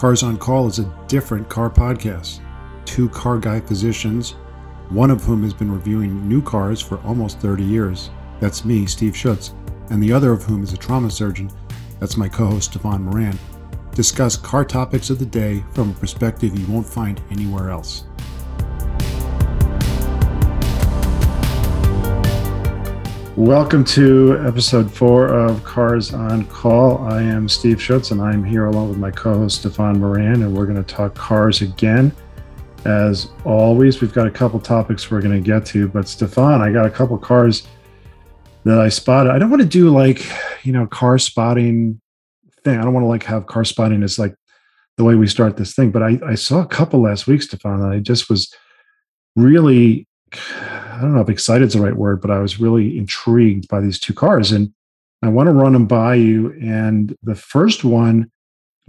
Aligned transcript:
Cars 0.00 0.22
on 0.22 0.38
Call 0.38 0.66
is 0.66 0.78
a 0.78 0.90
different 1.08 1.46
car 1.50 1.68
podcast. 1.68 2.40
Two 2.86 3.06
car 3.10 3.36
guy 3.36 3.60
physicians, 3.60 4.30
one 4.88 5.10
of 5.10 5.22
whom 5.22 5.42
has 5.42 5.52
been 5.52 5.70
reviewing 5.70 6.26
new 6.26 6.40
cars 6.40 6.80
for 6.80 6.98
almost 7.02 7.38
30 7.40 7.62
years. 7.64 8.08
That's 8.40 8.64
me, 8.64 8.86
Steve 8.86 9.14
Schutz. 9.14 9.52
And 9.90 10.02
the 10.02 10.10
other 10.10 10.32
of 10.32 10.42
whom 10.42 10.62
is 10.62 10.72
a 10.72 10.78
trauma 10.78 11.10
surgeon. 11.10 11.50
That's 11.98 12.16
my 12.16 12.30
co 12.30 12.46
host, 12.46 12.70
Stephan 12.70 13.02
Moran. 13.02 13.38
Discuss 13.92 14.38
car 14.38 14.64
topics 14.64 15.10
of 15.10 15.18
the 15.18 15.26
day 15.26 15.62
from 15.74 15.90
a 15.90 15.92
perspective 15.92 16.58
you 16.58 16.66
won't 16.72 16.88
find 16.88 17.20
anywhere 17.30 17.68
else. 17.68 18.04
Welcome 23.40 23.84
to 23.86 24.38
episode 24.46 24.92
four 24.92 25.28
of 25.28 25.64
Cars 25.64 26.12
on 26.12 26.44
Call. 26.44 26.98
I 26.98 27.22
am 27.22 27.48
Steve 27.48 27.80
Schutz, 27.80 28.10
and 28.10 28.20
I'm 28.20 28.44
here 28.44 28.66
along 28.66 28.90
with 28.90 28.98
my 28.98 29.10
co 29.10 29.32
host, 29.32 29.60
Stephan 29.60 29.98
Moran, 29.98 30.42
and 30.42 30.54
we're 30.54 30.66
going 30.66 30.76
to 30.76 30.94
talk 30.94 31.14
cars 31.14 31.62
again. 31.62 32.12
As 32.84 33.28
always, 33.46 34.02
we've 34.02 34.12
got 34.12 34.26
a 34.26 34.30
couple 34.30 34.60
topics 34.60 35.10
we're 35.10 35.22
going 35.22 35.34
to 35.34 35.40
get 35.40 35.64
to, 35.68 35.88
but 35.88 36.06
Stephan, 36.06 36.60
I 36.60 36.70
got 36.70 36.84
a 36.84 36.90
couple 36.90 37.16
cars 37.16 37.66
that 38.64 38.78
I 38.78 38.90
spotted. 38.90 39.30
I 39.32 39.38
don't 39.38 39.48
want 39.48 39.62
to 39.62 39.68
do 39.68 39.88
like, 39.88 40.22
you 40.62 40.72
know, 40.74 40.86
car 40.86 41.16
spotting 41.16 41.98
thing. 42.62 42.78
I 42.78 42.82
don't 42.82 42.92
want 42.92 43.04
to 43.04 43.08
like 43.08 43.22
have 43.22 43.46
car 43.46 43.64
spotting 43.64 44.02
as 44.02 44.18
like 44.18 44.34
the 44.98 45.04
way 45.04 45.14
we 45.14 45.26
start 45.26 45.56
this 45.56 45.74
thing, 45.74 45.90
but 45.92 46.02
I, 46.02 46.20
I 46.26 46.34
saw 46.34 46.60
a 46.60 46.66
couple 46.66 47.00
last 47.00 47.26
week, 47.26 47.40
Stephan, 47.40 47.82
I 47.82 48.00
just 48.00 48.28
was 48.28 48.54
really 49.34 50.06
I 51.00 51.02
don't 51.02 51.14
know 51.14 51.22
if 51.22 51.30
excited 51.30 51.66
is 51.66 51.72
the 51.72 51.80
right 51.80 51.96
word, 51.96 52.20
but 52.20 52.30
I 52.30 52.40
was 52.40 52.60
really 52.60 52.98
intrigued 52.98 53.68
by 53.68 53.80
these 53.80 53.98
two 53.98 54.12
cars. 54.12 54.52
And 54.52 54.70
I 55.22 55.28
want 55.28 55.46
to 55.46 55.52
run 55.54 55.72
them 55.72 55.86
by 55.86 56.16
you. 56.16 56.52
And 56.60 57.16
the 57.22 57.34
first 57.34 57.84
one, 57.84 58.30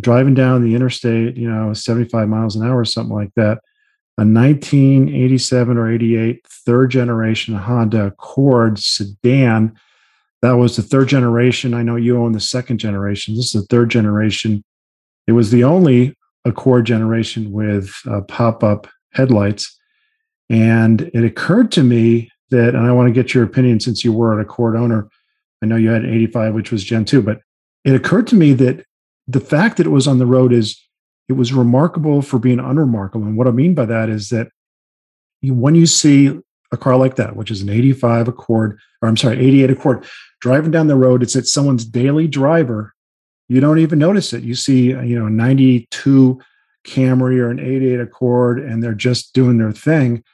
driving 0.02 0.34
down 0.34 0.62
the 0.62 0.76
interstate, 0.76 1.38
you 1.38 1.50
know, 1.50 1.72
75 1.72 2.28
miles 2.28 2.58
an 2.58 2.68
hour 2.68 2.80
or 2.80 2.86
something 2.86 3.16
like 3.16 3.34
that, 3.38 3.60
a 4.18 4.26
1987 4.26 5.78
or 5.78 5.90
88 5.90 6.46
third 6.66 6.92
generation 6.92 7.56
Honda 7.56 8.08
Accord 8.08 8.78
sedan. 8.78 9.74
That 10.42 10.58
was 10.58 10.76
the 10.76 10.82
third 10.82 11.08
generation. 11.08 11.74
I 11.74 11.84
know 11.84 11.96
you 11.96 12.22
own 12.22 12.34
the 12.34 12.42
second 12.42 12.80
generation. 12.80 13.36
This 13.36 13.56
is 13.56 13.62
the 13.62 13.68
third 13.68 13.90
generation. 13.90 14.66
It 15.28 15.32
was 15.32 15.52
the 15.52 15.64
only 15.64 16.18
Accord 16.44 16.86
generation 16.86 17.54
with 17.54 17.94
uh, 18.10 18.22
pop 18.22 18.66
up 18.66 18.88
headlights. 19.14 19.80
And 20.52 21.10
it 21.14 21.24
occurred 21.24 21.72
to 21.74 21.84
me 21.84 22.30
that, 22.50 22.76
and 22.76 22.86
I 22.86 22.92
want 22.92 23.08
to 23.08 23.14
get 23.14 23.34
your 23.34 23.46
opinion 23.46 23.80
since 23.80 24.04
you 24.04 24.12
were 24.12 24.34
an 24.34 24.42
Accord 24.42 24.76
owner. 24.76 25.08
I 25.64 25.66
know 25.66 25.78
you 25.78 25.90
had 25.90 26.04
an 26.04 26.14
85, 26.14 26.54
which 26.54 26.72
was 26.72 26.84
Gen 26.84 27.06
2, 27.06 27.22
but 27.22 27.40
it 27.86 27.96
occurred 27.96 28.28
to 28.28 28.36
me 28.36 28.52
that 28.54 28.86
the 29.28 29.40
fact 29.40 29.78
that 29.78 29.86
it 29.86 29.92
was 29.92 30.10
on 30.10 30.20
the 30.20 30.26
road 30.26 30.52
is 30.52 30.78
it 31.30 31.34
was 31.34 31.54
remarkable 31.54 32.22
for 32.22 32.38
being 32.38 32.60
unremarkable. 32.60 33.26
And 33.26 33.38
what 33.38 33.48
I 33.48 33.52
mean 33.52 33.74
by 33.74 33.86
that 33.86 34.10
is 34.10 34.28
that 34.30 34.50
you, 35.40 35.54
when 35.54 35.76
you 35.76 35.86
see 35.86 36.38
a 36.74 36.78
car 36.78 36.98
like 36.98 37.16
that, 37.16 37.38
which 37.38 37.50
is 37.50 37.62
an 37.62 37.70
85 37.70 38.28
Accord, 38.28 38.78
or 39.02 39.08
I'm 39.08 39.16
sorry, 39.16 39.40
88 39.40 39.72
Accord, 39.72 40.06
driving 40.42 40.72
down 40.72 40.88
the 40.88 40.98
road, 40.98 41.24
it's 41.24 41.38
at 41.38 41.48
someone's 41.48 41.86
daily 41.86 42.28
driver. 42.28 42.94
You 43.48 43.62
don't 43.62 43.80
even 43.80 44.00
notice 44.00 44.34
it. 44.34 44.44
You 44.44 44.56
see, 44.56 44.90
you 44.90 45.18
know, 45.18 45.30
92 45.30 46.42
Camry 46.86 47.38
or 47.38 47.50
an 47.50 47.60
88 47.60 48.02
Accord, 48.02 48.60
and 48.60 48.84
they're 48.84 48.94
just 48.94 49.34
doing 49.34 49.58
their 49.58 49.72
thing. 49.72 50.26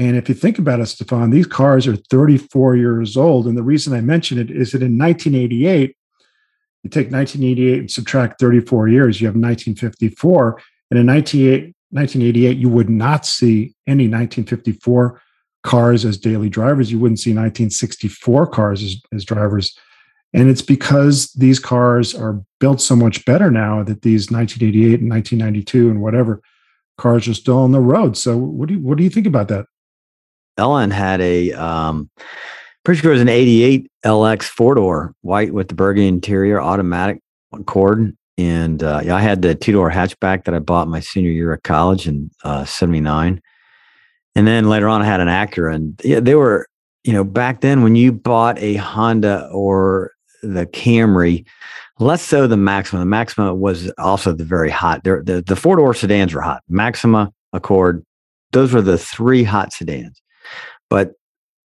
And 0.00 0.16
if 0.16 0.30
you 0.30 0.34
think 0.34 0.58
about 0.58 0.80
it, 0.80 0.86
Stephan, 0.86 1.28
these 1.28 1.46
cars 1.46 1.86
are 1.86 1.94
34 1.94 2.74
years 2.74 3.18
old. 3.18 3.46
And 3.46 3.54
the 3.54 3.62
reason 3.62 3.92
I 3.92 4.00
mention 4.00 4.38
it 4.38 4.50
is 4.50 4.72
that 4.72 4.82
in 4.82 4.96
1988, 4.96 5.94
you 6.82 6.88
take 6.88 7.10
1988 7.10 7.78
and 7.80 7.90
subtract 7.90 8.40
34 8.40 8.88
years, 8.88 9.20
you 9.20 9.26
have 9.26 9.34
1954. 9.34 10.62
And 10.90 10.98
in 10.98 11.06
1988, 11.06 12.56
you 12.56 12.70
would 12.70 12.88
not 12.88 13.26
see 13.26 13.74
any 13.86 14.04
1954 14.04 15.20
cars 15.64 16.06
as 16.06 16.16
daily 16.16 16.48
drivers. 16.48 16.90
You 16.90 16.98
wouldn't 16.98 17.20
see 17.20 17.32
1964 17.32 18.46
cars 18.46 18.82
as, 18.82 18.96
as 19.12 19.26
drivers. 19.26 19.78
And 20.32 20.48
it's 20.48 20.62
because 20.62 21.30
these 21.34 21.58
cars 21.58 22.14
are 22.14 22.40
built 22.58 22.80
so 22.80 22.96
much 22.96 23.26
better 23.26 23.50
now 23.50 23.82
that 23.82 24.00
these 24.00 24.30
1988 24.30 25.00
and 25.00 25.10
1992 25.10 25.90
and 25.90 26.00
whatever 26.00 26.40
cars 26.96 27.28
are 27.28 27.34
still 27.34 27.58
on 27.58 27.72
the 27.72 27.80
road. 27.80 28.16
So 28.16 28.38
what 28.38 28.68
do 28.68 28.76
you, 28.76 28.80
what 28.80 28.96
do 28.96 29.04
you 29.04 29.10
think 29.10 29.26
about 29.26 29.48
that? 29.48 29.66
Ellen 30.60 30.90
had 30.90 31.20
a 31.20 31.52
um, 31.52 32.10
pretty 32.84 33.00
sure 33.00 33.10
it 33.10 33.14
was 33.14 33.22
an 33.22 33.28
88 33.28 33.90
LX 34.04 34.44
four 34.44 34.74
door 34.74 35.14
white 35.22 35.52
with 35.52 35.68
the 35.68 35.74
burgundy 35.74 36.08
interior, 36.08 36.60
automatic 36.60 37.20
Accord. 37.52 38.16
And 38.38 38.82
uh, 38.82 39.00
yeah, 39.04 39.16
I 39.16 39.20
had 39.20 39.42
the 39.42 39.54
two 39.54 39.72
door 39.72 39.90
hatchback 39.90 40.44
that 40.44 40.54
I 40.54 40.60
bought 40.60 40.88
my 40.88 41.00
senior 41.00 41.30
year 41.30 41.52
of 41.52 41.62
college 41.62 42.06
in 42.06 42.30
uh, 42.44 42.64
79. 42.64 43.40
And 44.36 44.46
then 44.46 44.68
later 44.68 44.88
on, 44.88 45.02
I 45.02 45.04
had 45.04 45.20
an 45.20 45.28
Acura. 45.28 45.74
And 45.74 46.00
yeah, 46.04 46.20
they 46.20 46.36
were, 46.36 46.66
you 47.04 47.12
know, 47.12 47.24
back 47.24 47.60
then 47.60 47.82
when 47.82 47.96
you 47.96 48.12
bought 48.12 48.58
a 48.58 48.76
Honda 48.76 49.48
or 49.52 50.12
the 50.42 50.66
Camry, 50.66 51.44
less 51.98 52.22
so 52.22 52.46
the 52.46 52.56
Maxima. 52.56 53.00
The 53.00 53.06
Maxima 53.06 53.54
was 53.54 53.90
also 53.98 54.32
the 54.32 54.44
very 54.44 54.70
hot. 54.70 55.04
The, 55.04 55.42
the 55.46 55.56
four 55.56 55.76
door 55.76 55.92
sedans 55.92 56.32
were 56.32 56.40
hot. 56.40 56.62
Maxima, 56.68 57.32
Accord, 57.52 58.04
those 58.52 58.72
were 58.72 58.82
the 58.82 58.96
three 58.98 59.42
hot 59.42 59.72
sedans. 59.72 60.22
But 60.90 61.12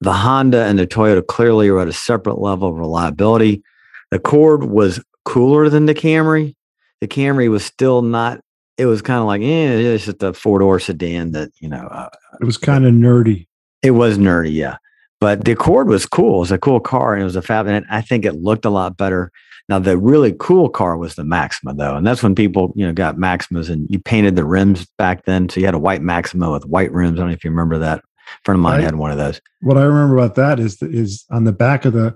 the 0.01 0.13
Honda 0.13 0.63
and 0.65 0.79
the 0.79 0.87
Toyota 0.87 1.25
clearly 1.25 1.67
are 1.69 1.79
at 1.79 1.87
a 1.87 1.93
separate 1.93 2.39
level 2.39 2.69
of 2.69 2.75
reliability. 2.75 3.63
The 4.11 4.17
Accord 4.17 4.65
was 4.65 5.03
cooler 5.25 5.67
than 5.67 5.87
the 5.87 5.95
Camry. 5.95 6.55
The 7.01 7.07
Camry 7.07 7.49
was 7.49 7.65
still 7.65 8.01
not. 8.01 8.39
It 8.77 8.85
was 8.85 9.01
kind 9.01 9.19
of 9.19 9.25
like, 9.25 9.41
eh, 9.41 9.93
it's 9.93 10.05
just 10.05 10.21
a 10.21 10.33
four 10.33 10.59
door 10.59 10.79
sedan 10.79 11.31
that 11.31 11.51
you 11.59 11.67
know. 11.67 11.87
Uh, 11.87 12.09
it 12.39 12.45
was 12.45 12.57
kind 12.57 12.85
of 12.85 12.93
nerdy. 12.93 13.47
It 13.81 13.91
was 13.91 14.17
nerdy, 14.17 14.53
yeah. 14.53 14.77
But 15.21 15.45
the 15.45 15.53
Accord 15.53 15.87
was 15.87 16.05
cool. 16.05 16.37
It 16.37 16.39
was 16.39 16.51
a 16.51 16.57
cool 16.57 16.79
car, 16.79 17.13
and 17.13 17.21
it 17.21 17.25
was 17.25 17.35
a 17.35 17.41
fab. 17.41 17.67
And 17.67 17.85
I 17.89 18.01
think 18.01 18.25
it 18.25 18.33
looked 18.33 18.65
a 18.65 18.69
lot 18.69 18.97
better. 18.97 19.31
Now 19.69 19.79
the 19.79 19.97
really 19.97 20.35
cool 20.39 20.69
car 20.69 20.97
was 20.97 21.15
the 21.15 21.23
Maxima, 21.23 21.73
though, 21.73 21.95
and 21.95 22.05
that's 22.05 22.21
when 22.21 22.35
people 22.35 22.73
you 22.75 22.85
know 22.85 22.93
got 22.93 23.15
Maximas, 23.15 23.69
and 23.69 23.87
you 23.89 23.99
painted 23.99 24.35
the 24.35 24.45
rims 24.45 24.85
back 24.97 25.25
then. 25.25 25.49
So 25.49 25.59
you 25.59 25.65
had 25.65 25.73
a 25.73 25.79
white 25.79 26.01
Maxima 26.01 26.51
with 26.51 26.65
white 26.65 26.91
rims. 26.91 27.17
I 27.17 27.21
don't 27.21 27.29
know 27.29 27.33
if 27.33 27.43
you 27.43 27.49
remember 27.49 27.79
that 27.79 28.03
friend 28.43 28.57
of 28.57 28.63
mine 28.63 28.81
I, 28.81 28.83
had 28.83 28.95
one 28.95 29.11
of 29.11 29.17
those. 29.17 29.41
What 29.61 29.77
I 29.77 29.83
remember 29.83 30.17
about 30.17 30.35
that 30.35 30.59
is 30.59 30.81
is 30.81 31.25
on 31.29 31.43
the 31.43 31.51
back 31.51 31.85
of 31.85 31.93
the 31.93 32.15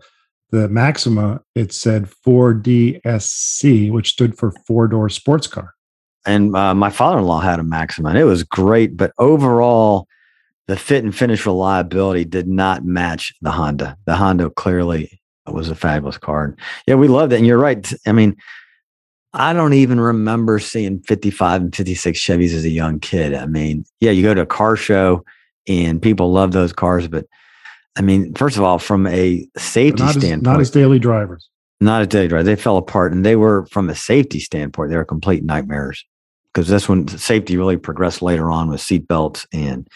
the 0.51 0.67
Maxima, 0.67 1.41
it 1.53 1.71
said 1.71 2.09
4DSC, 2.25 3.91
which 3.91 4.09
stood 4.09 4.37
for 4.37 4.51
four 4.65 4.87
door 4.87 5.09
sports 5.09 5.47
car. 5.47 5.75
And 6.25 6.55
uh, 6.55 6.73
my 6.73 6.89
father 6.89 7.19
in 7.19 7.25
law 7.25 7.39
had 7.39 7.59
a 7.59 7.63
Maxima, 7.63 8.09
and 8.09 8.17
it 8.17 8.23
was 8.23 8.43
great. 8.43 8.97
But 8.97 9.13
overall, 9.17 10.07
the 10.67 10.75
fit 10.75 11.03
and 11.03 11.15
finish 11.15 11.45
reliability 11.45 12.25
did 12.25 12.47
not 12.47 12.83
match 12.83 13.33
the 13.41 13.51
Honda. 13.51 13.97
The 14.05 14.15
Honda 14.15 14.49
clearly 14.49 15.19
was 15.47 15.69
a 15.69 15.75
fabulous 15.75 16.17
car. 16.17 16.45
And 16.45 16.59
yeah, 16.85 16.95
we 16.95 17.07
loved 17.07 17.33
it. 17.33 17.37
And 17.37 17.47
you're 17.47 17.57
right. 17.57 17.91
I 18.05 18.11
mean, 18.11 18.35
I 19.33 19.53
don't 19.53 19.73
even 19.73 19.99
remember 19.99 20.59
seeing 20.59 21.01
55 21.01 21.61
and 21.61 21.75
56 21.75 22.19
Chevys 22.19 22.53
as 22.53 22.65
a 22.65 22.69
young 22.69 22.99
kid. 22.99 23.33
I 23.33 23.45
mean, 23.45 23.85
yeah, 23.99 24.11
you 24.11 24.23
go 24.23 24.33
to 24.33 24.41
a 24.41 24.47
car 24.47 24.75
show 24.75 25.23
and 25.67 26.01
people 26.01 26.31
love 26.31 26.51
those 26.51 26.73
cars. 26.73 27.07
But 27.07 27.25
I 27.97 28.01
mean, 28.01 28.33
first 28.33 28.57
of 28.57 28.63
all, 28.63 28.79
from 28.79 29.07
a 29.07 29.47
safety 29.57 30.03
not 30.03 30.15
standpoint, 30.15 30.47
as, 30.47 30.53
not 30.53 30.59
as 30.61 30.71
daily 30.71 30.99
drivers, 30.99 31.49
not 31.81 32.01
as 32.01 32.07
daily 32.07 32.27
drivers, 32.27 32.45
they 32.45 32.55
fell 32.55 32.77
apart, 32.77 33.13
and 33.13 33.25
they 33.25 33.35
were 33.35 33.65
from 33.67 33.89
a 33.89 33.95
safety 33.95 34.39
standpoint, 34.39 34.89
they 34.89 34.97
were 34.97 35.05
complete 35.05 35.43
nightmares 35.43 36.05
because 36.53 36.67
that's 36.67 36.89
when 36.89 37.07
safety 37.07 37.57
really 37.57 37.77
progressed 37.77 38.21
later 38.21 38.51
on 38.51 38.69
with 38.69 38.81
seat 38.81 39.07
belts 39.07 39.45
and 39.53 39.87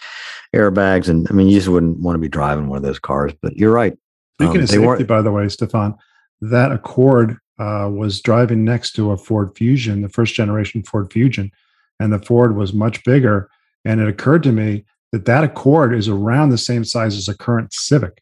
airbags. 0.56 1.10
And 1.10 1.28
I 1.30 1.34
mean, 1.34 1.48
you 1.48 1.58
just 1.58 1.68
wouldn't 1.68 2.00
want 2.00 2.16
to 2.16 2.20
be 2.20 2.30
driving 2.30 2.68
one 2.68 2.78
of 2.78 2.84
those 2.84 3.00
cars. 3.00 3.34
But 3.42 3.58
you're 3.58 3.74
right. 3.74 3.94
Speaking 4.36 4.58
um, 4.58 4.64
of 4.64 4.70
safety, 4.70 5.04
by 5.04 5.22
the 5.22 5.32
way, 5.32 5.48
Stephan, 5.50 5.96
that 6.42 6.72
Accord 6.72 7.38
uh, 7.60 7.90
was 7.92 8.22
driving 8.22 8.64
next 8.64 8.94
to 8.94 9.12
a 9.12 9.18
Ford 9.18 9.52
Fusion, 9.56 10.02
the 10.02 10.10
first 10.10 10.36
generation 10.36 10.84
Ford 10.84 11.12
Fusion, 11.12 11.52
and 12.00 12.14
the 12.14 12.20
Ford 12.20 12.56
was 12.56 12.74
much 12.74 13.04
bigger. 13.04 13.50
And 13.86 14.00
it 14.00 14.08
occurred 14.08 14.44
to 14.44 14.52
me 14.52 14.86
that 15.14 15.26
that 15.26 15.44
Accord 15.44 15.94
is 15.94 16.10
around 16.10 16.50
the 16.50 16.58
same 16.58 16.84
size 16.84 17.16
as 17.16 17.30
a 17.30 17.38
current 17.38 17.72
Civic. 17.72 18.22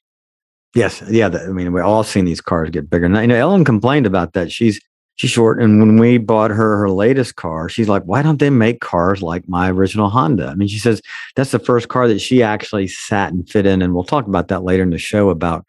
Yes, 0.76 1.02
yeah. 1.10 1.30
The, 1.30 1.42
I 1.42 1.48
mean, 1.48 1.72
we're 1.72 1.84
all 1.84 2.04
seeing 2.04 2.26
these 2.26 2.42
cars 2.42 2.70
get 2.70 2.90
bigger. 2.90 3.10
Now, 3.10 3.22
you 3.22 3.28
know, 3.28 3.36
Ellen 3.36 3.66
complained 3.66 4.06
about 4.06 4.34
that. 4.34 4.52
She's 4.52 4.80
she's 5.16 5.30
short, 5.30 5.62
and 5.62 5.80
when 5.80 5.98
we 5.98 6.18
bought 6.18 6.52
her 6.52 6.78
her 6.78 6.90
latest 6.90 7.38
car, 7.38 7.70
she's 7.70 7.88
like, 7.88 8.04
"Why 8.04 8.22
don't 8.22 8.40
they 8.40 8.50
make 8.50 8.82
cars 8.82 9.22
like 9.22 9.48
my 9.48 9.72
original 9.72 10.10
Honda?" 10.10 10.48
I 10.48 10.56
mean, 10.56 10.68
she 10.68 10.80
says 10.80 11.02
that's 11.36 11.52
the 11.52 11.60
first 11.60 11.88
car 11.88 12.08
that 12.10 12.20
she 12.20 12.44
actually 12.44 12.88
sat 12.88 13.32
and 13.32 13.50
fit 13.50 13.66
in, 13.66 13.82
and 13.82 13.96
we'll 13.96 14.04
talk 14.04 14.28
about 14.28 14.50
that 14.50 14.64
later 14.64 14.84
in 14.84 14.90
the 14.90 14.98
show 14.98 15.30
about 15.30 15.66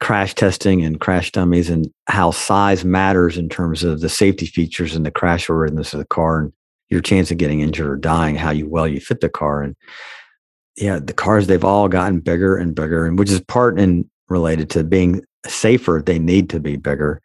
crash 0.00 0.34
testing 0.34 0.84
and 0.84 1.00
crash 1.00 1.32
dummies 1.32 1.70
and 1.70 1.88
how 2.06 2.30
size 2.30 2.84
matters 2.84 3.36
in 3.36 3.48
terms 3.48 3.82
of 3.82 4.00
the 4.00 4.08
safety 4.08 4.46
features 4.46 4.94
and 4.94 5.06
the 5.06 5.10
crash 5.10 5.48
worthiness 5.48 5.92
of 5.92 5.98
the 5.98 6.06
car 6.06 6.40
and 6.40 6.52
your 6.88 7.00
chance 7.00 7.30
of 7.30 7.38
getting 7.38 7.60
injured 7.60 7.88
or 7.88 7.96
dying, 7.96 8.34
how 8.36 8.50
you 8.50 8.68
well 8.68 8.86
you 8.86 9.00
fit 9.00 9.20
the 9.20 9.28
car 9.28 9.62
and 9.62 9.76
yeah, 10.80 10.98
the 10.98 11.12
cars 11.12 11.46
they've 11.46 11.64
all 11.64 11.88
gotten 11.88 12.20
bigger 12.20 12.56
and 12.56 12.74
bigger, 12.74 13.06
and 13.06 13.18
which 13.18 13.30
is 13.30 13.40
part 13.40 13.78
and 13.78 14.04
related 14.28 14.70
to 14.70 14.84
being 14.84 15.24
safer. 15.46 16.02
They 16.04 16.18
need 16.18 16.50
to 16.50 16.60
be 16.60 16.76
bigger. 16.76 17.20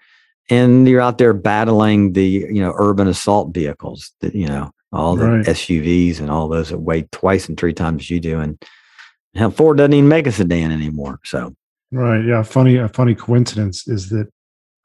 and 0.49 0.87
you're 0.87 1.01
out 1.01 1.17
there 1.19 1.33
battling 1.33 2.13
the 2.13 2.25
you 2.25 2.61
know 2.61 2.73
urban 2.77 3.07
assault 3.07 3.53
vehicles 3.53 4.11
that 4.21 4.35
you 4.35 4.47
know 4.47 4.71
all 4.91 5.15
the 5.15 5.27
Right. 5.27 5.45
SUVs 5.45 6.19
and 6.19 6.29
all 6.29 6.47
those 6.47 6.69
that 6.69 6.79
weigh 6.79 7.03
twice 7.11 7.47
and 7.49 7.57
three 7.57 7.73
times 7.73 8.09
you 8.09 8.19
do, 8.19 8.39
and 8.39 8.61
hell, 9.35 9.49
Ford 9.51 9.77
doesn't 9.77 9.93
even 9.93 10.07
make 10.09 10.27
a 10.27 10.31
sedan 10.31 10.71
anymore. 10.71 11.19
So 11.23 11.55
Right. 11.91 12.23
Yeah. 12.25 12.41
Funny. 12.43 12.77
A 12.77 12.87
funny 12.89 13.15
coincidence 13.15 13.87
is 13.87 14.09
that 14.09 14.27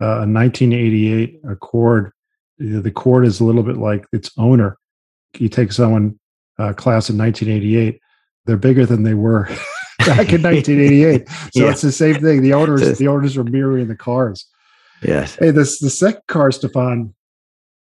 uh, 0.01 0.23
a 0.23 0.27
1988 0.29 1.41
Accord. 1.49 2.13
The 2.59 2.83
Accord 2.89 3.25
is 3.25 3.41
a 3.41 3.45
little 3.45 3.63
bit 3.63 3.77
like 3.79 4.05
its 4.13 4.31
owner. 4.37 4.77
You 5.39 5.49
take 5.49 5.73
someone 5.73 6.19
uh, 6.59 6.73
class 6.75 7.09
in 7.09 7.17
1988, 7.19 8.01
they're 8.49 8.57
bigger 8.57 8.85
than 8.87 9.05
they 9.05 9.15
were 9.15 9.45
back 10.01 10.33
in 10.33 10.43
1988. 10.43 11.29
So 11.29 11.35
Yeah. 11.55 11.71
it's 11.71 11.83
the 11.83 11.93
same 11.93 12.17
thing. 12.17 12.43
The 12.43 12.55
owners, 12.55 12.99
the 12.99 13.07
owners 13.09 13.37
are 13.37 13.45
mirroring 13.45 13.87
the 13.87 13.95
cars. 13.95 14.47
yes, 15.03 15.37
Hey, 15.37 15.53
this 15.53 15.79
the 15.79 15.91
second 15.91 16.23
car, 16.27 16.51
Stephan, 16.51 17.15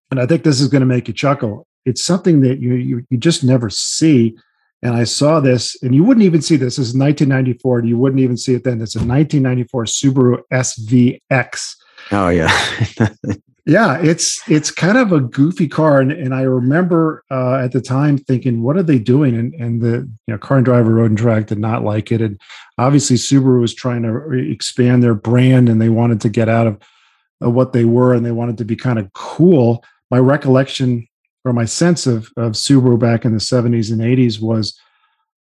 and 0.10 0.20
I 0.20 0.26
think 0.26 0.44
this 0.44 0.60
is 0.62 0.68
going 0.70 0.80
to 0.82 0.86
make 0.88 1.08
you 1.08 1.14
chuckle. 1.14 1.68
It's 1.86 2.04
something 2.04 2.42
that 2.42 2.60
you, 2.60 2.74
you 2.74 3.06
you 3.12 3.18
just 3.20 3.44
never 3.44 3.70
see. 3.70 4.36
And 4.82 4.94
I 4.96 5.04
saw 5.04 5.40
this, 5.40 5.76
and 5.84 5.96
you 5.96 6.04
wouldn't 6.04 6.24
even 6.26 6.42
see 6.42 6.56
this. 6.58 6.76
This 6.78 6.90
is 6.90 6.94
1994, 6.96 7.80
and 7.80 7.88
you 7.90 7.98
wouldn't 7.98 8.22
even 8.22 8.38
see 8.38 8.54
it 8.54 8.64
then. 8.64 8.82
It's 8.82 8.96
a 8.96 9.00
1994 9.00 9.86
Subaru 9.86 10.40
SVX. 10.54 11.76
oh 12.12 12.30
yeah, 12.30 12.52
Yeah, 13.68 13.98
it's 14.00 14.48
it's 14.48 14.70
kind 14.70 14.96
of 14.96 15.12
a 15.12 15.20
goofy 15.20 15.68
car, 15.68 16.00
and, 16.00 16.12
and 16.12 16.36
I 16.36 16.42
remember 16.44 17.24
uh, 17.32 17.56
at 17.56 17.72
the 17.72 17.82
time 17.82 18.20
thinking, 18.20 18.62
"What 18.62 18.78
are 18.78 18.84
they 18.84 19.00
doing?" 19.00 19.36
And 19.36 19.56
and 19.56 19.82
the 19.82 20.08
you 20.28 20.34
know 20.34 20.38
car 20.38 20.58
and 20.58 20.66
driver 20.66 20.94
road 20.94 21.10
and 21.10 21.18
track 21.18 21.48
did 21.48 21.58
not 21.58 21.84
like 21.84 22.12
it, 22.12 22.22
and 22.22 22.40
obviously 22.78 23.16
Subaru 23.16 23.60
was 23.62 23.74
trying 23.74 24.04
to 24.04 24.32
expand 24.52 25.02
their 25.02 25.16
brand, 25.16 25.68
and 25.68 25.82
they 25.82 25.90
wanted 25.90 26.22
to 26.22 26.30
get 26.30 26.48
out 26.48 26.68
of, 26.68 26.80
of 27.42 27.54
what 27.54 27.74
they 27.74 27.86
were, 27.86 28.14
and 28.14 28.24
they 28.24 28.32
wanted 28.32 28.60
to 28.60 28.66
be 28.66 28.76
kind 28.76 29.00
of 29.00 29.12
cool. 29.14 29.84
My 30.12 30.20
recollection 30.20 31.08
or 31.44 31.52
my 31.52 31.66
sense 31.66 32.06
of 32.06 32.30
of 32.38 32.52
Subaru 32.54 33.00
back 33.00 33.26
in 33.26 33.34
the 33.34 33.40
seventies 33.40 33.90
and 33.90 34.00
eighties 34.00 34.40
was 34.40 34.80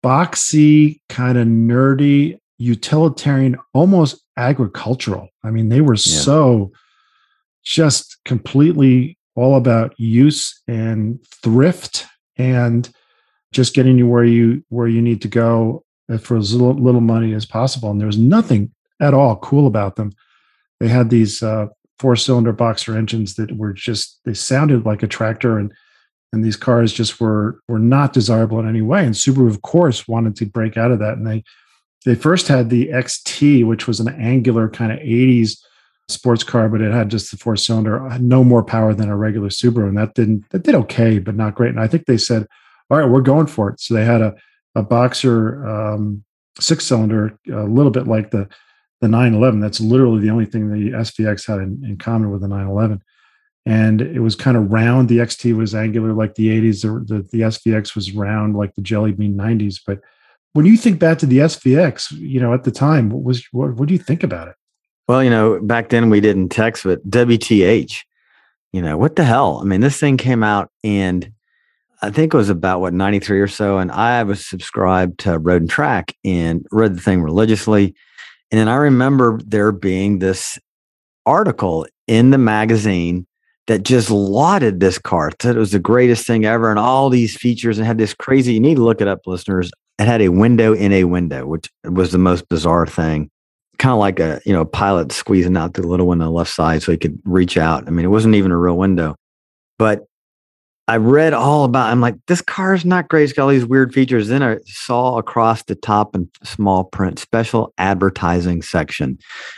boxy, 0.05 1.01
kind 1.09 1.37
of 1.37 1.47
nerdy, 1.47 2.39
utilitarian, 2.59 3.57
almost 3.73 4.23
agricultural. 4.37 5.27
I 5.43 5.51
mean, 5.51 5.67
they 5.67 5.81
were 5.81 5.95
Yeah. 5.95 6.19
so 6.21 6.71
just 7.65 8.17
completely 8.23 9.17
all 9.35 9.57
about 9.57 9.99
use 9.99 10.61
and 10.67 11.19
thrift 11.43 12.05
and 12.37 12.89
just 13.51 13.73
getting 13.73 13.97
you 13.97 14.07
where 14.07 14.23
you 14.23 14.63
where 14.69 14.87
you 14.87 15.01
need 15.01 15.21
to 15.21 15.27
go 15.27 15.83
for 16.21 16.37
as 16.37 16.53
little, 16.53 17.01
money 17.01 17.33
as 17.33 17.45
possible. 17.45 17.89
And 17.89 17.99
there 17.99 18.07
was 18.07 18.17
nothing 18.17 18.71
at 19.01 19.13
all 19.13 19.37
cool 19.37 19.67
about 19.67 19.95
them. 19.95 20.13
They 20.79 20.87
had 20.87 21.09
these 21.09 21.41
uh, 21.41 21.67
four 21.99 22.15
cylinder 22.15 22.53
boxer 22.53 22.97
engines 22.97 23.35
that 23.35 23.57
were 23.57 23.73
just 23.73 24.19
they 24.25 24.33
sounded 24.33 24.85
like 24.85 25.03
a 25.03 25.07
tractor 25.07 25.57
and 25.57 25.73
and 26.31 26.43
these 26.43 26.57
cars 26.57 26.91
just 26.91 27.19
were 27.19 27.59
were 27.67 27.79
not 27.79 28.13
desirable 28.13 28.59
in 28.59 28.67
any 28.67 28.81
way. 28.81 29.05
And 29.05 29.15
subaru 29.15 29.49
of 29.49 29.61
course 29.61 30.07
wanted 30.07 30.35
to 30.37 30.45
break 30.45 30.77
out 30.77 30.91
of 30.91 30.99
that. 30.99 31.17
And 31.17 31.25
they 31.25 31.43
they 32.05 32.15
first 32.15 32.47
had 32.47 32.69
the 32.69 32.89
xt 32.89 33.65
which 33.65 33.87
was 33.87 33.99
an 33.99 34.09
angular 34.09 34.69
kind 34.69 34.91
of 34.91 34.99
80s 34.99 35.57
sports 36.07 36.43
car, 36.43 36.69
but 36.69 36.81
it 36.81 36.93
had 36.93 37.09
just 37.09 37.31
the 37.31 37.37
four 37.37 37.55
cylinder, 37.55 38.07
no 38.19 38.43
more 38.43 38.63
power 38.63 38.93
than 38.93 39.09
a 39.09 39.17
regular 39.17 39.49
Subaru, 39.49 39.87
and 39.87 39.97
that 39.97 40.13
didn't 40.13 40.49
that 40.51 40.63
did 40.63 40.75
okay, 40.75 41.19
but 41.19 41.35
not 41.35 41.55
great. 41.55 41.71
And 41.71 41.79
I 41.79 41.87
think 41.87 42.05
they 42.05 42.17
said, 42.17 42.47
"All 42.89 42.97
right, 42.97 43.09
we're 43.09 43.21
going 43.21 43.47
for 43.47 43.69
it." 43.69 43.79
So 43.79 43.93
they 43.93 44.05
had 44.05 44.21
a 44.21 44.35
a 44.75 44.83
Boxer 44.83 45.65
um, 45.67 46.23
six 46.59 46.85
cylinder, 46.85 47.37
a 47.51 47.63
little 47.63 47.91
bit 47.91 48.07
like 48.07 48.31
the 48.31 48.47
the 49.01 49.07
911. 49.07 49.59
That's 49.59 49.81
literally 49.81 50.21
the 50.21 50.29
only 50.29 50.45
thing 50.45 50.69
the 50.69 50.91
SVX 50.91 51.47
had 51.47 51.59
in, 51.59 51.83
in 51.85 51.97
common 51.97 52.31
with 52.31 52.41
the 52.41 52.47
911. 52.47 53.01
And 53.65 54.01
it 54.01 54.19
was 54.19 54.35
kind 54.35 54.55
of 54.55 54.71
round. 54.71 55.09
The 55.09 55.17
XT 55.17 55.55
was 55.57 55.73
angular 55.73 56.13
like 56.13 56.35
the 56.35 56.47
80s. 56.47 56.81
The, 56.81 57.15
the, 57.15 57.21
the 57.31 57.41
SVX 57.41 57.95
was 57.95 58.13
round 58.13 58.55
like 58.55 58.75
the 58.75 58.81
Jelly 58.81 59.11
Bean 59.11 59.35
90s. 59.35 59.79
But 59.85 60.01
when 60.53 60.65
you 60.65 60.77
think 60.77 60.99
back 60.99 61.17
to 61.19 61.25
the 61.25 61.39
SVX, 61.39 62.11
you 62.11 62.39
know, 62.39 62.53
at 62.53 62.63
the 62.63 62.71
time, 62.71 63.09
what 63.09 63.23
was 63.23 63.45
what, 63.51 63.75
what 63.75 63.87
do 63.87 63.93
you 63.93 63.99
think 63.99 64.23
about 64.23 64.47
it? 64.47 64.55
Well, 65.07 65.23
you 65.23 65.29
know, 65.29 65.59
back 65.61 65.89
then 65.89 66.09
we 66.09 66.19
didn't 66.19 66.49
text, 66.49 66.83
but 66.83 67.07
WTH, 67.09 68.03
you 68.73 68.81
know, 68.81 68.97
what 68.97 69.15
the 69.15 69.23
hell? 69.23 69.59
I 69.61 69.65
mean, 69.65 69.81
this 69.81 69.99
thing 69.99 70.17
came 70.17 70.43
out 70.43 70.71
and 70.83 71.31
I 72.01 72.09
think 72.09 72.33
it 72.33 72.37
was 72.37 72.49
about 72.49 72.81
what, 72.81 72.93
93 72.93 73.39
or 73.39 73.47
so. 73.47 73.77
And 73.77 73.91
I 73.91 74.23
was 74.23 74.45
subscribed 74.45 75.19
to 75.21 75.37
Road 75.37 75.61
and 75.61 75.69
Track 75.69 76.15
and 76.23 76.65
read 76.71 76.95
the 76.95 77.01
thing 77.01 77.21
religiously. 77.21 77.95
And 78.51 78.59
then 78.59 78.67
I 78.67 78.75
remember 78.75 79.39
there 79.45 79.71
being 79.71 80.19
this 80.19 80.57
article 81.25 81.85
in 82.07 82.31
the 82.31 82.37
magazine 82.37 83.27
that 83.67 83.83
just 83.83 84.11
lauded 84.11 84.79
this 84.79 84.97
car, 84.97 85.31
said 85.39 85.55
it 85.55 85.59
was 85.59 85.71
the 85.71 85.79
greatest 85.79 86.25
thing 86.27 86.45
ever 86.45 86.69
and 86.69 86.79
all 86.79 87.09
these 87.09 87.35
features 87.35 87.77
and 87.77 87.87
had 87.87 87.97
this 87.97 88.13
crazy, 88.13 88.53
you 88.53 88.59
need 88.59 88.75
to 88.75 88.83
look 88.83 89.01
it 89.01 89.07
up, 89.07 89.21
listeners. 89.25 89.71
It 89.97 90.07
had 90.07 90.21
a 90.21 90.29
window 90.29 90.73
in 90.73 90.91
a 90.91 91.05
window, 91.05 91.47
which 91.47 91.71
was 91.83 92.11
the 92.11 92.17
most 92.17 92.49
bizarre 92.49 92.85
thing 92.85 93.31
kind 93.77 93.93
of 93.93 93.99
like 93.99 94.19
a 94.19 94.41
you 94.45 94.53
know 94.53 94.65
pilot 94.65 95.11
squeezing 95.11 95.57
out 95.57 95.73
the 95.73 95.85
little 95.85 96.07
one 96.07 96.21
on 96.21 96.27
the 96.27 96.31
left 96.31 96.51
side 96.51 96.81
so 96.83 96.91
he 96.91 96.97
could 96.97 97.19
reach 97.25 97.57
out. 97.57 97.87
I 97.87 97.91
mean, 97.91 98.05
it 98.05 98.09
wasn't 98.09 98.35
even 98.35 98.51
a 98.51 98.57
real 98.57 98.77
window, 98.77 99.15
but 99.77 100.05
I 100.87 100.97
read 100.97 101.33
all 101.33 101.63
about. 101.63 101.91
I'm 101.91 102.01
like, 102.01 102.15
this 102.27 102.41
car 102.41 102.75
is 102.75 102.85
not 102.85 103.07
great. 103.09 103.23
It's 103.23 103.33
got 103.33 103.43
all 103.43 103.49
these 103.49 103.65
weird 103.65 103.93
features. 103.93 104.27
Then 104.27 104.43
I 104.43 104.57
saw 104.65 105.17
across 105.17 105.63
the 105.63 105.75
top 105.75 106.15
in 106.15 106.29
small 106.43 106.83
print 106.83 107.17
special 107.17 107.73
advertising 107.77 108.61
section, 108.61 109.17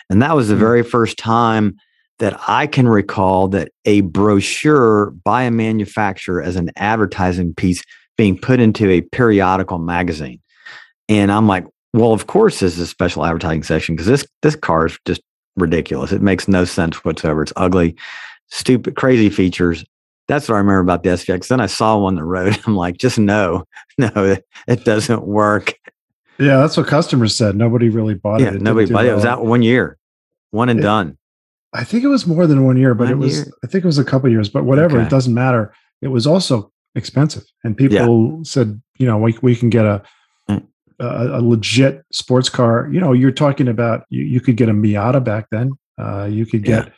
and 0.10 0.22
that 0.22 0.36
was 0.36 0.48
the 0.48 0.56
Hmm. 0.56 0.62
very 0.62 0.84
first 0.84 1.18
time 1.18 1.76
that 2.20 2.40
I 2.48 2.66
can 2.66 2.88
recall 2.88 3.48
that 3.50 3.72
a 3.86 4.02
brochure 4.02 5.12
by 5.24 5.44
a 5.44 5.52
manufacturer 5.52 6.42
as 6.42 6.56
an 6.56 6.72
advertising 6.76 7.54
piece 7.54 7.84
being 8.18 8.38
put 8.38 8.60
into 8.60 8.90
a 8.90 9.02
periodical 9.02 9.78
magazine. 9.78 10.40
And 11.10 11.32
I'm 11.32 11.48
like, 11.48 11.66
well, 11.98 12.14
of 12.14 12.28
course, 12.28 12.60
this 12.60 12.74
is 12.74 12.80
a 12.80 12.88
special 12.88 13.26
advertising 13.26 13.64
section 13.64 13.96
because 13.96 14.08
this 14.08 14.26
this 14.42 14.56
car 14.56 14.86
is 14.86 14.98
just 15.06 15.22
ridiculous. 15.56 16.12
It 16.12 16.22
makes 16.22 16.48
no 16.48 16.66
sense 16.66 17.04
whatsoever. 17.04 17.42
It's 17.42 17.54
ugly, 17.56 17.96
stupid, 18.50 18.96
crazy 18.96 19.30
features. 19.30 19.84
That's 20.28 20.50
what 20.50 20.56
I 20.56 20.60
remember 20.60 20.82
about 20.82 21.04
the 21.04 21.10
SVX. 21.10 21.48
Then 21.48 21.62
I 21.62 21.68
saw 21.68 21.98
one 21.98 22.14
on 22.14 22.16
the 22.16 22.24
road. 22.24 22.58
I'm 22.66 22.76
like, 22.76 22.98
just 22.98 23.18
no, 23.18 23.64
no, 23.98 24.38
it, 24.68 24.84
doesn't 24.84 25.24
work. 25.24 25.74
Yeah, 26.38 26.58
that's 26.58 26.78
what 26.78 26.88
customers 26.88 27.36
said. 27.36 27.56
Nobody 27.56 27.90
really 27.90 28.14
bought 28.14 28.42
Yeah, 28.42 28.50
it. 28.50 28.56
It 28.56 28.62
nobody 28.62 28.92
bought 28.92 29.06
it. 29.06 29.10
It 29.10 29.16
was 29.16 29.26
out 29.26 29.46
one 29.46 29.64
year, 29.64 29.98
one 30.52 30.70
and 30.70 30.80
It- 30.80 30.84
done. 30.84 31.18
I 31.74 31.84
think 31.84 32.04
it 32.04 32.08
was 32.08 32.26
more 32.26 32.48
than 32.48 32.64
one 32.64 32.78
year, 32.78 32.96
but 32.96 33.10
it 33.10 33.16
was. 33.16 33.40
year. 33.40 33.46
I 33.64 33.68
think 33.68 33.84
it 33.84 33.88
was 33.88 33.98
a 34.00 34.06
couple 34.06 34.30
years, 34.30 34.48
but 34.48 34.64
whatever. 34.64 34.98
Okay. 34.98 35.06
It 35.06 35.10
doesn't 35.10 35.34
matter. 35.34 35.74
It 36.02 36.08
was 36.08 36.26
also 36.26 36.72
expensive, 36.96 37.44
and 37.64 37.76
people 37.76 38.40
said, 38.46 38.82
you 38.98 39.06
know, 39.06 39.18
we 39.18 39.38
we 39.42 39.56
can 39.56 39.70
get 39.70 39.86
a. 39.86 40.02
A, 41.00 41.40
a 41.40 41.42
legit 41.42 42.04
sports 42.12 42.50
car. 42.50 42.90
You 42.92 43.00
know, 43.00 43.14
you're 43.14 43.32
talking 43.32 43.68
about 43.68 44.06
you, 44.10 44.24
you 44.24 44.42
could 44.42 44.58
get 44.58 44.70
a 44.70 44.74
Miata 44.74 45.24
back 45.24 45.48
then. 45.52 45.72
Uh, 45.98 46.26
you 46.26 46.46
could 46.46 46.66
Yeah. 46.68 46.84
get 46.86 46.94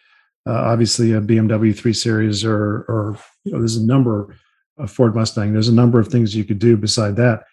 uh, 0.48 0.53
obviously 0.72 1.12
a 1.13 1.20
BMW 1.22 1.75
3 1.75 1.94
Series 1.94 2.46
or 2.46 2.86
or 2.88 3.18
you 3.44 3.51
know, 3.51 3.60
there's 3.60 3.75
a 3.75 3.86
number 3.86 4.36
of 4.77 4.89
Ford 4.89 5.13
Mustang. 5.15 5.51
There's 5.53 5.68
a 5.68 5.74
number 5.74 6.00
of 6.00 6.08
things 6.08 6.36
you 6.36 6.46
could 6.46 6.60
do 6.60 6.77
beside 6.77 7.18
that. 7.18 7.44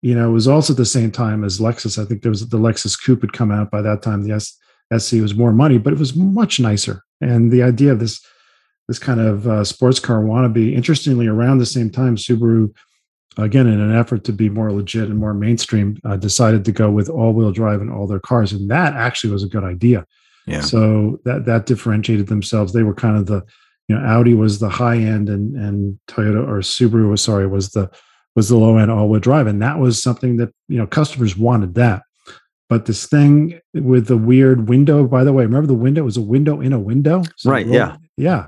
You 0.00 0.14
know, 0.14 0.28
it 0.28 0.32
was 0.32 0.46
also 0.46 0.72
at 0.72 0.76
the 0.76 0.84
same 0.84 1.10
time 1.10 1.42
as 1.42 1.58
Lexus. 1.58 2.00
I 2.00 2.04
think 2.06 2.22
there 2.22 2.30
was 2.30 2.48
the 2.48 2.58
Lexus 2.58 2.96
Coupe 3.04 3.22
had 3.22 3.32
come 3.32 3.50
out 3.50 3.70
by 3.72 3.82
that 3.82 4.00
time. 4.00 4.22
The 4.22 4.34
S, 4.34 4.56
SC 4.96 5.14
was 5.14 5.34
more 5.34 5.52
money, 5.52 5.78
but 5.78 5.92
it 5.92 5.98
was 5.98 6.14
much 6.14 6.60
nicer. 6.60 7.02
And 7.20 7.50
the 7.50 7.64
idea 7.64 7.90
of 7.92 7.98
this 7.98 8.24
this 8.86 8.98
kind 9.00 9.20
of 9.20 9.46
uh, 9.48 9.64
sports 9.64 9.98
car 10.00 10.22
wannabe, 10.22 10.72
interestingly, 10.72 11.26
around 11.26 11.58
the 11.58 11.66
same 11.66 11.90
time, 11.90 12.16
Subaru, 12.16 12.72
again, 13.36 13.66
in 13.66 13.80
an 13.80 13.94
effort 13.94 14.24
to 14.24 14.32
be 14.32 14.48
more 14.48 14.72
legit 14.72 15.08
and 15.08 15.18
more 15.18 15.34
mainstream, 15.34 15.98
uh, 16.04 16.16
decided 16.16 16.64
to 16.64 16.72
go 16.72 16.90
with 16.90 17.08
all-wheel 17.08 17.52
drive 17.52 17.80
in 17.80 17.90
all 17.90 18.06
their 18.06 18.20
cars, 18.20 18.52
and 18.52 18.70
that 18.70 18.94
actually 18.94 19.32
was 19.32 19.44
a 19.44 19.48
good 19.48 19.64
idea. 19.64 20.04
Yeah. 20.46 20.62
So 20.62 21.20
that 21.24 21.44
that 21.44 21.66
differentiated 21.66 22.28
themselves. 22.28 22.72
They 22.72 22.82
were 22.82 22.94
kind 22.94 23.16
of 23.16 23.26
the, 23.26 23.44
you 23.88 23.96
know, 23.96 24.04
Audi 24.04 24.34
was 24.34 24.58
the 24.58 24.70
high 24.70 24.96
end, 24.96 25.28
and 25.28 25.54
and 25.56 25.98
Toyota 26.08 26.46
or 26.46 26.60
Subaru 26.60 27.10
was 27.10 27.22
sorry 27.22 27.46
was 27.46 27.70
the 27.70 27.90
was 28.34 28.48
the 28.48 28.56
low 28.56 28.78
end 28.78 28.90
all 28.90 29.08
wheel 29.08 29.20
drive, 29.20 29.46
and 29.46 29.60
that 29.62 29.78
was 29.78 30.02
something 30.02 30.38
that 30.38 30.50
you 30.68 30.78
know 30.78 30.86
customers 30.86 31.36
wanted 31.36 31.74
that. 31.74 32.02
But 32.68 32.84
this 32.84 33.06
thing 33.06 33.60
with 33.74 34.08
the 34.08 34.16
weird 34.16 34.68
window, 34.68 35.06
by 35.06 35.24
the 35.24 35.32
way, 35.32 35.44
remember 35.44 35.66
the 35.66 35.74
window 35.74 36.02
it 36.02 36.04
was 36.04 36.18
a 36.18 36.22
window 36.22 36.60
in 36.60 36.72
a 36.72 36.78
window, 36.78 37.22
So 37.36 37.50
Right, 37.50 37.66
yeah. 37.66 37.96
yeah, 38.16 38.46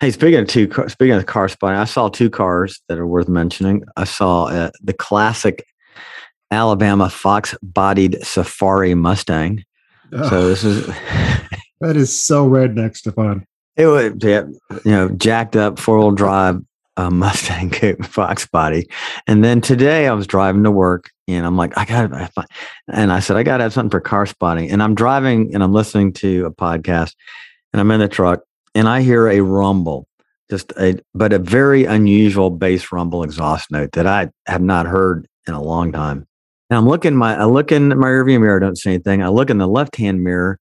Hey, 0.00 0.10
speaking 0.10 0.40
of 0.40 0.48
two, 0.48 0.70
speaking 0.88 1.14
of 1.14 1.26
car 1.26 1.48
spotting, 1.48 1.78
I 1.78 1.84
saw 1.84 2.08
two 2.08 2.30
cars 2.30 2.80
that 2.88 2.98
are 2.98 3.06
worth 3.06 3.28
mentioning. 3.28 3.84
I 3.96 4.04
saw 4.04 4.46
uh, 4.46 4.70
the 4.82 4.92
classic 4.92 5.64
Alabama 6.50 7.08
fox-bodied 7.08 8.24
Safari 8.24 8.94
Mustang. 8.94 9.64
So 10.12 10.48
this 10.48 10.62
is 10.62 10.86
that 11.80 11.96
is 11.96 12.16
so 12.16 12.48
redneck, 12.48 12.96
Stephan. 12.96 13.46
it 13.76 13.86
was 13.86 14.12
yeah, 14.20 14.44
you 14.84 14.90
know 14.90 15.08
jacked 15.08 15.56
up 15.56 15.78
four-wheel 15.78 16.12
drive 16.12 16.60
uh, 16.96 17.10
Mustang 17.10 17.70
coupe 17.70 18.04
fox 18.04 18.46
body. 18.46 18.88
And 19.26 19.44
then 19.44 19.60
today 19.60 20.06
I 20.06 20.12
was 20.12 20.26
driving 20.26 20.64
to 20.64 20.70
work 20.70 21.10
and 21.26 21.44
I'm 21.46 21.56
like, 21.56 21.76
I 21.76 21.84
got 21.84 22.10
and 22.88 23.12
I 23.12 23.20
said 23.20 23.36
I 23.36 23.42
got 23.42 23.58
to 23.58 23.64
have 23.64 23.72
something 23.72 23.90
for 23.90 24.00
car 24.00 24.26
spotting. 24.26 24.70
And 24.70 24.82
I'm 24.82 24.94
driving 24.94 25.54
and 25.54 25.62
I'm 25.62 25.72
listening 25.72 26.12
to 26.14 26.46
a 26.46 26.50
podcast. 26.52 27.14
and 27.72 27.80
I'm 27.80 27.90
in 27.90 28.00
the 28.00 28.08
truck, 28.08 28.40
and 28.74 28.88
I 28.88 29.02
hear 29.02 29.28
a 29.28 29.40
rumble, 29.40 30.06
just 30.50 30.72
a 30.78 30.98
but 31.14 31.32
a 31.32 31.38
very 31.38 31.84
unusual 31.84 32.50
bass 32.50 32.92
rumble 32.92 33.22
exhaust 33.22 33.70
note 33.70 33.92
that 33.92 34.06
I 34.06 34.30
have 34.46 34.62
not 34.62 34.86
heard 34.86 35.26
in 35.46 35.54
a 35.54 35.62
long 35.62 35.92
time. 35.92 36.26
And 36.70 36.78
I'm 36.78 36.88
looking 36.88 37.14
my 37.14 37.36
I 37.36 37.44
look 37.44 37.72
in 37.72 37.88
my 37.88 38.08
rearview 38.08 38.40
mirror, 38.40 38.60
don't 38.60 38.78
see 38.78 38.90
anything. 38.90 39.22
I 39.22 39.28
look 39.28 39.50
in 39.50 39.58
the 39.58 39.68
left 39.68 39.96
hand 39.96 40.22
mirror, 40.22 40.58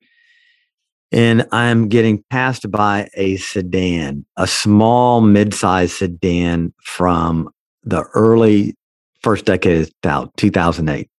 and 1.11 1.47
I'm 1.51 1.87
getting 1.87 2.23
passed 2.29 2.69
by 2.69 3.09
a 3.15 3.37
sedan, 3.37 4.25
a 4.37 4.47
small 4.47 5.21
mid-sized 5.21 5.93
sedan 5.93 6.73
from 6.83 7.49
the 7.83 8.03
early 8.13 8.75
first 9.21 9.45
decade 9.45 9.89
of 10.03 10.29
2008. 10.37 11.09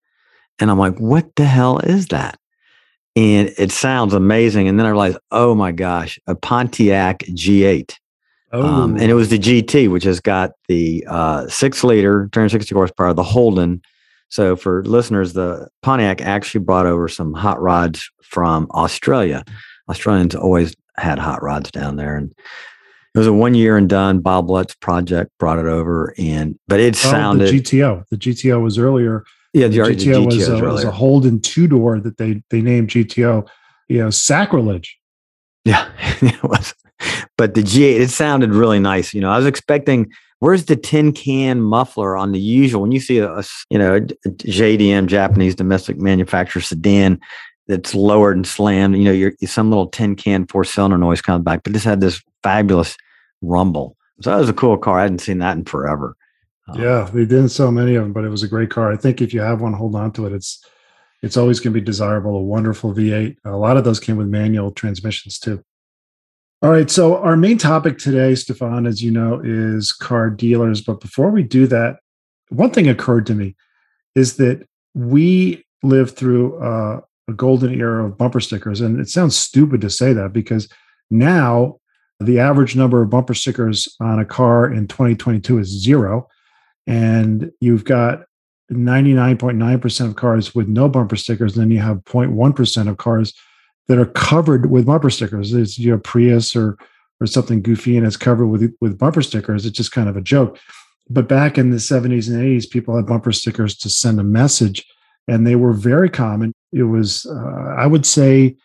And 0.59 0.71
I'm 0.71 0.79
like, 0.79 0.97
what 0.97 1.35
the 1.35 1.45
hell 1.45 1.79
is 1.79 2.07
that? 2.07 2.37
And 3.15 3.53
it 3.57 3.71
sounds 3.71 4.13
amazing. 4.13 4.67
And 4.67 4.77
then 4.77 4.85
I 4.85 4.89
realized, 4.89 5.17
oh 5.31 5.55
my 5.55 5.71
gosh, 5.71 6.19
a 6.27 6.35
Pontiac 6.35 7.19
G8. 7.19 7.95
Oh, 8.51 8.63
Um, 8.63 8.95
and 8.95 9.09
it 9.09 9.13
was 9.13 9.29
the 9.29 9.39
GT, 9.39 9.89
which 9.89 10.03
has 10.03 10.19
got 10.19 10.51
the 10.67 11.05
uh, 11.09 11.47
six 11.47 11.83
liter, 11.83 12.29
260 12.31 12.75
horsepower, 12.75 13.13
the 13.13 13.23
Holden. 13.23 13.81
So 14.29 14.55
for 14.55 14.83
listeners, 14.85 15.33
the 15.33 15.67
Pontiac 15.81 16.21
actually 16.21 16.63
brought 16.63 16.85
over 16.85 17.07
some 17.07 17.33
hot 17.33 17.61
rods 17.61 18.09
from 18.21 18.67
Australia. 18.71 19.43
Australians 19.89 20.35
always 20.35 20.75
had 20.97 21.19
hot 21.19 21.41
rods 21.41 21.71
down 21.71 21.95
there, 21.95 22.17
and 22.17 22.31
it 23.13 23.17
was 23.17 23.27
a 23.27 23.33
one 23.33 23.53
year 23.53 23.77
and 23.77 23.87
done. 23.87 24.19
Bob 24.19 24.49
Lutz 24.49 24.73
project 24.75 25.31
brought 25.37 25.59
it 25.59 25.65
over, 25.65 26.13
and 26.17 26.57
but 26.67 26.79
it 26.79 26.95
oh, 27.05 27.11
sounded 27.11 27.49
the 27.49 27.61
GTO. 27.61 28.03
The 28.09 28.17
GTO 28.17 28.61
was 28.61 28.77
earlier. 28.77 29.23
Yeah 29.55 29.67
The 29.67 29.81
the 29.81 29.95
GTO, 29.95 30.25
was, 30.25 30.47
a, 30.47 30.63
was 30.63 30.83
a 30.83 30.91
Holden 30.91 31.39
two 31.39 31.67
door 31.67 31.99
that 31.99 32.17
they 32.17 32.43
they 32.49 32.61
named 32.61 32.89
GTO. 32.89 33.47
You 33.87 33.99
know, 33.99 34.09
sacrilege. 34.09 34.97
Yeah, 35.63 35.89
it 36.21 36.43
was. 36.43 36.73
But 37.37 37.53
the 37.55 37.61
G8, 37.63 37.99
it 37.99 38.09
sounded 38.09 38.51
really 38.51 38.79
nice. 38.79 39.13
You 39.13 39.21
know, 39.21 39.29
I 39.29 39.37
was 39.37 39.45
expecting, 39.45 40.11
where's 40.39 40.65
the 40.65 40.75
tin 40.75 41.11
can 41.11 41.61
muffler 41.61 42.15
on 42.15 42.31
the 42.31 42.39
usual? 42.39 42.81
When 42.81 42.91
you 42.91 42.99
see 42.99 43.19
a, 43.19 43.43
you 43.69 43.77
know, 43.77 43.95
a 43.95 44.01
JDM, 44.01 45.07
Japanese 45.07 45.55
domestic 45.55 45.97
manufacturer 45.97 46.61
sedan 46.61 47.19
that's 47.67 47.93
lowered 47.93 48.37
and 48.37 48.47
slammed, 48.47 48.97
you 48.97 49.03
know, 49.03 49.11
you're 49.11 49.33
some 49.45 49.69
little 49.69 49.87
tin 49.87 50.15
can 50.15 50.47
four 50.47 50.63
cylinder 50.63 50.97
noise 50.97 51.21
comes 51.21 51.43
back, 51.43 51.63
but 51.63 51.73
this 51.73 51.83
had 51.83 51.99
this 52.01 52.21
fabulous 52.43 52.95
rumble. 53.41 53.97
So 54.21 54.29
that 54.29 54.37
was 54.37 54.49
a 54.49 54.53
cool 54.53 54.77
car. 54.77 54.99
I 54.99 55.03
hadn't 55.03 55.19
seen 55.19 55.39
that 55.39 55.57
in 55.57 55.65
forever. 55.65 56.15
Um, 56.67 56.81
Yeah, 56.81 57.09
they 57.13 57.25
didn't 57.25 57.49
sell 57.49 57.71
many 57.71 57.95
of 57.95 58.03
them, 58.03 58.13
but 58.13 58.23
it 58.23 58.29
was 58.29 58.43
a 58.43 58.47
great 58.47 58.69
car. 58.69 58.91
I 58.91 58.97
think 58.97 59.21
if 59.21 59.33
you 59.33 59.41
have 59.41 59.61
one, 59.61 59.73
hold 59.73 59.95
on 59.95 60.11
to 60.13 60.25
it. 60.25 60.33
It's 60.33 60.63
it's 61.21 61.37
always 61.37 61.59
going 61.59 61.73
to 61.73 61.79
be 61.79 61.85
desirable. 61.85 62.37
A 62.37 62.41
wonderful 62.41 62.93
V8. 62.93 63.37
A 63.45 63.57
lot 63.57 63.77
of 63.77 63.83
those 63.83 63.99
came 63.99 64.15
with 64.17 64.27
manual 64.27 64.71
transmissions 64.71 65.39
too. 65.39 65.63
All 66.61 66.71
right, 66.71 66.89
so 66.89 67.17
our 67.17 67.35
main 67.35 67.57
topic 67.57 67.97
today, 67.97 68.33
Stephan, 68.35 68.85
as 68.85 69.01
you 69.01 69.11
know, 69.11 69.41
is 69.43 69.91
car 69.91 70.29
dealers. 70.29 70.81
But 70.81 70.99
before 70.99 71.29
we 71.29 71.43
do 71.43 71.67
that, 71.67 71.97
one 72.49 72.71
thing 72.71 72.87
occurred 72.87 73.25
to 73.27 73.35
me 73.35 73.55
is 74.15 74.37
that 74.37 74.67
we 74.93 75.63
lived 75.83 76.15
through 76.15 76.57
uh, 76.59 77.01
a 77.27 77.33
golden 77.33 77.73
era 77.73 78.05
of 78.05 78.17
bumper 78.17 78.39
stickers, 78.39 78.81
and 78.81 78.99
it 78.99 79.09
sounds 79.09 79.35
stupid 79.35 79.81
to 79.81 79.89
say 79.89 80.13
that 80.13 80.31
because 80.33 80.69
now 81.09 81.79
the 82.19 82.39
average 82.39 82.75
number 82.75 83.01
of 83.01 83.09
bumper 83.09 83.33
stickers 83.33 83.87
on 83.99 84.19
a 84.19 84.25
car 84.25 84.71
in 84.71 84.87
2022 84.87 85.59
is 85.59 85.67
zero 85.67 86.27
and 86.87 87.51
you've 87.59 87.85
got 87.85 88.23
99.9% 88.71 90.05
of 90.05 90.15
cars 90.15 90.55
with 90.55 90.67
no 90.67 90.89
bumper 90.89 91.15
stickers 91.15 91.55
and 91.55 91.63
then 91.63 91.71
you 91.71 91.79
have 91.79 92.03
0.1% 92.05 92.89
of 92.89 92.97
cars 92.97 93.33
that 93.87 93.99
are 93.99 94.05
covered 94.07 94.71
with 94.71 94.85
bumper 94.85 95.09
stickers. 95.09 95.53
It's 95.53 95.77
you 95.77 95.91
know 95.91 95.99
prius 95.99 96.55
or 96.55 96.77
or 97.21 97.27
something 97.27 97.61
goofy 97.61 97.95
and 97.97 98.05
it's 98.05 98.17
covered 98.17 98.47
with 98.47 98.73
with 98.81 98.97
bumper 98.97 99.21
stickers. 99.21 99.65
It's 99.65 99.77
just 99.77 99.91
kind 99.91 100.09
of 100.09 100.17
a 100.17 100.21
joke. 100.21 100.59
But 101.07 101.27
back 101.27 101.59
in 101.59 101.69
the 101.69 101.77
70s 101.77 102.27
and 102.27 102.41
80s 102.41 102.69
people 102.69 102.95
had 102.95 103.05
bumper 103.05 103.31
stickers 103.31 103.77
to 103.77 103.89
send 103.89 104.19
a 104.19 104.23
message 104.23 104.83
and 105.27 105.45
they 105.45 105.55
were 105.55 105.73
very 105.73 106.09
common. 106.09 106.53
It 106.71 106.83
was 106.83 107.25
uh, 107.27 107.75
i 107.77 107.85
would 107.85 108.05
say 108.05 108.55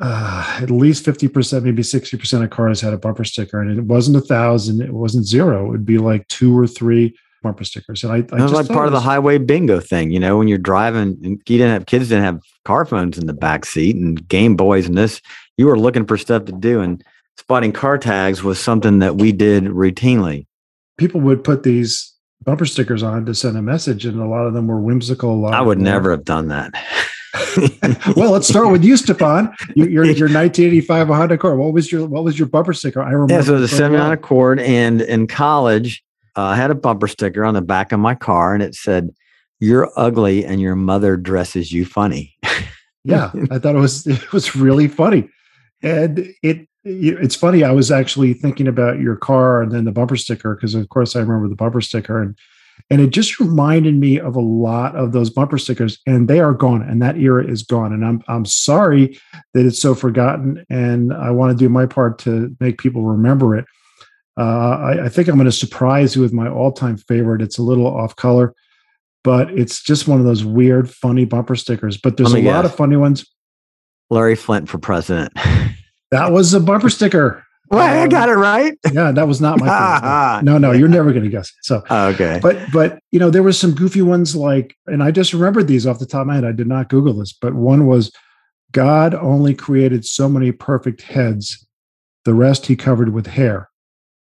uh, 0.00 0.60
at 0.62 0.70
least 0.70 1.04
50%, 1.04 1.62
maybe 1.62 1.82
60% 1.82 2.44
of 2.44 2.50
cars 2.50 2.80
had 2.80 2.92
a 2.92 2.98
bumper 2.98 3.24
sticker. 3.24 3.60
And 3.60 3.76
it 3.76 3.84
wasn't 3.84 4.16
a 4.16 4.20
thousand, 4.20 4.80
it 4.80 4.92
wasn't 4.92 5.26
zero. 5.26 5.66
It 5.66 5.70
would 5.70 5.86
be 5.86 5.98
like 5.98 6.26
two 6.28 6.56
or 6.56 6.66
three 6.66 7.16
bumper 7.42 7.64
stickers. 7.64 8.04
And 8.04 8.12
I, 8.12 8.16
I 8.16 8.18
It 8.18 8.42
was 8.42 8.52
like 8.52 8.68
part 8.68 8.86
of 8.86 8.92
the 8.92 9.00
highway 9.00 9.38
bingo 9.38 9.80
thing, 9.80 10.10
you 10.10 10.20
know, 10.20 10.38
when 10.38 10.48
you're 10.48 10.58
driving 10.58 11.18
and 11.22 11.42
you 11.46 11.58
didn't 11.58 11.72
have 11.72 11.86
kids 11.86 12.08
didn't 12.08 12.24
have 12.24 12.40
car 12.64 12.84
phones 12.84 13.18
in 13.18 13.26
the 13.26 13.32
back 13.32 13.64
seat 13.64 13.96
and 13.96 14.26
Game 14.28 14.56
Boys 14.56 14.86
and 14.86 14.96
this, 14.96 15.20
you 15.56 15.66
were 15.66 15.78
looking 15.78 16.06
for 16.06 16.16
stuff 16.16 16.44
to 16.44 16.52
do. 16.52 16.80
And 16.80 17.02
spotting 17.36 17.72
car 17.72 17.98
tags 17.98 18.42
was 18.42 18.60
something 18.60 19.00
that 19.00 19.16
we 19.16 19.32
did 19.32 19.64
routinely. 19.64 20.46
people 20.96 21.20
would 21.20 21.42
put 21.42 21.62
these 21.62 22.14
bumper 22.42 22.66
stickers 22.66 23.02
on 23.02 23.26
to 23.26 23.34
send 23.34 23.56
a 23.56 23.62
message, 23.62 24.06
and 24.06 24.20
a 24.20 24.26
lot 24.26 24.46
of 24.46 24.54
them 24.54 24.68
were 24.68 24.80
whimsical. 24.80 25.32
A 25.32 25.38
lot 25.38 25.54
I 25.54 25.60
would 25.60 25.80
never 25.80 26.10
have 26.10 26.24
done 26.24 26.48
that. 26.48 26.72
well, 28.16 28.30
let's 28.30 28.48
start 28.48 28.70
with 28.70 28.84
you, 28.84 28.96
Stephan. 28.96 29.54
Your, 29.74 29.88
your 29.88 30.04
your 30.04 30.28
1985 30.28 31.08
Honda 31.08 31.34
Accord. 31.34 31.58
What 31.58 31.72
was 31.72 31.90
your 31.92 32.06
what 32.06 32.24
was 32.24 32.38
your 32.38 32.48
bumper 32.48 32.72
sticker? 32.72 33.02
I 33.02 33.10
remember. 33.10 33.34
yeah, 33.34 33.40
so 33.42 33.56
it 33.56 33.60
was 33.60 33.72
a 33.72 33.74
it 33.74 33.78
semi 33.78 34.12
Accord, 34.12 34.60
and 34.60 35.02
in 35.02 35.26
college, 35.26 36.02
uh, 36.36 36.42
I 36.42 36.56
had 36.56 36.70
a 36.70 36.74
bumper 36.74 37.08
sticker 37.08 37.44
on 37.44 37.54
the 37.54 37.62
back 37.62 37.92
of 37.92 38.00
my 38.00 38.14
car, 38.14 38.54
and 38.54 38.62
it 38.62 38.74
said, 38.74 39.10
"You're 39.60 39.90
ugly, 39.96 40.44
and 40.44 40.60
your 40.60 40.76
mother 40.76 41.16
dresses 41.16 41.72
you 41.72 41.84
funny." 41.84 42.36
yeah 43.04 43.30
i 43.50 43.58
thought 43.58 43.74
it 43.74 43.80
was 43.80 44.06
it 44.06 44.32
was 44.32 44.54
really 44.54 44.88
funny 44.88 45.28
and 45.82 46.28
it 46.42 46.68
it's 46.84 47.34
funny 47.34 47.64
i 47.64 47.70
was 47.70 47.90
actually 47.90 48.34
thinking 48.34 48.66
about 48.66 49.00
your 49.00 49.16
car 49.16 49.62
and 49.62 49.72
then 49.72 49.84
the 49.84 49.92
bumper 49.92 50.16
sticker 50.16 50.54
because 50.54 50.74
of 50.74 50.88
course 50.88 51.16
i 51.16 51.20
remember 51.20 51.48
the 51.48 51.54
bumper 51.54 51.80
sticker 51.80 52.20
and 52.20 52.36
and 52.90 53.00
it 53.00 53.10
just 53.10 53.40
reminded 53.40 53.94
me 53.94 54.18
of 54.18 54.36
a 54.36 54.40
lot 54.40 54.96
of 54.96 55.12
those 55.12 55.30
bumper 55.30 55.58
stickers 55.58 55.98
and 56.06 56.28
they 56.28 56.40
are 56.40 56.54
gone 56.54 56.82
and 56.82 57.02
that 57.02 57.16
era 57.16 57.46
is 57.46 57.62
gone 57.62 57.92
and 57.92 58.04
i'm 58.04 58.22
i'm 58.28 58.44
sorry 58.44 59.18
that 59.54 59.66
it's 59.66 59.80
so 59.80 59.94
forgotten 59.94 60.64
and 60.70 61.12
i 61.12 61.30
want 61.30 61.50
to 61.50 61.56
do 61.56 61.68
my 61.68 61.86
part 61.86 62.18
to 62.18 62.54
make 62.60 62.78
people 62.78 63.02
remember 63.02 63.56
it 63.56 63.64
uh, 64.38 64.78
I, 64.78 65.04
I 65.06 65.08
think 65.08 65.28
i'm 65.28 65.36
going 65.36 65.46
to 65.46 65.52
surprise 65.52 66.14
you 66.16 66.22
with 66.22 66.32
my 66.32 66.48
all-time 66.48 66.96
favorite 66.96 67.42
it's 67.42 67.58
a 67.58 67.62
little 67.62 67.86
off 67.86 68.16
color 68.16 68.54
but 69.24 69.50
it's 69.50 69.82
just 69.82 70.08
one 70.08 70.20
of 70.20 70.24
those 70.24 70.44
weird, 70.44 70.90
funny 70.90 71.24
bumper 71.24 71.56
stickers. 71.56 71.98
But 71.98 72.16
there's 72.16 72.32
a 72.32 72.36
me 72.36 72.50
lot 72.50 72.64
of 72.64 72.74
funny 72.74 72.96
ones. 72.96 73.26
Larry 74.10 74.36
Flynt 74.36 74.68
for 74.68 74.78
president. 74.78 75.32
That 76.10 76.32
was 76.32 76.54
a 76.54 76.60
bumper 76.60 76.88
sticker. 76.88 77.44
Well, 77.70 77.80
I 77.80 78.02
Um, 78.02 78.08
got 78.08 78.28
it 78.28 78.34
right. 78.34 78.76
Yeah, 78.92 79.12
that 79.12 79.26
was 79.28 79.40
not 79.40 79.58
my 79.60 79.66
favorite. 79.66 80.44
no, 80.50 80.58
no, 80.58 80.72
you're 80.72 80.88
never 80.88 81.10
going 81.12 81.24
to 81.24 81.30
guess 81.30 81.48
it. 81.48 81.54
So, 81.62 81.82
okay. 81.90 82.38
but 82.42 82.56
but 82.72 82.98
you 83.12 83.18
know, 83.18 83.30
there 83.30 83.42
was 83.42 83.58
some 83.58 83.74
goofy 83.74 84.02
ones 84.02 84.34
like, 84.36 84.74
and 84.86 85.02
I 85.02 85.10
just 85.10 85.32
remembered 85.32 85.66
these 85.68 85.86
off 85.86 85.98
the 85.98 86.06
top 86.06 86.22
of 86.22 86.26
my 86.28 86.34
head. 86.36 86.44
I 86.44 86.52
did 86.52 86.66
not 86.66 86.88
Google 86.88 87.14
this, 87.14 87.32
but 87.32 87.54
one 87.54 87.86
was, 87.86 88.12
God 88.72 89.14
only 89.14 89.54
created 89.54 90.04
so 90.04 90.28
many 90.28 90.52
perfect 90.52 91.02
heads, 91.02 91.66
the 92.24 92.34
rest 92.34 92.66
he 92.66 92.76
covered 92.76 93.12
with 93.14 93.26
hair. 93.26 93.68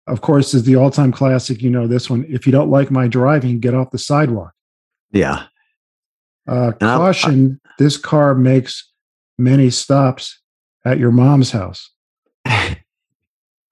Of 0.08 0.22
course, 0.22 0.54
is 0.56 0.64
the 0.64 0.76
all-time 0.76 1.12
classic. 1.12 1.62
You 1.62 1.70
know 1.70 1.86
this 1.88 2.10
one. 2.10 2.26
If 2.28 2.46
you 2.48 2.52
don't 2.52 2.72
like 2.72 2.90
my 2.90 3.08
driving, 3.08 3.60
get 3.60 3.76
off 3.76 3.92
the 3.92 4.00
sidewalk. 4.00 4.52
Yeah. 5.12 5.44
Uh, 6.48 6.72
And 6.82 6.90
I- 6.90 6.98
caution: 6.98 7.62
this 7.78 7.98
car 7.98 8.34
makes 8.34 8.90
many 9.38 9.70
stops 9.70 10.40
at 10.86 10.98
your 10.98 11.12
mom's 11.12 11.52
house. 11.52 11.92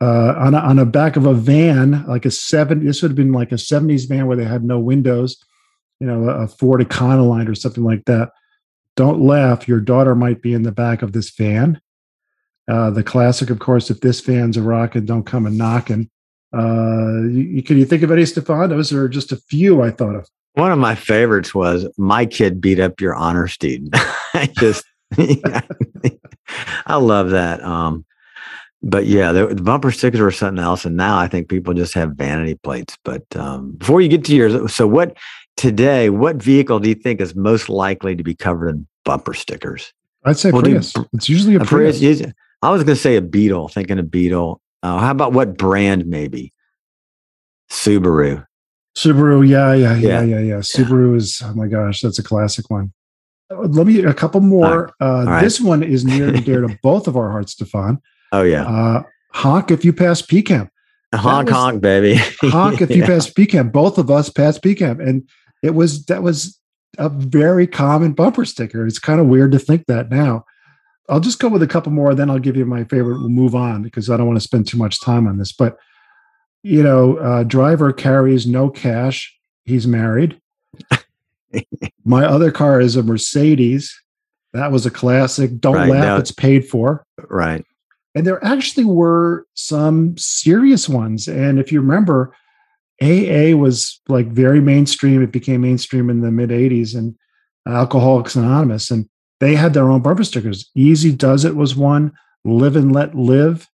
Uh, 0.02 0.34
on 0.38 0.54
a, 0.54 0.60
on 0.60 0.92
back 0.92 1.18
of 1.18 1.26
a 1.26 1.34
van, 1.34 2.06
like 2.08 2.26
a 2.26 2.32
seven. 2.32 2.86
This 2.86 3.02
would 3.02 3.12
have 3.12 3.18
been 3.18 3.34
like 3.34 3.52
a 3.52 3.56
'70s 3.56 4.08
van 4.08 4.28
where 4.28 4.38
they 4.38 4.46
had 4.46 4.64
no 4.64 4.80
windows. 4.80 5.38
You 6.00 6.08
know, 6.08 6.30
a 6.30 6.48
Ford 6.48 6.80
Econoline 6.82 7.50
or 7.50 7.56
something 7.56 7.84
like 7.84 8.06
that. 8.06 8.32
Don't 8.96 9.20
laugh. 9.22 9.68
Your 9.68 9.82
daughter 9.82 10.16
might 10.16 10.42
be 10.42 10.54
in 10.54 10.64
the 10.64 10.72
back 10.72 11.02
of 11.02 11.12
this 11.12 11.30
van. 11.32 11.82
Uh, 12.70 12.90
the 12.92 13.04
classic, 13.04 13.50
of 13.50 13.60
course, 13.60 13.90
if 13.90 14.00
this 14.00 14.22
van's 14.22 14.56
a 14.56 14.62
rockin', 14.62 15.06
don't 15.06 15.26
come 15.26 15.46
a 15.46 15.50
knocking. 15.50 16.10
Uh, 16.56 17.24
you, 17.24 17.44
you- 17.56 17.64
can 17.64 17.78
you 17.78 17.86
think 17.86 18.04
of 18.04 18.12
any, 18.12 18.26
Stefan? 18.26 18.70
Those 18.70 18.94
are 18.94 19.10
just 19.10 19.32
a 19.34 19.38
few 19.38 19.82
I 19.82 19.92
thought 19.92 20.16
of. 20.16 20.28
One 20.54 20.72
of 20.72 20.80
my 20.80 20.96
favorites 20.96 21.54
was 21.54 21.88
my 21.98 22.26
kid 22.26 22.62
beat 22.62 22.80
up 22.80 23.02
your 23.02 23.16
honor 23.16 23.48
student. 23.48 23.90
I 24.34 24.50
just, 24.58 24.86
I 26.86 26.96
love 26.98 27.32
that. 27.32 27.62
Um, 27.64 28.06
but 28.82 29.06
yeah, 29.06 29.32
the, 29.32 29.48
bumper 29.56 29.92
stickers 29.92 30.22
were 30.22 30.32
something 30.32 30.64
else, 30.64 30.86
and 30.86 30.96
now 30.96 31.18
I 31.18 31.28
think 31.28 31.50
people 31.50 31.74
just 31.74 31.94
have 31.96 32.12
vanity 32.14 32.56
plates. 32.56 32.98
But 33.04 33.24
um, 33.36 33.72
before 33.74 34.02
you 34.02 34.08
get 34.08 34.24
to 34.26 34.36
yours, 34.36 34.74
so 34.74 34.88
what 34.88 35.18
today? 35.58 36.10
What 36.10 36.38
vehicle 36.38 36.80
do 36.80 36.90
you 36.90 36.96
think 36.96 37.20
is 37.20 37.36
most 37.36 37.70
likely 37.70 38.16
to 38.16 38.24
be 38.24 38.36
covered 38.36 38.70
in 38.70 38.88
bumper 39.06 39.34
stickers? 39.34 39.94
I'd 40.26 40.38
say 40.38 40.52
Well, 40.52 40.62
do- 40.62 40.72
Prius. 40.72 40.94
It's 41.14 41.30
usually 41.30 41.56
a, 41.56 41.62
A 41.62 41.66
Prius. 41.66 42.00
Prius- 42.00 42.34
I 42.62 42.70
was 42.72 42.84
going 42.84 42.96
to 42.96 43.02
say 43.02 43.16
a 43.16 43.22
Beetle. 43.22 43.70
Thinking 43.70 44.00
a 44.00 44.04
Beetle. 44.04 44.62
Uh, 44.84 45.00
how 45.00 45.12
about 45.12 45.34
what 45.34 45.58
brand? 45.58 46.06
Maybe 46.08 46.54
Subaru. 47.70 48.46
Subaru, 48.98 49.48
yeah, 49.48 49.74
yeah, 49.74 49.96
yeah, 49.96 50.22
Yeah. 50.22 50.24
yeah, 50.24 50.40
yeah. 50.40 50.56
Subaru 50.58 51.16
is 51.16 51.42
oh 51.44 51.54
my 51.54 51.68
gosh, 51.68 52.02
that's 52.02 52.20
a 52.20 52.24
classic 52.24 52.70
one. 52.70 52.92
let 53.50 53.88
me 53.88 54.04
a 54.04 54.14
couple 54.14 54.42
more. 54.42 54.94
Uh, 55.02 55.26
right. 55.28 55.42
This 55.44 55.60
one 55.60 55.84
is 55.84 56.04
near 56.06 56.30
and 56.30 56.44
dear 56.46 56.62
to 56.62 56.78
both 56.82 57.08
of 57.08 57.16
our 57.16 57.32
hearts, 57.32 57.54
Stephan. 57.54 58.00
Oh 58.32 58.44
yeah, 58.44 58.64
Uh, 58.66 59.04
honk 59.34 59.72
if 59.72 59.84
you 59.86 59.94
pass 59.94 60.22
P-chem. 60.22 60.70
honk 61.14 61.48
was- 61.48 61.56
honk, 61.58 61.82
baby. 61.82 62.16
Honk 62.44 62.82
if 62.82 62.90
you 62.92 62.98
Yeah. 62.98 63.08
pass 63.08 63.30
P-chem. 63.30 63.70
Both 63.70 63.98
of 63.98 64.10
us 64.12 64.30
passed 64.30 64.62
P-chem, 64.64 65.00
and 65.00 65.24
it 65.64 65.74
was 65.76 66.06
that 66.06 66.22
was 66.24 66.60
a 66.98 67.10
very 67.10 67.66
common 67.68 68.14
bumper 68.14 68.46
sticker. 68.46 68.86
It's 68.86 69.00
kind 69.00 69.20
of 69.20 69.28
weird 69.28 69.52
to 69.54 69.60
think 69.60 69.86
that 69.88 70.10
now. 70.12 70.46
I'll 71.08 71.20
just 71.20 71.40
go 71.40 71.48
with 71.48 71.64
a 71.64 71.68
couple 71.68 71.92
more, 71.92 72.14
then 72.14 72.30
I'll 72.30 72.38
give 72.40 72.56
you 72.56 72.66
my 72.66 72.84
favorite. 72.84 73.20
We'll 73.20 73.30
move 73.30 73.56
on 73.56 73.82
because 73.82 74.10
I 74.12 74.18
don't 74.18 74.28
want 74.28 74.38
to 74.38 74.44
spend 74.48 74.68
too 74.68 74.78
much 74.78 75.02
time 75.02 75.28
on 75.28 75.38
this. 75.40 75.52
But 75.52 75.78
you 76.62 76.84
know, 76.84 77.18
uh, 77.18 77.44
driver 77.44 77.92
carries 77.94 78.46
no 78.46 78.70
cash. 78.70 79.34
He's 79.66 79.88
married. 79.88 80.40
my 82.06 82.26
other 82.26 82.52
car 82.52 82.80
is 82.80 82.96
a 82.96 83.04
Mercedes. 83.04 83.94
That 84.54 84.72
was 84.72 84.86
a 84.86 84.92
classic. 84.92 85.60
Don't 85.60 85.76
Right, 85.76 85.90
laugh, 85.90 86.20
it's 86.20 86.32
paid 86.32 86.68
for. 86.68 87.06
Right. 87.30 87.64
And 88.16 88.26
there 88.26 88.44
actually 88.44 88.86
were 88.86 89.46
some 89.54 90.18
serious 90.18 90.90
ones. 90.90 91.28
And 91.28 91.60
if 91.60 91.72
you 91.72 91.80
remember, 91.82 92.36
AA 93.02 93.56
was 93.56 94.02
like 94.08 94.28
very 94.28 94.60
mainstream. 94.60 95.24
It 95.24 95.32
became 95.32 95.62
mainstream 95.62 96.10
in 96.10 96.22
the 96.22 96.32
mid 96.32 96.50
80s 96.50 96.96
and 96.96 97.16
Alcoholics 97.68 98.36
Anonymous. 98.36 98.92
And 98.92 99.08
they 99.40 99.56
had 99.56 99.74
their 99.74 99.90
own 99.90 100.02
bumper 100.02 100.24
stickers. 100.24 100.70
Easy 100.76 101.12
Does 101.12 101.46
It 101.46 101.56
was 101.56 101.76
one, 101.76 102.12
Live 102.44 102.76
and 102.76 102.92
Let 102.94 103.16
Live. 103.16 103.68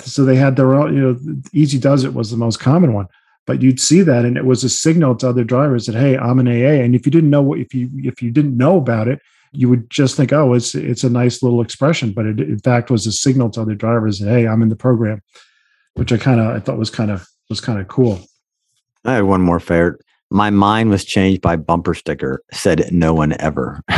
So 0.00 0.24
they 0.24 0.36
had 0.36 0.56
their 0.56 0.74
own, 0.74 0.94
you 0.94 1.00
know, 1.00 1.18
Easy 1.52 1.78
Does 1.78 2.04
It 2.04 2.14
was 2.14 2.30
the 2.30 2.36
most 2.36 2.58
common 2.58 2.92
one. 2.92 3.06
But 3.46 3.60
you'd 3.60 3.80
see 3.80 4.02
that 4.02 4.24
and 4.24 4.36
it 4.36 4.44
was 4.44 4.62
a 4.62 4.68
signal 4.68 5.16
to 5.16 5.28
other 5.28 5.42
drivers 5.42 5.86
that, 5.86 5.96
hey, 5.96 6.16
I'm 6.16 6.38
an 6.38 6.46
AA. 6.46 6.82
And 6.82 6.94
if 6.94 7.04
you 7.04 7.10
didn't 7.10 7.30
know 7.30 7.42
what 7.42 7.58
if 7.58 7.74
you 7.74 7.90
if 7.96 8.22
you 8.22 8.30
didn't 8.30 8.56
know 8.56 8.76
about 8.76 9.08
it, 9.08 9.20
you 9.52 9.68
would 9.68 9.88
just 9.90 10.16
think, 10.16 10.32
oh, 10.32 10.54
it's 10.54 10.74
it's 10.74 11.04
a 11.04 11.10
nice 11.10 11.42
little 11.42 11.60
expression, 11.60 12.12
but 12.12 12.26
it 12.26 12.40
in 12.40 12.58
fact 12.58 12.90
was 12.90 13.06
a 13.06 13.12
signal 13.12 13.50
to 13.50 13.60
other 13.60 13.74
drivers 13.74 14.18
that 14.18 14.28
hey, 14.28 14.46
I'm 14.46 14.62
in 14.62 14.70
the 14.70 14.76
program, 14.76 15.22
which 15.94 16.12
I 16.12 16.16
kind 16.16 16.40
of 16.40 16.56
I 16.56 16.58
thought 16.58 16.78
was 16.78 16.90
kind 16.90 17.10
of 17.10 17.26
was 17.48 17.60
kind 17.60 17.78
of 17.78 17.88
cool. 17.88 18.20
I 19.04 19.14
had 19.14 19.24
one 19.24 19.42
more 19.42 19.60
favorite. 19.60 20.00
My 20.30 20.48
mind 20.50 20.88
was 20.90 21.04
changed 21.04 21.42
by 21.42 21.56
bumper 21.56 21.94
sticker. 21.94 22.42
Said 22.52 22.90
no 22.92 23.14
one 23.14 23.34
ever. 23.38 23.82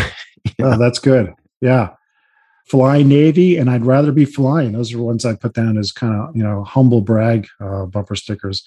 Oh, 0.61 0.77
that's 0.77 0.99
good. 0.99 1.33
Yeah, 1.63 1.95
flying 2.67 3.09
Navy, 3.09 3.57
and 3.57 3.71
I'd 3.71 3.87
rather 3.87 4.13
be 4.13 4.27
flying. 4.27 4.73
Those 4.73 4.93
are 4.93 5.01
ones 5.01 5.25
I 5.25 5.35
put 5.35 5.55
down 5.55 5.79
as 5.79 5.91
kind 5.91 6.15
of 6.15 6.37
you 6.37 6.43
know 6.43 6.65
humble 6.65 7.01
brag 7.01 7.47
uh, 7.61 7.87
bumper 7.87 8.15
stickers. 8.15 8.63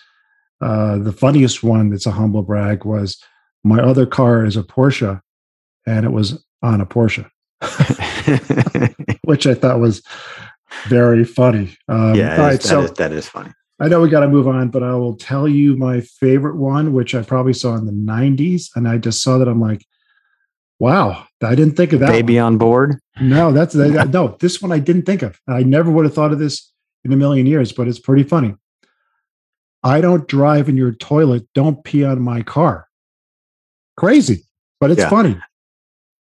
Uh, 0.59 0.97
the 0.97 1.11
funniest 1.11 1.63
one 1.63 1.91
that's 1.91 2.07
a 2.07 2.11
humble 2.11 2.41
brag 2.41 2.83
was 2.83 3.23
my 3.63 3.79
other 3.79 4.07
car 4.07 4.43
is 4.43 4.57
a 4.57 4.63
Porsche, 4.63 5.21
and 5.85 6.03
it 6.03 6.11
was 6.11 6.43
on 6.61 6.81
a 6.81 6.85
Porsche, 6.85 7.29
which 9.23 9.47
I 9.47 9.53
thought 9.53 9.79
was 9.79 10.01
very 10.87 11.23
funny. 11.23 11.77
Um, 11.87 12.15
yeah, 12.15 12.41
all 12.41 12.49
is- 12.49 12.59
that 12.59 12.63
so 12.67 12.81
is- 12.81 12.91
that 12.93 13.11
is 13.11 13.27
funny. 13.27 13.51
I 13.79 13.87
know 13.89 14.01
we 14.01 14.09
got 14.09 14.21
to 14.21 14.27
move 14.27 14.47
on, 14.47 14.69
but 14.69 14.81
I 14.81 14.95
will 14.95 15.15
tell 15.15 15.47
you 15.47 15.75
my 15.77 16.01
favorite 16.01 16.55
one, 16.55 16.93
which 16.93 17.13
I 17.13 17.21
probably 17.21 17.53
saw 17.53 17.75
in 17.75 17.85
the 17.85 17.91
90s. 17.91 18.69
And 18.75 18.87
I 18.87 18.97
just 18.97 19.21
saw 19.21 19.37
that. 19.37 19.47
I'm 19.47 19.61
like, 19.61 19.85
wow, 20.79 21.27
I 21.43 21.53
didn't 21.53 21.75
think 21.77 21.93
of 21.93 21.99
that. 21.99 22.09
Baby 22.09 22.37
one. 22.37 22.45
on 22.53 22.57
board. 22.57 22.95
No, 23.21 23.51
that's 23.51 23.75
that, 23.75 24.09
no, 24.13 24.35
this 24.39 24.63
one 24.63 24.71
I 24.71 24.79
didn't 24.79 25.03
think 25.03 25.21
of. 25.21 25.39
I 25.47 25.61
never 25.61 25.91
would 25.91 26.05
have 26.05 26.13
thought 26.15 26.31
of 26.33 26.39
this 26.39 26.71
in 27.05 27.13
a 27.13 27.15
million 27.15 27.45
years, 27.45 27.71
but 27.71 27.87
it's 27.87 27.99
pretty 27.99 28.23
funny. 28.23 28.55
I 29.83 30.01
don't 30.01 30.27
drive 30.27 30.69
in 30.69 30.75
your 30.75 30.91
toilet. 30.93 31.47
Don't 31.53 31.83
pee 31.83 32.03
on 32.03 32.19
my 32.19 32.41
car. 32.41 32.87
Crazy, 33.95 34.43
but 34.79 34.89
it's 34.89 35.01
Yeah. 35.01 35.09
funny. 35.11 35.39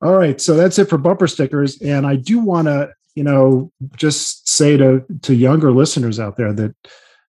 All 0.01 0.13
right, 0.15 0.39
so 0.39 0.55
that's 0.55 0.77
it 0.77 0.89
for 0.89 0.97
bumper 0.97 1.27
stickers, 1.27 1.81
and 1.81 2.05
I 2.05 2.15
do 2.17 2.39
want 2.39 2.67
to, 2.67 2.91
you 3.15 3.23
know, 3.23 3.71
just 3.95 4.47
say 4.47 4.77
to 4.77 5.03
to 5.23 5.33
younger 5.33 5.71
listeners 5.71 6.19
out 6.19 6.37
there 6.37 6.53
that 6.53 6.75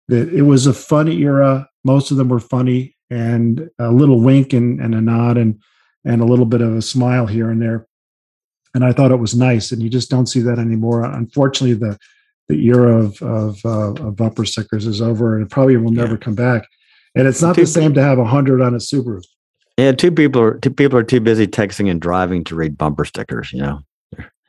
that 0.09 0.29
it 0.33 0.41
was 0.43 0.67
a 0.67 0.74
fun 0.74 1.07
era. 1.07 1.69
Most 1.85 2.11
of 2.11 2.18
them 2.18 2.27
were 2.29 2.39
funny, 2.42 2.96
and 3.09 3.70
a 3.79 3.92
little 3.92 4.20
wink 4.20 4.51
and, 4.53 4.81
and 4.81 4.94
a 4.96 5.01
nod 5.01 5.37
and 5.37 5.61
and 6.03 6.22
a 6.22 6.25
little 6.25 6.46
bit 6.46 6.61
of 6.61 6.75
a 6.75 6.81
smile 6.81 7.25
here 7.25 7.50
and 7.50 7.61
there. 7.61 7.87
And 8.74 8.83
I 8.83 8.92
thought 8.92 9.11
it 9.11 9.20
was 9.20 9.33
nice, 9.35 9.72
and 9.72 9.81
you 9.81 9.89
just 9.89 10.09
don't 10.09 10.27
see 10.27 10.42
that 10.42 10.59
anymore. 10.59 11.03
Unfortunately, 11.05 11.74
the 11.74 11.98
the 12.50 12.65
era 12.65 12.98
of 12.98 13.22
of, 13.22 13.59
uh, 13.65 13.94
of 13.94 14.15
bumper 14.18 14.44
stickers 14.44 14.85
is 14.85 15.01
over, 15.01 15.35
and 15.37 15.46
it 15.46 15.50
probably 15.50 15.77
will 15.77 15.92
never 15.92 16.13
Yeah. 16.13 16.18
come 16.20 16.35
back. 16.35 16.68
And 17.15 17.27
it's 17.27 17.42
not 17.42 17.55
the 17.55 17.65
same 17.65 17.94
to 17.94 18.03
have 18.03 18.20
a 18.20 18.25
hundred 18.25 18.61
on 18.61 18.74
a 18.75 18.77
Subaru. 18.77 19.22
Yeah, 19.77 19.92
two 19.92 20.11
people 20.11 20.42
are 20.42 20.57
two 20.57 20.72
people 20.72 20.98
are 20.98 21.03
too 21.03 21.20
busy 21.20 21.48
texting 21.48 21.90
and 21.90 22.01
driving 22.01 22.44
to 22.46 22.55
read 22.55 22.77
bumper 22.77 23.05
stickers. 23.05 23.53
You 23.53 23.61
know, 23.61 23.79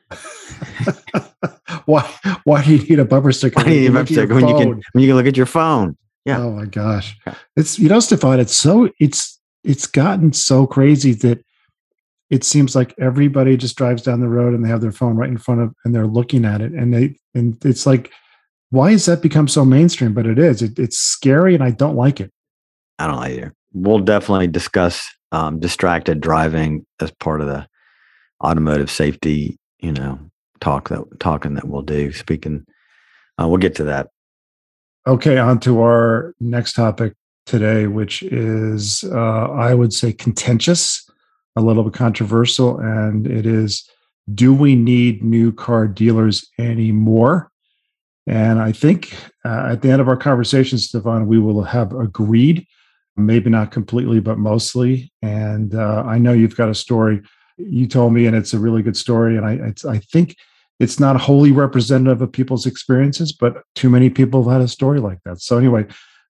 why 1.85 2.11
why 2.45 2.63
do 2.63 2.75
you 2.75 2.83
need 2.83 2.99
a 2.99 3.05
bumper 3.05 3.31
sticker? 3.31 3.57
Why 3.57 3.63
do 3.63 3.73
you 3.73 3.81
need 3.81 3.87
a 3.87 3.91
bumper 3.91 4.13
sticker 4.13 4.33
when 4.33 4.47
you 4.47 4.55
can 4.55 4.67
when 4.91 5.03
you 5.03 5.07
can 5.07 5.15
look 5.15 5.27
at 5.27 5.37
your 5.37 5.45
phone? 5.45 5.95
Yeah. 6.25 6.39
Oh 6.39 6.51
my 6.51 6.65
gosh. 6.65 7.17
It's 7.55 7.77
you 7.79 7.89
know, 7.89 7.99
Stephan, 7.99 8.39
it's 8.39 8.55
so 8.55 8.89
it's 8.99 9.39
it's 9.63 9.87
gotten 9.87 10.33
so 10.33 10.65
crazy 10.65 11.13
that 11.13 11.43
it 12.29 12.43
seems 12.43 12.75
like 12.75 12.93
everybody 12.99 13.57
just 13.57 13.75
drives 13.77 14.03
down 14.03 14.19
the 14.19 14.27
road 14.27 14.53
and 14.53 14.63
they 14.63 14.69
have 14.69 14.81
their 14.81 14.91
phone 14.91 15.15
right 15.15 15.29
in 15.29 15.37
front 15.37 15.61
of 15.61 15.73
and 15.83 15.93
they're 15.93 16.07
looking 16.07 16.45
at 16.45 16.61
it. 16.61 16.71
And 16.71 16.93
they 16.93 17.15
and 17.33 17.57
it's 17.65 17.85
like, 17.85 18.11
why 18.69 18.91
has 18.91 19.05
that 19.05 19.21
become 19.21 19.47
so 19.47 19.65
mainstream? 19.65 20.13
But 20.13 20.27
it 20.27 20.37
is. 20.37 20.61
It, 20.61 20.77
it's 20.77 20.97
scary 20.97 21.55
and 21.55 21.63
I 21.63 21.71
don't 21.71 21.95
like 21.95 22.19
it. 22.19 22.31
I 22.99 23.07
don't 23.07 23.17
like 23.17 23.37
it. 23.37 23.51
We'll 23.73 23.99
definitely 23.99 24.47
discuss 24.47 25.07
um, 25.31 25.59
distracted 25.59 26.21
driving 26.21 26.85
as 26.99 27.11
part 27.11 27.41
of 27.41 27.47
the 27.47 27.67
automotive 28.43 28.89
safety, 28.89 29.57
you 29.79 29.91
know, 29.91 30.19
talk 30.59 30.89
that 30.89 31.03
talking 31.19 31.55
that 31.55 31.67
we'll 31.67 31.81
do. 31.81 32.11
Speaking, 32.11 32.65
uh, 33.41 33.47
we'll 33.47 33.57
get 33.57 33.75
to 33.75 33.83
that. 33.85 34.09
Okay, 35.07 35.37
on 35.37 35.59
to 35.61 35.81
our 35.81 36.33
next 36.39 36.73
topic 36.73 37.13
today, 37.45 37.87
which 37.87 38.21
is, 38.23 39.03
uh, 39.05 39.49
I 39.51 39.73
would 39.73 39.93
say, 39.93 40.13
contentious, 40.13 41.09
a 41.55 41.61
little 41.61 41.83
bit 41.83 41.93
controversial, 41.93 42.79
and 42.79 43.25
it 43.25 43.45
is 43.45 43.89
do 44.33 44.53
we 44.53 44.75
need 44.75 45.23
new 45.23 45.51
car 45.51 45.87
dealers 45.87 46.47
anymore? 46.59 47.51
And 48.27 48.59
I 48.59 48.71
think 48.71 49.15
uh, 49.43 49.69
at 49.71 49.81
the 49.81 49.89
end 49.89 50.01
of 50.01 50.07
our 50.07 50.17
conversation, 50.17 50.77
Stephan, 50.77 51.25
we 51.25 51.39
will 51.39 51.63
have 51.63 51.93
agreed, 51.93 52.67
maybe 53.19 53.49
not 53.49 53.71
completely, 53.71 54.19
but 54.19 54.37
mostly. 54.37 55.11
And 55.21 55.75
uh, 55.75 56.03
I 56.05 56.17
know 56.17 56.33
you've 56.33 56.55
got 56.55 56.69
a 56.69 56.75
story 56.75 57.21
you 57.57 57.87
told 57.87 58.13
me, 58.13 58.25
and 58.25 58.35
it's 58.35 58.53
a 58.53 58.59
really 58.59 58.81
good 58.81 58.97
story. 58.97 59.37
And 59.37 59.45
I, 59.45 59.73
I 59.89 59.97
think 59.99 60.35
it's 60.79 60.99
not 60.99 61.19
wholly 61.19 61.51
representative 61.51 62.21
of 62.21 62.31
people's 62.31 62.65
experiences, 62.65 63.31
but 63.33 63.63
too 63.75 63.89
many 63.89 64.09
people 64.09 64.43
have 64.43 64.53
had 64.53 64.61
a 64.61 64.67
story 64.67 64.99
like 64.99 65.19
that. 65.25 65.41
So 65.41 65.57
anyway, 65.57 65.85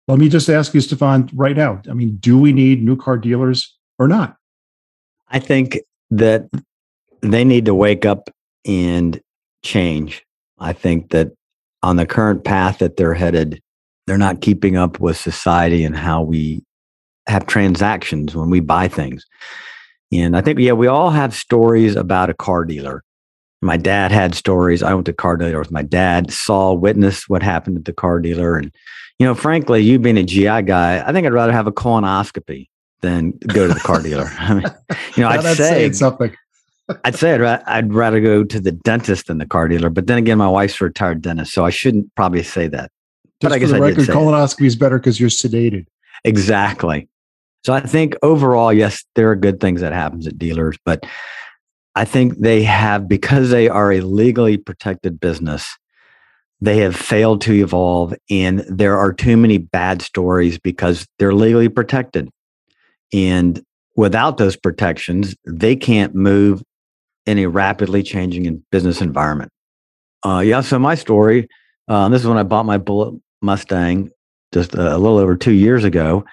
let 0.07 0.19
me 0.19 0.29
just 0.29 0.49
ask 0.49 0.73
you, 0.73 0.81
Stephan, 0.81 1.29
right 1.35 1.57
now. 1.57 1.83
I 1.89 1.93
mean, 1.93 2.17
do 2.17 2.39
we 2.39 2.53
need 2.53 2.83
new 2.83 2.97
car 2.97 3.19
dealers 3.19 3.77
or 3.99 4.09
not? 4.09 4.37
I 5.29 5.39
think 5.39 5.79
that 6.11 6.49
they 7.21 7.45
need 7.45 7.67
to 7.67 7.75
wake 7.75 8.07
up 8.07 8.31
and 8.65 9.21
change. 9.63 10.25
I 10.59 10.73
think 10.73 11.11
that 11.11 11.33
on 11.83 11.97
the 11.97 12.07
current 12.07 12.45
path 12.45 12.79
that 12.79 12.97
they're 12.97 13.15
headed, 13.15 13.61
they're 14.07 14.17
not 14.17 14.41
keeping 14.41 14.77
up 14.77 14.99
with 14.99 15.19
society 15.19 15.85
and 15.85 15.95
how 15.95 16.23
we 16.23 16.65
have 17.29 17.47
transactions 17.47 18.35
when 18.35 18.51
we 18.51 18.61
buy 18.61 18.89
things. 18.89 19.25
And 20.13 20.37
I 20.37 20.41
think, 20.41 20.59
yeah, 20.59 20.73
we 20.73 20.87
all 20.87 21.11
have 21.11 21.35
stories 21.35 21.95
about 21.95 22.31
a 22.31 22.35
car 22.35 22.65
dealer. 22.65 23.05
My 23.61 23.77
dad 23.77 24.11
had 24.13 24.35
stories. 24.35 24.83
I 24.83 24.95
went 24.95 25.07
to 25.07 25.13
car 25.13 25.37
dealer 25.37 25.59
with 25.59 25.71
my 25.71 25.83
dad, 25.83 26.33
saw, 26.33 26.73
witnessed 26.73 27.29
what 27.29 27.43
happened 27.43 27.77
at 27.77 27.85
the 27.85 27.93
car 27.93 28.21
dealer. 28.21 28.57
And, 28.57 28.73
you 29.19 29.27
know, 29.27 29.35
frankly, 29.35 29.83
you 29.83 29.99
being 29.99 30.17
a 30.17 30.23
GI 30.23 30.63
guy, 30.63 31.03
I 31.07 31.13
think 31.13 31.27
I'd 31.27 31.33
rather 31.33 31.53
have 31.53 31.67
a 31.67 31.73
colonoscopy 31.73 32.69
than 33.01 33.33
go 33.33 33.67
to 33.67 33.75
the 33.75 33.81
car 33.81 34.01
dealer. 34.03 34.31
I 34.39 34.55
mean, 34.55 34.65
you 35.17 35.23
know, 35.23 35.29
I'd 35.29 35.57
say 35.57 35.93
something. 35.93 36.35
I'd 37.05 37.17
say 37.17 37.35
I'd, 37.35 37.41
ra- 37.41 37.63
I'd 37.67 37.93
rather 37.93 38.21
go 38.21 38.45
to 38.45 38.61
the 38.61 38.73
dentist 38.73 39.27
than 39.27 39.39
the 39.39 39.47
car 39.47 39.69
dealer. 39.69 39.91
But 39.91 40.07
then 40.07 40.17
again, 40.19 40.39
my 40.39 40.49
wife's 40.49 40.81
a 40.81 40.85
retired 40.85 41.21
dentist, 41.21 41.53
so 41.53 41.67
I 41.67 41.71
shouldn't 41.71 42.15
probably 42.15 42.43
say 42.43 42.67
that. 42.69 42.91
Just 43.43 43.53
I 43.53 43.57
for 43.57 43.61
guess 43.61 43.71
the 43.71 43.77
I 43.77 43.79
did 43.81 43.85
record, 43.87 44.07
say 44.07 44.13
that. 44.13 44.19
colonoscopy 44.19 44.67
is 44.67 44.77
better 44.77 44.99
because 44.99 45.21
you're 45.21 45.29
sedated. 45.29 45.87
Exactly. 46.25 47.09
So 47.65 47.73
I 47.73 47.81
think 47.81 48.15
overall, 48.23 48.73
yes, 48.73 49.05
there 49.15 49.31
are 49.31 49.37
good 49.37 49.61
things 49.61 49.81
that 49.81 49.93
happens 49.93 50.27
at 50.27 50.39
dealers, 50.39 50.77
but 50.85 51.05
I 51.95 52.05
think 52.05 52.39
they 52.39 52.63
have 52.63 53.09
because 53.09 53.51
they 53.51 53.69
are 53.69 53.93
a 53.93 54.01
legally 54.01 54.57
protected 54.57 55.19
business, 55.19 55.77
they 56.61 56.79
have 56.79 56.95
failed 56.95 57.41
to 57.43 57.53
evolve, 57.53 58.15
and 58.31 58.61
there 58.69 58.97
are 58.97 59.13
too 59.13 59.37
many 59.37 59.59
bad 59.59 60.03
stories 60.03 60.59
because 60.59 61.07
they're 61.19 61.35
legally 61.35 61.69
protected. 61.69 62.29
And 63.13 63.61
without 63.97 64.39
those 64.39 64.57
protections, 64.57 65.35
they 65.47 65.75
can't 65.75 66.15
move 66.15 66.63
in 67.27 67.39
a 67.39 67.47
rapidly 67.47 68.03
changing 68.03 68.65
business 68.71 69.01
environment. 69.01 69.51
Uh, 70.25 70.43
yeah. 70.45 70.61
So 70.61 70.79
my 70.79 70.95
story, 70.95 71.49
uh, 71.89 72.09
this 72.09 72.23
is 72.23 72.29
when 72.29 72.39
I 72.39 72.43
bought 72.43 72.65
my 72.65 72.79
Bullitt 72.79 73.21
Mustang 73.43 74.11
just 74.53 74.75
a, 74.75 74.97
a 74.97 74.99
little 74.99 75.19
over 75.19 75.37
two 75.37 75.53
years 75.53 75.85
ago. 75.85 76.25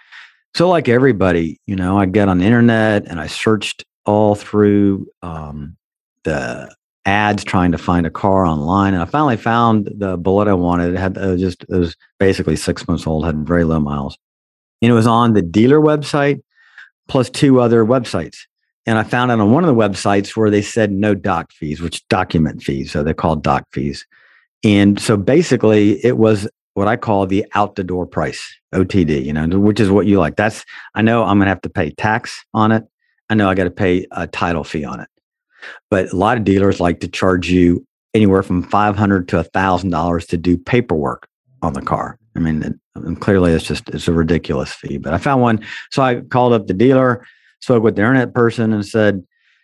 So, 0.56 0.70
like 0.70 0.88
everybody, 0.88 1.60
you 1.66 1.76
know, 1.76 2.00
I 2.00 2.06
got 2.06 2.30
on 2.30 2.38
the 2.38 2.46
internet 2.46 3.06
and 3.08 3.20
I 3.20 3.28
searched 3.28 3.84
all 4.06 4.36
through 4.36 5.06
um, 5.22 5.76
the 6.24 6.74
ads 7.04 7.44
trying 7.44 7.74
to 7.74 7.78
find 7.78 8.08
a 8.08 8.10
car 8.10 8.46
online, 8.46 8.94
and 8.94 9.04
I 9.04 9.06
finally 9.06 9.36
found 9.36 9.92
the 9.98 10.16
Bullitt 10.16 10.48
I 10.48 10.54
wanted. 10.54 10.94
It 10.94 10.98
had 10.98 11.16
just 11.38 11.64
it 11.64 11.76
was 11.76 11.98
basically 12.22 12.56
six 12.56 12.88
months 12.88 13.06
old, 13.06 13.26
had 13.26 13.46
very 13.46 13.66
low 13.66 13.82
miles, 13.82 14.18
and 14.82 14.90
it 14.90 14.94
was 14.94 15.08
on 15.08 15.34
the 15.34 15.42
dealer 15.42 15.82
website 15.82 16.42
plus 17.10 17.30
two 17.30 17.60
other 17.60 17.84
websites. 17.84 18.38
And 18.86 18.98
I 18.98 19.04
found 19.04 19.32
it 19.32 19.42
on 19.42 19.52
one 19.52 19.66
of 19.66 19.68
the 19.68 19.76
websites 19.76 20.38
where 20.38 20.50
they 20.50 20.62
said 20.62 20.90
no 20.90 21.14
doc 21.14 21.52
fees, 21.52 21.82
which 21.82 22.08
document 22.08 22.64
fees, 22.64 22.94
so 22.94 23.04
they're 23.04 23.14
called 23.14 23.44
doc 23.44 23.66
fees. 23.74 24.06
And 24.64 25.02
so 25.02 25.18
basically, 25.18 26.04
it 26.06 26.18
was 26.18 26.48
what 26.76 26.88
I 26.90 26.98
call 26.98 27.26
the 27.26 27.46
out 27.56 27.76
the 27.76 27.84
door 27.84 28.06
price, 28.06 28.54
OTD, 28.74 29.26
you 29.26 29.34
know, 29.34 29.48
which 29.60 29.80
is 29.80 29.90
what 29.90 30.06
you 30.06 30.20
like. 30.20 30.36
That's, 30.36 30.64
I 30.94 31.02
know 31.02 31.24
I'm 31.24 31.38
going 31.38 31.46
to 31.46 31.50
have 31.50 31.62
to 31.62 31.70
pay 31.70 31.90
tax 31.92 32.46
on 32.54 32.72
it. 32.72 32.84
I 33.30 33.34
know 33.34 33.50
I 33.50 33.56
got 33.56 33.64
to 33.64 33.72
pay 33.72 34.06
a 34.12 34.28
title 34.28 34.64
fee 34.64 34.84
on 34.84 35.00
it. 35.00 35.08
But 35.90 36.12
a 36.12 36.16
lot 36.16 36.38
of 36.38 36.44
dealers 36.44 36.80
like 36.80 37.00
to 37.00 37.08
charge 37.08 37.50
you 37.50 37.88
anywhere 38.14 38.44
from 38.44 38.62
500 38.62 39.28
to 39.30 39.42
$1,000 39.42 40.28
to 40.28 40.38
do 40.38 40.58
paperwork 40.58 41.28
on 41.62 41.74
the 41.74 41.82
car. 41.82 42.20
I 42.36 42.40
mean, 42.40 42.62
it, 42.62 42.74
and 42.96 43.20
clearly 43.20 43.54
it's 43.54 43.66
just, 43.66 43.90
it's 43.90 44.10
a 44.10 44.14
ridiculous 44.14 44.74
fee. 44.74 44.98
But 44.98 45.14
I 45.14 45.18
found 45.18 45.42
one. 45.42 45.66
So 45.92 46.04
I 46.04 46.22
called 46.22 46.52
up 46.52 46.68
the 46.68 46.74
dealer, 46.74 47.26
spoke 47.62 47.84
with 47.84 47.96
the 47.96 48.02
internet 48.02 48.34
person 48.34 48.74
and 48.74 48.86
said, 48.86 49.24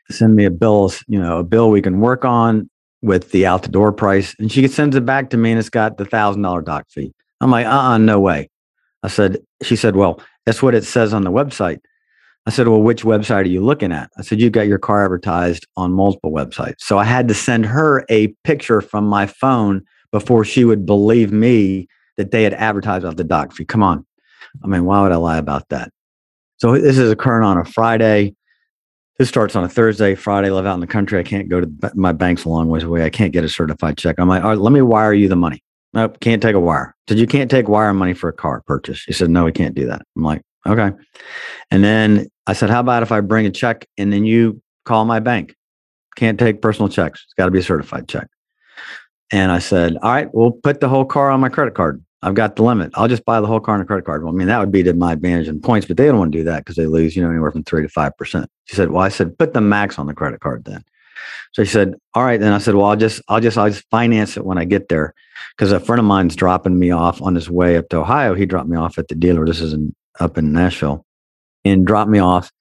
send 0.09 0.35
me 0.35 0.45
a 0.45 0.49
bill, 0.49 0.93
you 1.07 1.19
know, 1.19 1.39
a 1.39 1.43
bill 1.43 1.69
we 1.69 1.81
can 1.81 1.99
work 1.99 2.23
on 2.23 2.69
with 3.01 3.31
the 3.31 3.45
out 3.45 3.63
the 3.63 3.69
door 3.69 3.91
price. 3.91 4.35
And 4.39 4.51
she 4.51 4.67
sends 4.67 4.95
it 4.95 5.05
back 5.05 5.29
to 5.31 5.37
me 5.37 5.51
and 5.51 5.59
it's 5.59 5.69
got 5.69 5.97
the 5.97 6.05
thousand 6.05 6.41
dollar 6.41 6.61
doc 6.61 6.85
fee. 6.89 7.13
I'm 7.39 7.51
like, 7.51 7.65
uh 7.65 7.69
uh 7.69 7.97
no 7.97 8.19
way. 8.19 8.49
I 9.03 9.07
said, 9.07 9.39
she 9.63 9.75
said, 9.75 9.95
well, 9.95 10.21
that's 10.45 10.61
what 10.61 10.75
it 10.75 10.83
says 10.83 11.13
on 11.13 11.23
the 11.23 11.31
website. 11.31 11.79
I 12.45 12.49
said, 12.51 12.67
well, 12.67 12.81
which 12.81 13.03
website 13.03 13.43
are 13.43 13.47
you 13.47 13.63
looking 13.63 13.91
at? 13.91 14.09
I 14.17 14.23
said, 14.23 14.39
you've 14.39 14.51
got 14.51 14.67
your 14.67 14.79
car 14.79 15.03
advertised 15.05 15.67
on 15.77 15.91
multiple 15.91 16.31
websites. 16.31 16.79
So 16.79 16.97
I 16.97 17.03
had 17.03 17.27
to 17.27 17.33
send 17.33 17.65
her 17.67 18.03
a 18.09 18.27
picture 18.43 18.81
from 18.81 19.05
my 19.05 19.27
phone 19.27 19.83
before 20.11 20.43
she 20.43 20.65
would 20.65 20.85
believe 20.85 21.31
me 21.31 21.87
that 22.17 22.31
they 22.31 22.43
had 22.43 22.53
advertised 22.53 23.05
on 23.05 23.15
the 23.15 23.23
doc 23.23 23.53
fee. 23.53 23.65
Come 23.65 23.83
on. 23.83 24.05
I 24.63 24.67
mean, 24.67 24.85
why 24.85 25.01
would 25.01 25.11
I 25.11 25.15
lie 25.17 25.37
about 25.37 25.69
that? 25.69 25.91
So 26.57 26.77
this 26.77 26.97
is 26.97 27.11
occurring 27.11 27.45
on 27.45 27.57
a 27.57 27.65
Friday. 27.65 28.35
This 29.21 29.29
starts 29.29 29.55
on 29.55 29.63
a 29.63 29.69
Thursday, 29.69 30.15
Friday, 30.15 30.49
live 30.49 30.65
out 30.65 30.73
in 30.73 30.79
the 30.79 30.87
country. 30.87 31.19
I 31.19 31.21
can't 31.21 31.47
go 31.47 31.61
to 31.61 31.91
my 31.93 32.11
bank's 32.11 32.45
a 32.45 32.49
long 32.49 32.69
ways 32.69 32.81
away. 32.81 33.05
I 33.05 33.11
can't 33.11 33.31
get 33.31 33.43
a 33.43 33.49
certified 33.49 33.95
check. 33.95 34.15
I'm 34.17 34.27
like, 34.27 34.41
all 34.41 34.49
right, 34.49 34.57
let 34.57 34.73
me 34.73 34.81
wire 34.81 35.13
you 35.13 35.27
the 35.27 35.35
money. 35.35 35.63
Nope, 35.93 36.19
can't 36.21 36.41
take 36.41 36.55
a 36.55 36.59
wire. 36.59 36.95
Said 37.07 37.19
you 37.19 37.27
can't 37.27 37.51
take 37.51 37.67
wire 37.67 37.93
money 37.93 38.15
for 38.15 38.29
a 38.29 38.33
car 38.33 38.63
purchase. 38.65 39.03
He 39.03 39.13
said, 39.13 39.29
no, 39.29 39.45
we 39.45 39.51
can't 39.51 39.75
do 39.75 39.85
that. 39.85 40.01
I'm 40.15 40.23
like, 40.23 40.41
okay. 40.67 40.89
And 41.69 41.83
then 41.83 42.29
I 42.47 42.53
said, 42.53 42.71
how 42.71 42.79
about 42.79 43.03
if 43.03 43.11
I 43.11 43.21
bring 43.21 43.45
a 43.45 43.51
check 43.51 43.85
and 43.95 44.11
then 44.11 44.25
you 44.25 44.59
call 44.85 45.05
my 45.05 45.19
bank? 45.19 45.53
Can't 46.15 46.39
take 46.39 46.59
personal 46.59 46.89
checks. 46.89 47.23
It's 47.23 47.35
got 47.35 47.45
to 47.45 47.51
be 47.51 47.59
a 47.59 47.63
certified 47.63 48.07
check. 48.07 48.27
And 49.31 49.51
I 49.51 49.59
said, 49.59 49.97
all 50.01 50.13
right, 50.13 50.33
we'll 50.33 50.49
put 50.49 50.79
the 50.79 50.89
whole 50.89 51.05
car 51.05 51.29
on 51.29 51.39
my 51.39 51.49
credit 51.49 51.75
card. 51.75 52.03
I've 52.23 52.35
got 52.35 52.55
the 52.55 52.63
limit. 52.63 52.91
I'll 52.93 53.07
just 53.07 53.25
buy 53.25 53.41
the 53.41 53.47
whole 53.47 53.59
car 53.59 53.75
on 53.75 53.81
a 53.81 53.85
credit 53.85 54.05
card. 54.05 54.23
Well, 54.23 54.33
I 54.33 54.37
mean, 54.37 54.47
that 54.47 54.59
would 54.59 54.71
be 54.71 54.83
to 54.83 54.93
my 54.93 55.13
advantage 55.13 55.47
in 55.47 55.59
points, 55.59 55.87
but 55.87 55.97
they 55.97 56.05
don't 56.05 56.19
want 56.19 56.31
to 56.31 56.37
do 56.37 56.43
that 56.43 56.59
because 56.59 56.75
they 56.75 56.85
lose, 56.85 57.15
you 57.15 57.23
know, 57.23 57.29
anywhere 57.29 57.51
from 57.51 57.63
three 57.63 57.81
to 57.81 57.89
five 57.89 58.15
percent. 58.17 58.49
She 58.65 58.75
said, 58.75 58.91
Well, 58.91 59.01
I 59.03 59.09
said, 59.09 59.37
put 59.37 59.53
the 59.53 59.61
max 59.61 59.97
on 59.97 60.05
the 60.05 60.13
credit 60.13 60.39
card 60.39 60.65
then. 60.65 60.83
So 61.53 61.63
she 61.63 61.71
said, 61.71 61.95
All 62.13 62.23
right. 62.23 62.39
Then 62.39 62.53
I 62.53 62.59
said, 62.59 62.75
Well, 62.75 62.85
I'll 62.85 62.95
just, 62.95 63.21
I'll 63.27 63.39
just, 63.39 63.57
I'll 63.57 63.69
just 63.69 63.85
finance 63.89 64.37
it 64.37 64.45
when 64.45 64.57
I 64.57 64.65
get 64.65 64.89
there. 64.89 65.13
Because 65.57 65.71
a 65.71 65.79
friend 65.79 65.99
of 65.99 66.05
mine's 66.05 66.35
dropping 66.35 66.77
me 66.77 66.91
off 66.91 67.21
on 67.21 67.33
his 67.35 67.49
way 67.49 67.77
up 67.77 67.89
to 67.89 67.97
Ohio. 67.97 68.35
He 68.35 68.45
dropped 68.45 68.69
me 68.69 68.77
off 68.77 68.97
at 68.97 69.07
the 69.07 69.15
dealer. 69.15 69.45
This 69.45 69.59
is 69.59 69.73
in, 69.73 69.95
up 70.19 70.37
in 70.37 70.53
Nashville 70.53 71.05
and 71.65 71.85
dropped 71.85 72.09
me 72.09 72.19
off. 72.19 72.51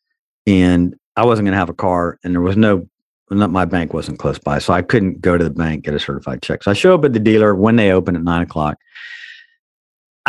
And 0.46 0.96
I 1.16 1.26
wasn't 1.26 1.46
going 1.46 1.52
to 1.52 1.58
have 1.58 1.68
a 1.68 1.74
car 1.74 2.18
and 2.24 2.34
there 2.34 2.40
was 2.40 2.56
no 2.56 2.88
not 3.32 3.52
my 3.52 3.64
bank 3.64 3.94
wasn't 3.94 4.18
close 4.18 4.38
by. 4.38 4.58
So 4.58 4.72
I 4.72 4.82
couldn't 4.82 5.20
go 5.20 5.38
to 5.38 5.44
the 5.44 5.50
bank, 5.50 5.84
get 5.84 5.94
a 5.94 6.00
certified 6.00 6.42
check. 6.42 6.64
So 6.64 6.72
I 6.72 6.74
show 6.74 6.94
up 6.94 7.04
at 7.04 7.12
the 7.12 7.20
dealer 7.20 7.54
when 7.54 7.76
they 7.76 7.92
open 7.92 8.16
at 8.16 8.24
nine 8.24 8.42
o'clock. 8.42 8.76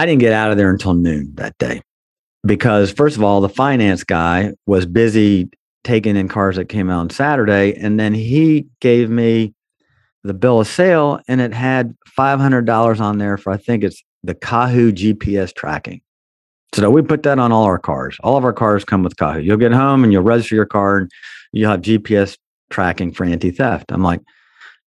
I 0.01 0.07
didn't 0.07 0.21
get 0.21 0.33
out 0.33 0.49
of 0.49 0.57
there 0.57 0.71
until 0.71 0.95
noon 0.95 1.35
that 1.35 1.55
day 1.59 1.83
because, 2.43 2.91
first 2.91 3.17
of 3.17 3.23
all, 3.23 3.39
the 3.39 3.47
finance 3.47 4.03
guy 4.03 4.53
was 4.65 4.87
busy 4.87 5.47
taking 5.83 6.15
in 6.15 6.27
cars 6.27 6.55
that 6.55 6.69
came 6.69 6.89
out 6.89 7.01
on 7.01 7.11
Saturday. 7.11 7.75
And 7.75 7.99
then 7.99 8.15
he 8.15 8.65
gave 8.79 9.11
me 9.11 9.53
the 10.23 10.33
bill 10.33 10.59
of 10.59 10.65
sale 10.65 11.19
and 11.27 11.39
it 11.39 11.53
had 11.53 11.95
$500 12.17 12.99
on 12.99 13.19
there 13.19 13.37
for, 13.37 13.53
I 13.53 13.57
think 13.57 13.83
it's 13.83 14.03
the 14.23 14.33
Kahu 14.33 14.91
GPS 14.91 15.53
tracking. 15.53 16.01
So 16.73 16.89
we 16.89 17.03
put 17.03 17.21
that 17.21 17.37
on 17.37 17.51
all 17.51 17.65
our 17.65 17.77
cars. 17.77 18.17
All 18.23 18.37
of 18.37 18.43
our 18.43 18.53
cars 18.53 18.83
come 18.83 19.03
with 19.03 19.17
Kahu. 19.17 19.43
You'll 19.43 19.57
get 19.57 19.71
home 19.71 20.03
and 20.03 20.11
you'll 20.11 20.23
register 20.23 20.55
your 20.55 20.65
car 20.65 20.97
and 20.97 21.11
you'll 21.51 21.69
have 21.69 21.81
GPS 21.81 22.39
tracking 22.71 23.11
for 23.11 23.23
anti 23.23 23.51
theft. 23.51 23.91
I'm 23.91 24.01
like, 24.01 24.21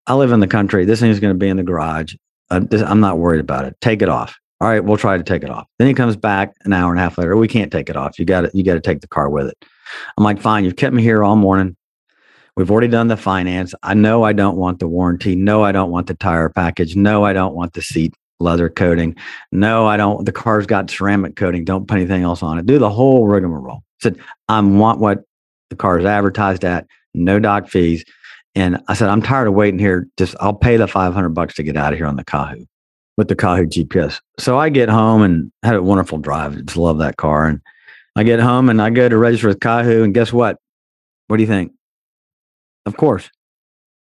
I 0.07 0.15
live 0.15 0.33
in 0.33 0.41
the 0.41 0.47
country. 0.47 0.83
This 0.83 0.99
thing's 0.99 1.21
going 1.21 1.33
to 1.33 1.39
be 1.39 1.47
in 1.47 1.55
the 1.55 1.63
garage. 1.63 2.15
Uh, 2.51 2.59
I'm 2.85 2.99
not 2.99 3.17
worried 3.17 3.39
about 3.39 3.63
it. 3.63 3.77
Take 3.79 4.01
it 4.01 4.09
off. 4.09 4.37
All 4.61 4.69
right, 4.69 4.83
we'll 4.83 4.97
try 4.97 5.17
to 5.17 5.23
take 5.23 5.43
it 5.43 5.49
off. 5.49 5.67
Then 5.79 5.87
he 5.87 5.93
comes 5.93 6.15
back 6.15 6.53
an 6.63 6.71
hour 6.71 6.91
and 6.91 6.99
a 6.99 7.03
half 7.03 7.17
later. 7.17 7.35
We 7.35 7.47
can't 7.47 7.71
take 7.71 7.89
it 7.89 7.97
off. 7.97 8.17
You 8.17 8.25
got 8.25 8.41
to 8.41 8.51
you 8.53 8.63
got 8.63 8.75
to 8.75 8.81
take 8.81 9.01
the 9.01 9.07
car 9.07 9.29
with 9.29 9.47
it. 9.47 9.65
I'm 10.17 10.23
like, 10.23 10.41
fine. 10.41 10.63
You've 10.63 10.77
kept 10.77 10.95
me 10.95 11.03
here 11.03 11.23
all 11.23 11.35
morning. 11.35 11.75
We've 12.55 12.71
already 12.71 12.87
done 12.87 13.09
the 13.09 13.17
finance. 13.17 13.75
I 13.83 13.93
know 13.95 14.23
I 14.23 14.31
don't 14.31 14.55
want 14.55 14.79
the 14.79 14.87
warranty. 14.87 15.35
No, 15.35 15.63
I 15.63 15.73
don't 15.73 15.91
want 15.91 16.07
the 16.07 16.13
tire 16.13 16.47
package. 16.49 16.95
No, 16.95 17.25
I 17.25 17.33
don't 17.33 17.53
want 17.53 17.73
the 17.73 17.81
seat 17.81 18.13
leather 18.39 18.69
coating. 18.69 19.15
No, 19.51 19.87
I 19.87 19.97
don't. 19.97 20.25
The 20.25 20.31
car's 20.31 20.65
got 20.65 20.89
ceramic 20.89 21.35
coating. 21.35 21.65
Don't 21.65 21.85
put 21.85 21.97
anything 21.97 22.23
else 22.23 22.41
on 22.41 22.57
it. 22.57 22.65
Do 22.65 22.79
the 22.79 22.89
whole 22.89 23.27
rigmarole. 23.27 23.83
Said 24.01 24.19
I 24.47 24.61
want 24.61 24.99
what 24.99 25.23
the 25.69 25.75
car 25.75 25.99
is 25.99 26.05
advertised 26.05 26.63
at. 26.63 26.87
No 27.13 27.39
doc 27.39 27.67
fees. 27.67 28.05
And 28.55 28.81
I 28.87 28.93
said, 28.93 29.09
I'm 29.09 29.21
tired 29.21 29.49
of 29.49 29.53
waiting 29.53 29.79
here. 29.79 30.07
Just 30.15 30.33
I'll 30.39 30.53
pay 30.53 30.77
the 30.77 30.87
500 30.87 31.29
bucks 31.29 31.55
to 31.55 31.63
get 31.63 31.75
out 31.75 31.91
of 31.91 31.99
here 31.99 32.07
on 32.07 32.15
the 32.15 32.23
Kahu 32.23 32.65
with 33.17 33.27
the 33.27 33.35
Kahu 33.35 33.67
GPS. 33.67 34.19
So 34.39 34.57
I 34.57 34.69
get 34.69 34.89
home 34.89 35.21
and 35.21 35.51
had 35.63 35.75
a 35.75 35.83
wonderful 35.83 36.17
drive. 36.17 36.63
Just 36.65 36.77
love 36.77 36.99
that 36.99 37.17
car. 37.17 37.47
And 37.47 37.61
I 38.15 38.23
get 38.23 38.39
home 38.39 38.69
and 38.69 38.81
I 38.81 38.89
go 38.89 39.07
to 39.07 39.17
register 39.17 39.47
with 39.47 39.59
Kahu. 39.59 40.03
And 40.03 40.13
guess 40.13 40.33
what? 40.33 40.57
What 41.27 41.37
do 41.37 41.43
you 41.43 41.47
think? 41.47 41.71
Of 42.85 42.97
course, 42.97 43.29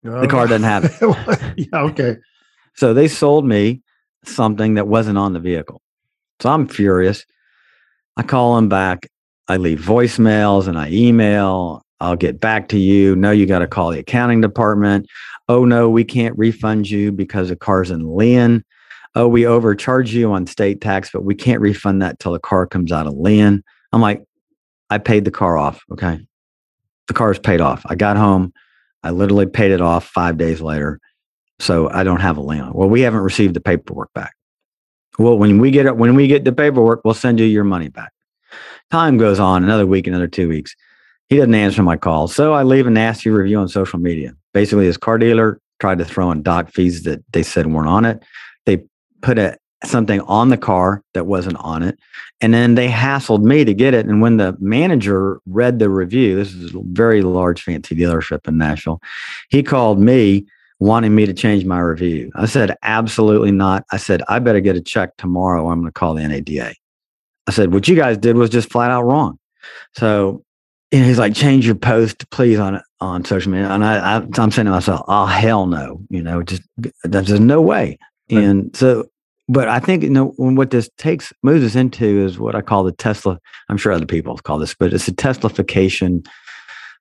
the 0.04 0.28
car 0.28 0.48
doesn't 0.48 0.64
have 0.64 0.86
it. 0.86 0.92
Oh. 1.02 1.54
yeah, 1.58 1.82
okay. 1.82 2.18
So 2.76 2.94
they 2.94 3.08
sold 3.08 3.46
me 3.46 3.82
something 4.26 4.76
that 4.76 4.88
wasn't 4.88 5.18
on 5.18 5.34
the 5.34 5.40
vehicle. 5.40 5.82
So 6.40 6.50
I'm 6.50 6.68
furious. 6.68 7.26
I 8.16 8.24
call 8.24 8.56
them 8.56 8.70
back. 8.70 9.10
I 9.48 9.58
leave 9.58 9.80
voicemails 9.80 10.68
and 10.68 10.78
I 10.78 10.90
email. 10.92 11.84
I'll 12.00 12.16
get 12.16 12.40
back 12.40 12.70
to 12.70 12.78
you. 12.78 13.16
No, 13.16 13.32
you 13.32 13.46
got 13.46 13.60
to 13.60 13.68
call 13.68 13.92
the 13.92 14.00
accounting 14.00 14.40
department. 14.40 15.08
Oh, 15.48 15.66
no, 15.66 15.90
we 15.90 16.04
can't 16.04 16.38
refund 16.38 16.90
you 16.90 17.12
because 17.12 17.50
the 17.50 17.56
car's 17.56 17.92
in 17.92 18.16
lien 18.16 18.64
oh, 19.16 19.28
we 19.28 19.46
overcharge 19.46 20.14
you 20.14 20.32
on 20.32 20.48
state 20.48 20.82
tax, 20.82 21.10
but 21.12 21.24
we 21.24 21.36
can't 21.36 21.62
refund 21.62 22.02
that 22.02 22.20
till 22.20 22.34
the 22.34 22.40
car 22.40 22.66
comes 22.66 22.92
out 22.92 23.08
of 23.08 23.14
lien. 23.14 23.64
I'm 23.92 24.02
like, 24.02 24.24
I 24.90 24.98
paid 24.98 25.26
the 25.26 25.32
car 25.32 25.58
off. 25.58 25.82
Okay. 25.92 26.20
The 27.08 27.14
car 27.14 27.32
is 27.32 27.40
paid 27.40 27.62
off. 27.62 27.84
I 27.88 27.96
got 27.96 28.18
home. 28.18 28.54
I 29.04 29.12
literally 29.12 29.46
paid 29.46 29.72
it 29.72 29.82
off 29.82 30.06
five 30.06 30.38
days 30.38 30.62
later. 30.62 31.00
So 31.60 31.90
I 31.90 32.04
don't 32.04 32.22
have 32.22 32.38
a 32.38 32.42
lien. 32.42 32.72
Well, 32.74 32.90
we 32.90 33.02
haven't 33.02 33.22
received 33.22 33.54
the 33.54 33.62
paperwork 33.62 34.14
back. 34.14 34.34
Well, 35.18 35.38
when 35.38 35.58
we 35.60 35.72
get 35.72 35.86
it, 35.86 35.98
when 35.98 36.16
we 36.16 36.28
get 36.28 36.46
the 36.46 36.54
paperwork, 36.54 37.02
we'll 37.04 37.14
send 37.14 37.40
you 37.40 37.46
your 37.46 37.66
money 37.66 37.90
back. 37.90 38.14
Time 38.92 39.18
goes 39.18 39.40
on, 39.40 39.64
another 39.64 39.86
week, 39.86 40.08
another 40.08 40.28
two 40.28 40.48
weeks. 40.48 40.76
He 41.28 41.38
doesn't 41.38 41.54
answer 41.54 41.84
my 41.84 41.98
calls. 41.98 42.34
So 42.34 42.54
I 42.54 42.64
leave 42.64 42.88
a 42.88 42.90
nasty 42.90 43.30
review 43.30 43.60
on 43.60 43.68
social 43.68 44.00
media. 44.00 44.34
Basically, 44.54 44.86
his 44.86 44.98
car 44.98 45.18
dealer 45.18 45.60
tried 45.80 45.98
to 46.00 46.06
throw 46.06 46.32
in 46.32 46.42
doc 46.42 46.72
fees 46.72 47.04
that 47.04 47.24
they 47.32 47.44
said 47.44 47.68
weren't 47.68 47.88
on 47.88 48.06
it. 48.06 48.24
Put 49.22 49.38
a 49.38 49.58
something 49.86 50.20
on 50.22 50.50
the 50.50 50.58
car 50.58 51.02
that 51.14 51.26
wasn't 51.26 51.58
on 51.58 51.84
it. 51.84 51.98
And 52.42 52.54
then 52.54 52.76
they 52.76 52.90
hassled 52.90 53.42
me 53.42 53.64
to 53.64 53.74
get 53.74 53.94
it. 53.94 54.06
And 54.06 54.22
when 54.22 54.38
the 54.38 54.56
manager 54.60 55.40
read 55.46 55.80
the 55.80 55.90
review, 55.90 56.36
this 56.36 56.54
is 56.54 56.76
a 56.76 56.82
very 56.84 57.22
large 57.22 57.62
fancy 57.64 57.96
dealership 57.96 58.48
in 58.48 58.58
Nashville, 58.58 59.02
he 59.50 59.64
called 59.64 60.00
me 60.00 60.46
wanting 60.80 61.16
me 61.16 61.26
to 61.26 61.34
change 61.34 61.66
my 61.66 61.80
review. 61.80 62.32
I 62.36 62.46
said, 62.46 62.76
absolutely 62.84 63.52
not. 63.52 63.86
I 63.92 63.98
said, 63.98 64.22
I 64.28 64.40
better 64.40 64.62
get 64.62 64.76
a 64.76 64.82
check 64.82 65.16
tomorrow. 65.18 65.70
I'm 65.70 65.80
going 65.80 65.92
to 65.92 65.98
call 65.98 66.14
the 66.14 66.28
NADA. 66.28 66.74
I 67.48 67.52
said, 67.52 67.74
what 67.74 67.88
you 67.88 67.96
guys 67.96 68.18
did 68.18 68.36
was 68.36 68.50
just 68.50 68.70
flat 68.70 68.92
out 68.92 69.04
wrong. 69.04 69.40
So 69.96 70.44
know, 70.92 71.06
he's 71.06 71.20
like, 71.20 71.36
change 71.36 71.66
your 71.66 71.76
post, 71.76 72.30
please, 72.32 72.60
on 72.60 72.82
on 73.02 73.24
social 73.24 73.52
media. 73.52 73.70
And 73.70 73.86
I, 73.86 73.98
I 73.98 74.16
am 74.18 74.52
saying 74.52 74.66
to 74.66 74.72
myself, 74.72 75.06
oh 75.08 75.26
hell 75.26 75.68
no, 75.68 76.02
you 76.10 76.22
know, 76.22 76.42
just 76.44 76.64
there's 77.04 77.40
no 77.40 77.62
way. 77.62 77.98
And 78.38 78.76
so, 78.76 79.06
but 79.48 79.68
I 79.68 79.80
think 79.80 80.04
you 80.04 80.10
know 80.10 80.34
what 80.38 80.70
this 80.70 80.90
takes 80.98 81.34
moves 81.42 81.66
us 81.66 81.76
into 81.76 82.24
is 82.24 82.40
what 82.40 82.56
I 82.56 82.62
call 82.62 82.84
the 82.84 82.92
Tesla. 82.92 83.40
I'm 83.70 83.78
sure 83.78 83.92
other 83.92 84.06
people 84.06 84.38
call 84.38 84.60
this, 84.60 84.76
but 84.76 84.94
it's 84.94 85.08
a 85.08 85.14
Teslaification, 85.14 86.28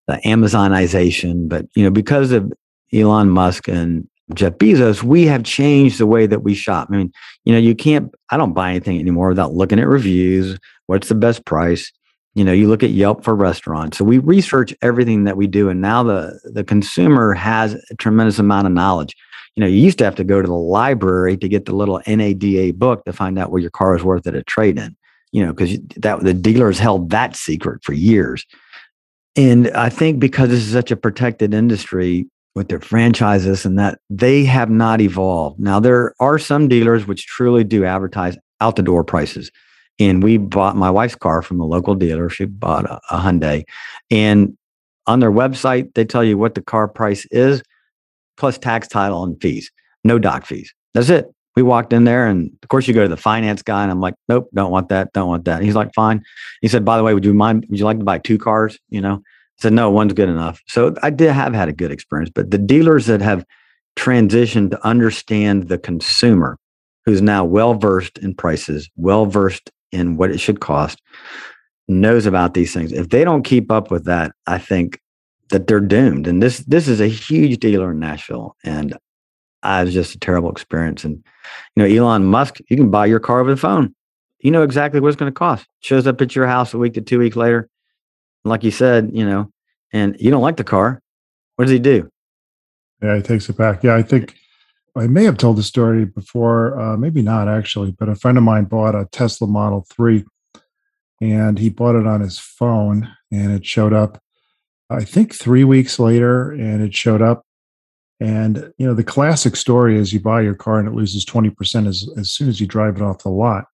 the 0.06 0.20
Amazonization. 0.24 1.48
But 1.48 1.66
you 1.74 1.84
know, 1.84 1.90
because 1.90 2.32
of 2.32 2.52
Elon 2.92 3.28
Musk 3.28 3.68
and 3.68 4.08
Jeff 4.34 4.54
Bezos, 4.54 5.02
we 5.02 5.26
have 5.26 5.42
changed 5.44 5.98
the 5.98 6.06
way 6.06 6.26
that 6.26 6.42
we 6.42 6.54
shop. 6.54 6.88
I 6.90 6.96
mean, 6.96 7.12
you 7.44 7.52
know, 7.52 7.58
you 7.58 7.74
can't. 7.74 8.14
I 8.30 8.36
don't 8.36 8.54
buy 8.54 8.70
anything 8.70 8.98
anymore 8.98 9.28
without 9.28 9.54
looking 9.54 9.78
at 9.78 9.86
reviews. 9.86 10.58
What's 10.86 11.08
the 11.08 11.14
best 11.14 11.44
price? 11.44 11.92
You 12.34 12.44
know, 12.44 12.52
you 12.52 12.68
look 12.68 12.82
at 12.82 12.90
Yelp 12.90 13.24
for 13.24 13.34
restaurants. 13.34 13.98
So 13.98 14.04
we 14.04 14.18
research 14.18 14.74
everything 14.80 15.24
that 15.24 15.36
we 15.36 15.46
do. 15.46 15.68
And 15.68 15.80
now 15.80 16.02
the, 16.02 16.38
the 16.44 16.62
consumer 16.62 17.34
has 17.34 17.74
a 17.90 17.96
tremendous 17.96 18.38
amount 18.38 18.66
of 18.66 18.72
knowledge. 18.72 19.16
You 19.58 19.64
know, 19.64 19.70
you 19.70 19.82
used 19.82 19.98
to 19.98 20.04
have 20.04 20.14
to 20.14 20.22
go 20.22 20.40
to 20.40 20.46
the 20.46 20.54
library 20.54 21.36
to 21.36 21.48
get 21.48 21.64
the 21.64 21.74
little 21.74 22.00
NADA 22.06 22.74
book 22.74 23.04
to 23.06 23.12
find 23.12 23.40
out 23.40 23.50
what 23.50 23.60
your 23.60 23.72
car 23.72 23.96
is 23.96 24.04
worth 24.04 24.24
at 24.28 24.36
a 24.36 24.44
trade 24.44 24.78
in, 24.78 24.96
you 25.32 25.44
know, 25.44 25.52
because 25.52 25.80
that 25.96 26.20
the 26.20 26.32
dealers 26.32 26.78
held 26.78 27.10
that 27.10 27.34
secret 27.34 27.82
for 27.82 27.92
years. 27.92 28.46
And 29.34 29.68
I 29.72 29.88
think 29.88 30.20
because 30.20 30.50
this 30.50 30.60
is 30.60 30.70
such 30.70 30.92
a 30.92 30.96
protected 30.96 31.54
industry 31.54 32.28
with 32.54 32.68
their 32.68 32.78
franchises 32.78 33.66
and 33.66 33.76
that 33.80 33.98
they 34.08 34.44
have 34.44 34.70
not 34.70 35.00
evolved. 35.00 35.58
Now, 35.58 35.80
there 35.80 36.14
are 36.20 36.38
some 36.38 36.68
dealers 36.68 37.08
which 37.08 37.26
truly 37.26 37.64
do 37.64 37.84
advertise 37.84 38.38
out 38.60 38.76
the 38.76 38.82
door 38.82 39.02
prices. 39.02 39.50
And 39.98 40.22
we 40.22 40.36
bought 40.36 40.76
my 40.76 40.88
wife's 40.88 41.16
car 41.16 41.42
from 41.42 41.58
a 41.58 41.66
local 41.66 41.96
dealer. 41.96 42.30
She 42.30 42.44
bought 42.44 42.84
a, 42.84 43.00
a 43.10 43.18
Hyundai. 43.18 43.64
And 44.08 44.56
on 45.08 45.18
their 45.18 45.32
website, 45.32 45.94
they 45.94 46.04
tell 46.04 46.22
you 46.22 46.38
what 46.38 46.54
the 46.54 46.62
car 46.62 46.86
price 46.86 47.26
is, 47.32 47.60
plus 48.38 48.56
tax, 48.56 48.88
title, 48.88 49.22
and 49.24 49.40
fees. 49.42 49.70
No 50.04 50.18
doc 50.18 50.46
fees. 50.46 50.72
That's 50.94 51.10
it. 51.10 51.26
We 51.56 51.62
walked 51.62 51.92
in 51.92 52.04
there, 52.04 52.26
and 52.26 52.50
of 52.62 52.68
course, 52.68 52.86
you 52.86 52.94
go 52.94 53.02
to 53.02 53.08
the 53.08 53.16
finance 53.16 53.62
guy, 53.62 53.82
and 53.82 53.90
I'm 53.90 54.00
like, 54.00 54.14
nope, 54.28 54.48
don't 54.54 54.70
want 54.70 54.88
that, 54.90 55.12
don't 55.12 55.28
want 55.28 55.44
that. 55.46 55.62
he's 55.62 55.74
like, 55.74 55.92
fine. 55.92 56.22
He 56.60 56.68
said, 56.68 56.84
by 56.84 56.96
the 56.96 57.02
way, 57.02 57.14
would 57.14 57.24
you 57.24 57.34
mind? 57.34 57.66
Would 57.68 57.78
you 57.78 57.84
like 57.84 57.98
to 57.98 58.04
buy 58.04 58.18
two 58.18 58.38
cars? 58.38 58.78
You 58.90 59.00
know, 59.00 59.14
I 59.14 59.62
said, 59.62 59.72
no, 59.72 59.90
one's 59.90 60.12
good 60.12 60.28
enough. 60.28 60.60
So 60.68 60.94
I 61.02 61.10
did 61.10 61.32
have 61.32 61.54
had 61.54 61.68
a 61.68 61.72
good 61.72 61.90
experience, 61.90 62.30
but 62.32 62.52
the 62.52 62.58
dealers 62.58 63.06
that 63.06 63.20
have 63.20 63.44
transitioned 63.96 64.70
to 64.70 64.86
understand 64.86 65.68
the 65.68 65.78
consumer 65.78 66.58
who's 67.04 67.20
now 67.20 67.44
well 67.44 67.74
versed 67.74 68.18
in 68.18 68.34
prices, 68.34 68.88
well 68.96 69.26
versed 69.26 69.70
in 69.90 70.16
what 70.16 70.30
it 70.30 70.38
should 70.38 70.60
cost, 70.60 71.02
knows 71.88 72.26
about 72.26 72.54
these 72.54 72.72
things. 72.72 72.92
If 72.92 73.08
they 73.08 73.24
don't 73.24 73.42
keep 73.42 73.72
up 73.72 73.90
with 73.90 74.04
that, 74.04 74.30
I 74.46 74.58
think 74.58 75.00
that 75.50 75.66
they're 75.66 75.80
doomed. 75.80 76.26
And 76.26 76.42
this 76.42 76.58
this 76.60 76.88
is 76.88 77.00
a 77.00 77.08
huge 77.08 77.58
dealer 77.58 77.92
in 77.92 77.98
Nashville, 77.98 78.56
and 78.64 78.96
I 79.62 79.84
was 79.84 79.92
just 79.92 80.14
a 80.14 80.18
terrible 80.18 80.50
experience. 80.50 81.04
And 81.04 81.24
you 81.76 81.82
know, 81.82 81.84
Elon 81.84 82.26
Musk, 82.26 82.58
you 82.68 82.76
can 82.76 82.90
buy 82.90 83.06
your 83.06 83.20
car 83.20 83.40
over 83.40 83.50
the 83.50 83.56
phone. 83.56 83.94
You 84.40 84.50
know 84.50 84.62
exactly 84.62 85.00
what 85.00 85.08
it's 85.08 85.16
going 85.16 85.32
to 85.32 85.36
cost. 85.36 85.66
Shows 85.80 86.06
up 86.06 86.20
at 86.20 86.36
your 86.36 86.46
house 86.46 86.72
a 86.72 86.78
week 86.78 86.94
to 86.94 87.00
two 87.00 87.18
weeks 87.18 87.36
later. 87.36 87.68
Like 88.44 88.62
you 88.62 88.70
said, 88.70 89.10
you 89.12 89.26
know, 89.26 89.50
and 89.92 90.16
you 90.20 90.30
don't 90.30 90.42
like 90.42 90.56
the 90.56 90.64
car. 90.64 91.02
What 91.56 91.64
does 91.64 91.72
he 91.72 91.80
do? 91.80 92.08
Yeah, 93.02 93.16
he 93.16 93.22
takes 93.22 93.48
it 93.48 93.56
back. 93.56 93.82
Yeah, 93.82 93.96
I 93.96 94.02
think 94.02 94.34
I 94.96 95.06
may 95.06 95.24
have 95.24 95.38
told 95.38 95.56
the 95.56 95.62
story 95.62 96.04
before, 96.04 96.78
uh, 96.78 96.96
maybe 96.96 97.22
not 97.22 97.48
actually, 97.48 97.92
but 97.92 98.08
a 98.08 98.14
friend 98.14 98.38
of 98.38 98.44
mine 98.44 98.64
bought 98.64 98.94
a 98.94 99.06
Tesla 99.10 99.46
Model 99.46 99.86
3 99.92 100.24
and 101.20 101.58
he 101.58 101.68
bought 101.68 101.94
it 101.94 102.06
on 102.06 102.20
his 102.20 102.38
phone 102.38 103.08
and 103.30 103.52
it 103.52 103.64
showed 103.64 103.92
up, 103.92 104.20
I 104.90 105.04
think 105.04 105.34
three 105.34 105.64
weeks 105.64 105.98
later, 105.98 106.50
and 106.50 106.82
it 106.82 106.94
showed 106.94 107.22
up. 107.22 107.44
And, 108.20 108.72
you 108.78 108.86
know, 108.86 108.94
the 108.94 109.04
classic 109.04 109.54
story 109.54 109.96
is 109.96 110.12
you 110.12 110.20
buy 110.20 110.40
your 110.40 110.54
car 110.54 110.78
and 110.78 110.88
it 110.88 110.94
loses 110.94 111.24
20% 111.24 111.86
as, 111.86 112.08
as 112.16 112.32
soon 112.32 112.48
as 112.48 112.60
you 112.60 112.66
drive 112.66 112.96
it 112.96 113.02
off 113.02 113.22
the 113.22 113.28
lot. 113.28 113.66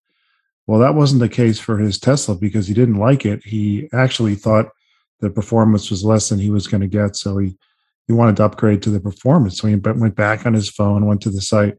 Well, 0.66 0.80
that 0.80 0.94
wasn't 0.94 1.20
the 1.20 1.28
case 1.28 1.58
for 1.58 1.78
his 1.78 1.98
Tesla 1.98 2.34
because 2.34 2.66
he 2.66 2.74
didn't 2.74 2.98
like 2.98 3.24
it. 3.24 3.42
He 3.44 3.88
actually 3.92 4.34
thought 4.34 4.66
the 5.20 5.30
performance 5.30 5.90
was 5.90 6.04
less 6.04 6.28
than 6.28 6.38
he 6.38 6.50
was 6.50 6.66
going 6.66 6.82
to 6.82 6.86
get. 6.86 7.16
So 7.16 7.38
he, 7.38 7.56
he 8.06 8.12
wanted 8.12 8.36
to 8.36 8.44
upgrade 8.44 8.82
to 8.82 8.90
the 8.90 9.00
performance. 9.00 9.58
So 9.58 9.68
he 9.68 9.76
went 9.76 10.14
back 10.14 10.44
on 10.46 10.52
his 10.52 10.68
phone, 10.68 11.06
went 11.06 11.22
to 11.22 11.30
the 11.30 11.40
site, 11.40 11.76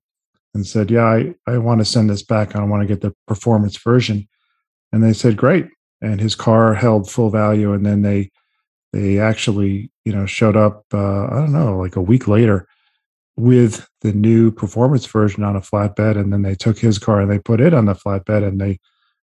and 0.54 0.66
said, 0.66 0.90
"Yeah, 0.90 1.06
I, 1.06 1.36
I 1.46 1.58
want 1.58 1.82
to 1.82 1.86
send 1.86 2.10
this 2.10 2.24
back. 2.24 2.56
I 2.56 2.64
want 2.64 2.82
to 2.82 2.88
get 2.88 3.02
the 3.02 3.14
performance 3.28 3.78
version." 3.78 4.28
And 4.92 5.04
they 5.04 5.14
said, 5.14 5.38
"Great." 5.38 5.68
And 6.02 6.20
his 6.20 6.36
car 6.36 6.74
held 6.74 7.10
full 7.10 7.30
value. 7.30 7.74
And 7.74 7.86
then 7.86 8.02
they 8.02 8.32
they 8.96 9.20
actually 9.20 9.92
you 10.06 10.14
know 10.14 10.26
showed 10.26 10.56
up. 10.56 10.86
Uh, 10.94 11.26
I 11.26 11.36
don't 11.36 11.52
know, 11.52 11.78
like 11.78 11.96
a 11.96 12.02
week 12.02 12.28
later, 12.28 12.68
with 13.36 13.88
the 14.02 14.14
new 14.14 14.52
performance 14.52 15.06
version 15.06 15.44
on 15.44 15.56
a 15.56 15.62
flatbed. 15.62 16.18
And 16.18 16.32
then 16.32 16.42
they 16.42 16.56
took 16.56 16.80
his 16.80 16.98
car 16.98 17.20
and 17.20 17.30
they 17.30 17.40
put 17.40 17.60
it 17.60 17.74
on 17.74 17.86
the 17.86 17.94
flatbed, 17.94 18.48
and 18.48 18.60
they 18.60 18.80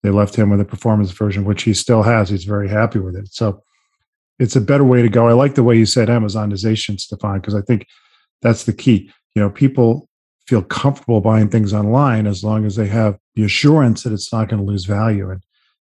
they 0.03 0.11
left 0.11 0.35
him 0.35 0.51
with 0.51 0.61
a 0.61 0.65
performance 0.65 1.11
version, 1.11 1.43
which 1.43 1.63
he 1.63 1.73
still 1.73 2.03
has. 2.03 2.29
He's 2.29 2.43
very 2.43 2.69
happy 2.69 2.99
with 2.99 3.15
it. 3.15 3.29
So 3.31 3.63
it's 4.39 4.55
a 4.55 4.61
better 4.61 4.83
way 4.83 5.01
to 5.01 5.09
go. 5.09 5.27
I 5.27 5.33
like 5.33 5.55
the 5.55 5.63
way 5.63 5.75
you 5.75 5.87
said 5.87 6.09
Amazonization, 6.09 6.99
Stephan, 6.99 7.39
because 7.39 7.55
I 7.55 7.61
think 7.61 7.87
that's 8.43 8.65
the 8.65 8.73
key. 8.73 9.11
You 9.33 9.41
know, 9.41 9.49
people 9.49 10.07
feel 10.45 10.61
comfortable 10.61 11.19
buying 11.19 11.49
things 11.49 11.73
online 11.73 12.27
as 12.27 12.43
long 12.43 12.63
as 12.65 12.75
they 12.75 12.87
have 12.87 13.17
the 13.35 13.43
assurance 13.43 14.03
that 14.03 14.13
it's 14.13 14.31
not 14.31 14.47
going 14.47 14.63
to 14.63 14.71
lose 14.71 14.85
value. 14.85 15.31
And 15.31 15.41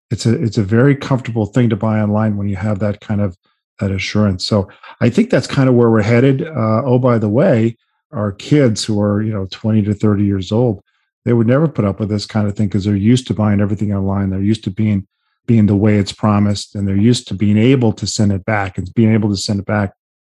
it's 0.09 0.25
a 0.25 0.41
it's 0.41 0.57
a 0.57 0.63
very 0.63 0.95
comfortable 0.95 1.47
thing 1.47 1.69
to 1.69 1.75
buy 1.75 1.99
online 1.99 2.37
when 2.37 2.47
you 2.47 2.55
have 2.55 2.79
that 2.79 3.01
kind 3.01 3.19
of 3.19 3.35
that 3.79 3.91
assurance. 3.91 4.45
So 4.45 4.69
I 5.01 5.09
think 5.09 5.29
that's 5.29 5.47
kind 5.47 5.69
of 5.69 5.75
where 5.75 5.89
we're 5.89 6.01
headed. 6.01 6.43
Uh, 6.43 6.83
oh, 6.85 6.99
by 6.99 7.17
the 7.17 7.29
way, 7.29 7.77
our 8.11 8.31
kids 8.31 8.83
who 8.85 9.01
are 9.01 9.21
you 9.21 9.33
know 9.33 9.47
20 9.51 9.83
to 9.83 9.93
30 9.93 10.23
years 10.23 10.51
old, 10.51 10.81
they 11.25 11.33
would 11.33 11.47
never 11.47 11.67
put 11.67 11.85
up 11.85 11.99
with 11.99 12.09
this 12.09 12.25
kind 12.25 12.47
of 12.47 12.55
thing 12.55 12.67
because 12.67 12.85
they're 12.85 12.95
used 12.95 13.27
to 13.27 13.33
buying 13.33 13.59
everything 13.59 13.93
online. 13.93 14.29
They're 14.29 14.41
used 14.41 14.63
to 14.65 14.71
being 14.71 15.07
being 15.45 15.67
the 15.67 15.75
way 15.75 15.97
it's 15.97 16.11
promised 16.11 16.75
and 16.75 16.87
they're 16.87 16.95
used 16.95 17.27
to 17.27 17.33
being 17.33 17.57
able 17.57 17.93
to 17.93 18.07
send 18.07 18.31
it 18.31 18.45
back 18.45 18.77
and 18.77 18.93
being 18.93 19.13
able 19.13 19.29
to 19.29 19.37
send 19.37 19.59
it 19.59 19.65
back 19.65 19.93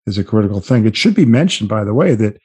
is 0.07 0.19
a 0.19 0.25
critical 0.25 0.61
thing 0.61 0.87
it 0.87 0.97
should 0.97 1.15
be 1.15 1.25
mentioned 1.25 1.69
by 1.69 1.85
the 1.85 1.95
way 1.95 2.15
that 2.15 2.39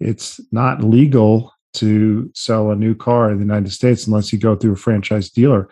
it's 0.00 0.40
not 0.52 0.82
legal 0.82 1.52
to 1.74 2.30
sell 2.34 2.70
a 2.70 2.76
new 2.76 2.94
car 2.94 3.30
in 3.30 3.38
the 3.38 3.44
united 3.44 3.70
states 3.70 4.06
unless 4.06 4.32
you 4.32 4.38
go 4.38 4.56
through 4.56 4.72
a 4.72 4.76
franchise 4.76 5.30
dealer 5.30 5.68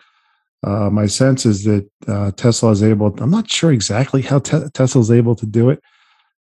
uh, 0.63 0.89
my 0.89 1.05
sense 1.05 1.45
is 1.45 1.63
that 1.63 1.89
uh, 2.07 2.31
tesla 2.31 2.71
is 2.71 2.83
able 2.83 3.13
i'm 3.21 3.31
not 3.31 3.49
sure 3.49 3.71
exactly 3.71 4.21
how 4.21 4.39
te- 4.39 4.69
tesla 4.73 5.01
is 5.01 5.11
able 5.11 5.35
to 5.35 5.45
do 5.45 5.69
it 5.69 5.81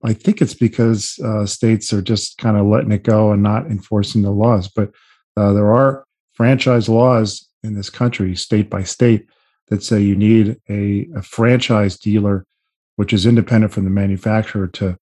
i 0.05 0.12
think 0.12 0.40
it's 0.40 0.55
because 0.55 1.18
uh, 1.24 1.44
states 1.44 1.92
are 1.92 2.02
just 2.02 2.38
kind 2.38 2.57
of 2.57 2.66
letting 2.66 2.92
it 2.92 3.02
go 3.02 3.33
and 3.33 3.42
not 3.42 3.66
enforcing 3.66 4.22
the 4.22 4.31
laws 4.31 4.68
but 4.68 4.90
uh, 5.37 5.52
there 5.52 5.72
are 5.72 6.05
franchise 6.33 6.88
laws 6.88 7.48
in 7.62 7.74
this 7.74 7.90
country 7.90 8.35
state 8.37 8.70
by 8.70 8.83
state 8.83 9.26
that 9.68 9.83
say 9.83 10.00
you 10.00 10.16
need 10.16 10.57
a, 10.68 11.09
a 11.14 11.22
franchise 11.22 11.98
dealer, 11.98 12.46
which 12.96 13.12
is 13.12 13.26
independent 13.26 13.72
from 13.72 13.85
the 13.85 13.90
manufacturer, 13.90 14.68
to, 14.68 14.96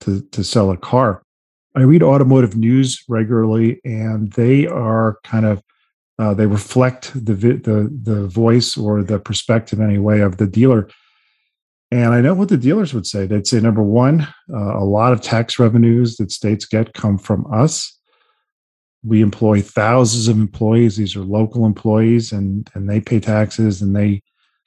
to, 0.00 0.22
to 0.32 0.42
sell 0.42 0.70
a 0.70 0.76
car. 0.76 1.22
I 1.76 1.82
read 1.82 2.02
automotive 2.02 2.56
news 2.56 3.04
regularly, 3.08 3.80
and 3.84 4.32
they 4.32 4.66
are 4.66 5.18
kind 5.22 5.46
of 5.46 5.62
uh, 6.20 6.34
they 6.34 6.46
reflect 6.46 7.12
the 7.14 7.32
the 7.32 7.90
the 8.02 8.26
voice 8.28 8.76
or 8.76 9.02
the 9.02 9.18
perspective 9.18 9.80
anyway 9.80 10.20
of 10.20 10.36
the 10.36 10.46
dealer. 10.46 10.86
And 11.90 12.12
I 12.12 12.20
know 12.20 12.34
what 12.34 12.50
the 12.50 12.58
dealers 12.58 12.92
would 12.92 13.06
say. 13.06 13.26
They'd 13.26 13.46
say 13.46 13.58
number 13.58 13.82
one, 13.82 14.28
uh, 14.52 14.78
a 14.78 14.84
lot 14.84 15.12
of 15.12 15.22
tax 15.22 15.58
revenues 15.58 16.18
that 16.18 16.30
states 16.30 16.66
get 16.66 16.92
come 16.92 17.18
from 17.18 17.52
us. 17.52 17.98
We 19.02 19.22
employ 19.22 19.62
thousands 19.62 20.28
of 20.28 20.36
employees. 20.36 20.98
These 20.98 21.16
are 21.16 21.24
local 21.24 21.64
employees 21.64 22.32
and 22.32 22.68
and 22.74 22.88
they 22.88 23.00
pay 23.00 23.18
taxes 23.18 23.80
and 23.80 23.96
they 23.96 24.22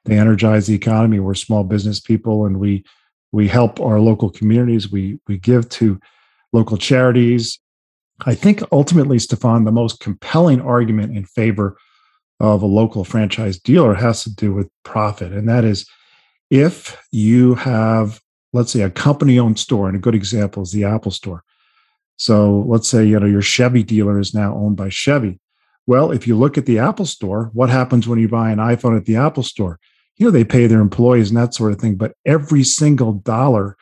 they 0.06 0.18
energize 0.18 0.66
the 0.66 0.74
economy. 0.74 1.20
We're 1.20 1.36
small 1.36 1.64
business 1.64 2.00
people 2.00 2.48
and 2.48 2.60
we 2.60 2.84
we 3.32 3.48
help 3.48 3.80
our 3.80 4.00
local 4.00 4.32
communities. 4.32 4.92
We 4.92 5.20
we 5.28 5.38
give 5.38 5.70
to 5.70 6.00
local 6.52 6.78
charities 6.78 7.60
i 8.26 8.36
think 8.36 8.62
ultimately 8.72 9.20
stephan 9.20 9.64
the 9.64 9.72
most 9.72 10.00
compelling 10.00 10.62
argument 10.62 11.16
in 11.16 11.26
favor 11.26 11.78
of 12.40 12.62
a 12.62 12.68
local 12.68 13.04
franchise 13.04 13.60
dealer 13.60 13.94
has 13.94 14.24
to 14.24 14.34
do 14.36 14.54
with 14.54 14.70
profit 14.84 15.32
and 15.32 15.48
that 15.48 15.64
is 15.64 15.88
if 16.50 16.98
you 17.12 17.56
have 17.56 18.20
let's 18.54 18.72
say 18.72 18.82
a 18.82 18.90
company 18.90 19.40
owned 19.40 19.60
store 19.60 19.88
and 19.88 19.96
a 19.96 20.02
good 20.02 20.16
example 20.16 20.64
is 20.64 20.72
the 20.72 20.84
apple 20.84 21.12
store 21.12 21.44
so 22.18 22.64
let's 22.68 22.88
say 22.88 23.06
you 23.06 23.20
know 23.20 23.26
your 23.26 23.42
Chevy 23.42 23.84
dealer 23.84 24.20
is 24.20 24.34
now 24.34 24.56
owned 24.56 24.78
by 24.78 24.90
Chevy. 24.90 25.40
Well, 25.86 26.12
if 26.12 26.28
you 26.28 26.38
look 26.38 26.58
at 26.58 26.66
the 26.66 26.80
Apple 26.80 27.06
Store, 27.06 27.50
what 27.54 27.70
happens 27.70 28.08
when 28.08 28.20
you 28.20 28.30
buy 28.30 28.52
an 28.52 28.60
iPhone 28.60 28.96
at 28.96 29.06
the 29.06 29.18
Apple 29.18 29.44
Store? 29.44 29.80
You 30.16 30.26
know 30.26 30.32
they 30.32 30.46
pay 30.46 30.68
their 30.68 30.80
employees 30.80 31.30
and 31.30 31.38
that 31.38 31.54
sort 31.54 31.74
of 31.74 31.80
thing, 31.80 31.96
but 31.96 32.14
every 32.26 32.64
single 32.64 33.14
dollar 33.14 33.76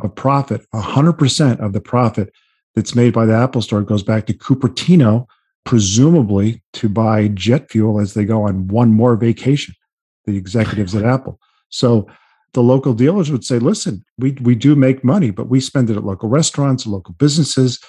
of 0.00 0.14
profit, 0.14 0.64
100% 0.72 1.58
of 1.58 1.72
the 1.72 1.80
profit 1.80 2.32
that's 2.78 2.94
made 2.94 3.12
by 3.12 3.26
the 3.26 3.34
Apple 3.34 3.60
Store 3.60 3.82
goes 3.82 4.04
back 4.04 4.24
to 4.26 4.32
Cupertino, 4.32 5.26
presumably 5.64 6.62
to 6.74 6.88
buy 6.88 7.26
jet 7.26 7.68
fuel 7.68 7.98
as 7.98 8.14
they 8.14 8.24
go 8.24 8.44
on 8.44 8.68
one 8.68 8.92
more 8.92 9.16
vacation, 9.16 9.74
the 10.26 10.36
executives 10.36 10.94
at 10.94 11.04
Apple. 11.04 11.40
So 11.70 12.06
the 12.54 12.62
local 12.62 12.94
dealers 12.94 13.32
would 13.32 13.44
say, 13.44 13.58
listen, 13.58 14.04
we, 14.16 14.30
we 14.40 14.54
do 14.54 14.76
make 14.76 15.02
money, 15.02 15.32
but 15.32 15.48
we 15.48 15.58
spend 15.58 15.90
it 15.90 15.96
at 15.96 16.04
local 16.04 16.28
restaurants, 16.28 16.86
local 16.86 17.14
businesses. 17.14 17.80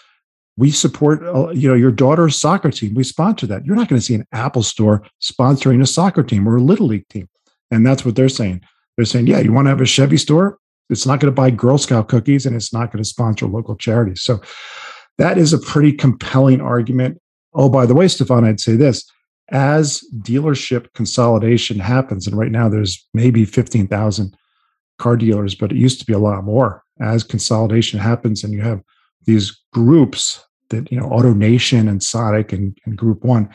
We 0.57 0.71
support, 0.71 1.23
uh, 1.23 1.49
you 1.51 1.69
know, 1.69 1.75
your 1.75 1.91
daughter's 1.91 2.35
soccer 2.35 2.71
team. 2.71 2.95
We 2.95 3.03
sponsor 3.03 3.45
that. 3.45 3.65
You're 3.65 3.75
not 3.75 3.89
going 3.89 4.01
to 4.01 4.05
see 4.05 4.15
an 4.15 4.25
Apple 4.33 4.63
store 4.63 5.03
sponsoring 5.21 5.83
a 5.83 5.85
soccer 5.85 6.23
team 6.23 6.49
or 6.49 6.55
a 6.55 6.61
little 6.61 6.87
league 6.87 7.07
team. 7.09 7.29
And 7.69 7.85
that's 7.85 8.03
what 8.03 8.15
they're 8.15 8.27
saying. 8.27 8.61
They're 8.97 9.05
saying, 9.05 9.27
yeah, 9.27 9.39
you 9.39 9.53
want 9.53 9.67
to 9.67 9.69
have 9.69 9.81
a 9.81 9.85
Chevy 9.85 10.17
store? 10.17 10.57
It's 10.89 11.05
not 11.05 11.19
going 11.19 11.31
to 11.31 11.35
buy 11.35 11.51
Girl 11.51 11.77
Scout 11.77 12.07
cookies 12.07 12.45
and 12.45 12.55
it's 12.55 12.73
not 12.73 12.91
going 12.91 13.03
to 13.03 13.09
sponsor 13.09 13.45
local 13.45 13.75
charities. 13.75 14.21
So 14.21 14.41
that 15.17 15.37
is 15.37 15.53
a 15.53 15.59
pretty 15.59 15.91
compelling 15.91 16.61
argument. 16.61 17.21
Oh, 17.53 17.69
by 17.69 17.85
the 17.85 17.95
way, 17.95 18.07
Stephan, 18.07 18.43
I'd 18.43 18.59
say 18.59 18.75
this 18.75 19.09
as 19.51 20.03
dealership 20.19 20.93
consolidation 20.93 21.79
happens, 21.79 22.27
and 22.27 22.37
right 22.37 22.51
now 22.51 22.69
there's 22.69 23.07
maybe 23.13 23.45
15,000 23.45 24.35
car 24.97 25.17
dealers, 25.17 25.55
but 25.55 25.71
it 25.71 25.77
used 25.77 25.99
to 25.99 26.05
be 26.05 26.13
a 26.13 26.19
lot 26.19 26.43
more. 26.43 26.83
As 26.99 27.23
consolidation 27.23 27.99
happens 27.99 28.43
and 28.43 28.53
you 28.53 28.61
have 28.61 28.81
these 29.25 29.57
groups 29.73 30.45
that, 30.69 30.91
you 30.91 30.99
know, 30.99 31.07
Auto 31.07 31.33
Nation 31.33 31.87
and 31.87 32.03
Sonic 32.03 32.53
and, 32.53 32.77
and 32.85 32.97
Group 32.97 33.23
One, 33.23 33.49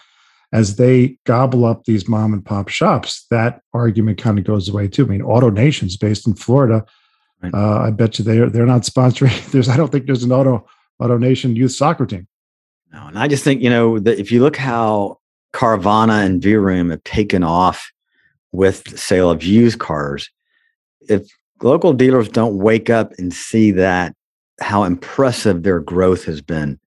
as 0.52 0.76
they 0.76 1.18
gobble 1.24 1.64
up 1.64 1.84
these 1.84 2.08
mom 2.08 2.32
and 2.32 2.44
pop 2.44 2.68
shops, 2.68 3.26
that 3.30 3.60
argument 3.72 4.18
kind 4.18 4.38
of 4.38 4.44
goes 4.44 4.68
away 4.68 4.88
too. 4.88 5.04
I 5.04 5.08
mean, 5.08 5.22
Auto 5.22 5.50
Nation's 5.50 5.96
based 5.96 6.26
in 6.26 6.34
Florida. 6.34 6.84
Right. 7.44 7.54
Uh, 7.54 7.82
I 7.82 7.90
bet 7.90 8.18
you 8.18 8.24
they're 8.24 8.48
they're 8.48 8.66
not 8.66 8.82
sponsoring. 8.82 9.44
There's 9.52 9.68
I 9.68 9.76
don't 9.76 9.90
think 9.90 10.06
there's 10.06 10.24
an 10.24 10.32
Auto 10.32 10.66
AutoNation 11.00 11.56
youth 11.56 11.72
soccer 11.72 12.06
team. 12.06 12.26
No, 12.92 13.06
and 13.06 13.18
I 13.18 13.28
just 13.28 13.44
think 13.44 13.62
you 13.62 13.70
know 13.70 13.98
that 13.98 14.18
if 14.18 14.30
you 14.32 14.40
look 14.40 14.56
how 14.56 15.18
Carvana 15.52 16.24
and 16.24 16.42
Vroom 16.42 16.90
have 16.90 17.04
taken 17.04 17.42
off 17.42 17.90
with 18.52 18.84
the 18.84 18.98
sale 18.98 19.30
of 19.30 19.42
used 19.42 19.78
cars, 19.78 20.30
if 21.08 21.26
local 21.62 21.92
dealers 21.92 22.28
don't 22.28 22.58
wake 22.58 22.90
up 22.90 23.12
and 23.18 23.32
see 23.32 23.70
that 23.72 24.14
how 24.60 24.84
impressive 24.84 25.64
their 25.64 25.80
growth 25.80 26.24
has 26.24 26.40
been 26.40 26.78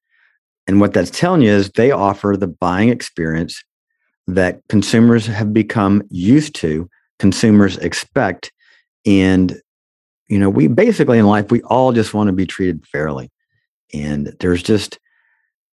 and 0.67 0.81
what 0.81 0.93
that's 0.93 1.09
telling 1.09 1.41
you 1.41 1.51
is 1.51 1.71
they 1.71 1.91
offer 1.91 2.35
the 2.37 2.47
buying 2.47 2.89
experience 2.89 3.63
that 4.27 4.59
consumers 4.67 5.25
have 5.25 5.53
become 5.53 6.03
used 6.09 6.53
to, 6.55 6.89
consumers 7.19 7.77
expect. 7.77 8.51
And, 9.05 9.61
you 10.27 10.37
know, 10.39 10.49
we 10.49 10.67
basically 10.67 11.17
in 11.17 11.25
life, 11.25 11.51
we 11.51 11.61
all 11.63 11.93
just 11.93 12.13
want 12.13 12.27
to 12.27 12.33
be 12.33 12.45
treated 12.45 12.85
fairly. 12.87 13.31
And 13.93 14.35
there's 14.39 14.61
just, 14.61 14.99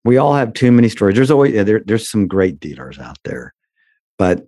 we 0.05 0.17
all 0.17 0.35
have 0.35 0.53
too 0.53 0.73
many 0.73 0.89
stories. 0.89 1.15
There's 1.15 1.31
always, 1.31 1.65
there, 1.65 1.83
there's 1.85 2.11
some 2.11 2.27
great 2.27 2.59
dealers 2.59 2.99
out 2.99 3.19
there, 3.25 3.55
but 4.19 4.47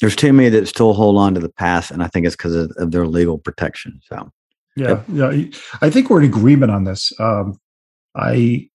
there's 0.00 0.16
too 0.16 0.32
many 0.32 0.48
that 0.48 0.66
still 0.66 0.92
hold 0.92 1.16
on 1.16 1.34
to 1.34 1.40
the 1.40 1.48
past. 1.48 1.90
And 1.90 2.02
I 2.02 2.08
think 2.08 2.26
it's 2.26 2.36
because 2.36 2.54
of, 2.54 2.72
of, 2.76 2.90
their 2.90 3.06
legal 3.06 3.38
protection. 3.38 4.00
So, 4.08 4.30
yeah, 4.76 5.02
yep. 5.08 5.32
yeah. 5.32 5.58
I 5.82 5.90
think 5.90 6.10
we're 6.10 6.22
in 6.22 6.28
agreement 6.28 6.72
on 6.72 6.84
this. 6.84 7.12
Um, 7.20 7.58
I 8.16 8.68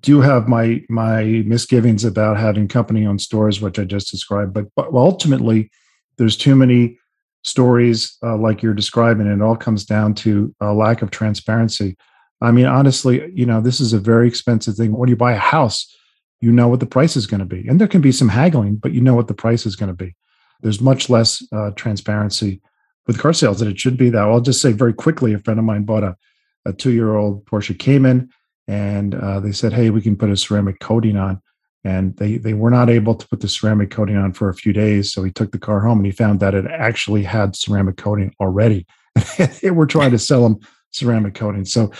do 0.00 0.20
have 0.20 0.48
my 0.48 0.80
my 0.88 1.24
misgivings 1.44 2.04
about 2.04 2.38
having 2.38 2.68
company 2.68 3.04
owned 3.04 3.20
stores, 3.20 3.60
which 3.60 3.78
I 3.78 3.84
just 3.84 4.10
described. 4.10 4.54
But, 4.54 4.66
but 4.76 4.92
ultimately, 4.94 5.70
there's 6.16 6.36
too 6.36 6.56
many 6.56 6.98
stories 7.42 8.16
uh, 8.22 8.36
like 8.36 8.62
you're 8.62 8.74
describing. 8.74 9.26
And 9.26 9.40
it 9.40 9.44
all 9.44 9.56
comes 9.56 9.84
down 9.84 10.14
to 10.14 10.54
a 10.60 10.72
lack 10.72 11.02
of 11.02 11.10
transparency. 11.10 11.96
I 12.40 12.50
mean, 12.50 12.66
honestly, 12.66 13.30
you 13.34 13.46
know, 13.46 13.60
this 13.60 13.80
is 13.80 13.92
a 13.92 13.98
very 13.98 14.26
expensive 14.26 14.74
thing. 14.74 14.96
When 14.96 15.08
you 15.08 15.16
buy 15.16 15.32
a 15.32 15.38
house, 15.38 15.94
you 16.40 16.50
know 16.50 16.68
what 16.68 16.80
the 16.80 16.86
price 16.86 17.16
is 17.16 17.26
going 17.26 17.40
to 17.40 17.46
be, 17.46 17.66
and 17.68 17.80
there 17.80 17.86
can 17.86 18.00
be 18.00 18.10
some 18.10 18.28
haggling, 18.28 18.74
but 18.74 18.92
you 18.92 19.00
know 19.00 19.14
what 19.14 19.28
the 19.28 19.34
price 19.34 19.64
is 19.64 19.76
going 19.76 19.88
to 19.88 20.04
be. 20.04 20.16
There's 20.60 20.80
much 20.80 21.08
less 21.08 21.40
uh, 21.52 21.70
transparency 21.76 22.60
with 23.06 23.18
car 23.20 23.32
sales 23.32 23.60
than 23.60 23.68
it 23.68 23.78
should 23.78 23.96
be. 23.96 24.10
That 24.10 24.22
I'll 24.22 24.40
just 24.40 24.60
say 24.60 24.72
very 24.72 24.92
quickly. 24.92 25.32
A 25.34 25.38
friend 25.38 25.60
of 25.60 25.64
mine 25.64 25.84
bought 25.84 26.02
a, 26.02 26.16
a 26.64 26.72
two 26.72 26.90
year 26.90 27.14
old 27.14 27.44
Porsche 27.46 27.78
Cayman 27.78 28.28
and 28.68 29.14
uh, 29.14 29.40
they 29.40 29.52
said, 29.52 29.72
"Hey, 29.72 29.90
we 29.90 30.00
can 30.00 30.16
put 30.16 30.30
a 30.30 30.36
ceramic 30.36 30.80
coating 30.80 31.16
on." 31.16 31.40
And 31.84 32.16
they 32.16 32.36
they 32.36 32.54
were 32.54 32.70
not 32.70 32.88
able 32.88 33.14
to 33.14 33.26
put 33.26 33.40
the 33.40 33.48
ceramic 33.48 33.90
coating 33.90 34.16
on 34.16 34.32
for 34.32 34.48
a 34.48 34.54
few 34.54 34.72
days, 34.72 35.12
so 35.12 35.24
he 35.24 35.32
took 35.32 35.50
the 35.50 35.58
car 35.58 35.80
home 35.80 35.98
and 35.98 36.06
he 36.06 36.12
found 36.12 36.38
that 36.40 36.54
it 36.54 36.64
actually 36.66 37.24
had 37.24 37.56
ceramic 37.56 37.96
coating 37.96 38.32
already. 38.40 38.86
they 39.62 39.72
were 39.72 39.86
trying 39.86 40.12
to 40.12 40.18
sell 40.18 40.46
him 40.46 40.60
ceramic 40.92 41.34
coating. 41.34 41.64
So, 41.64 41.90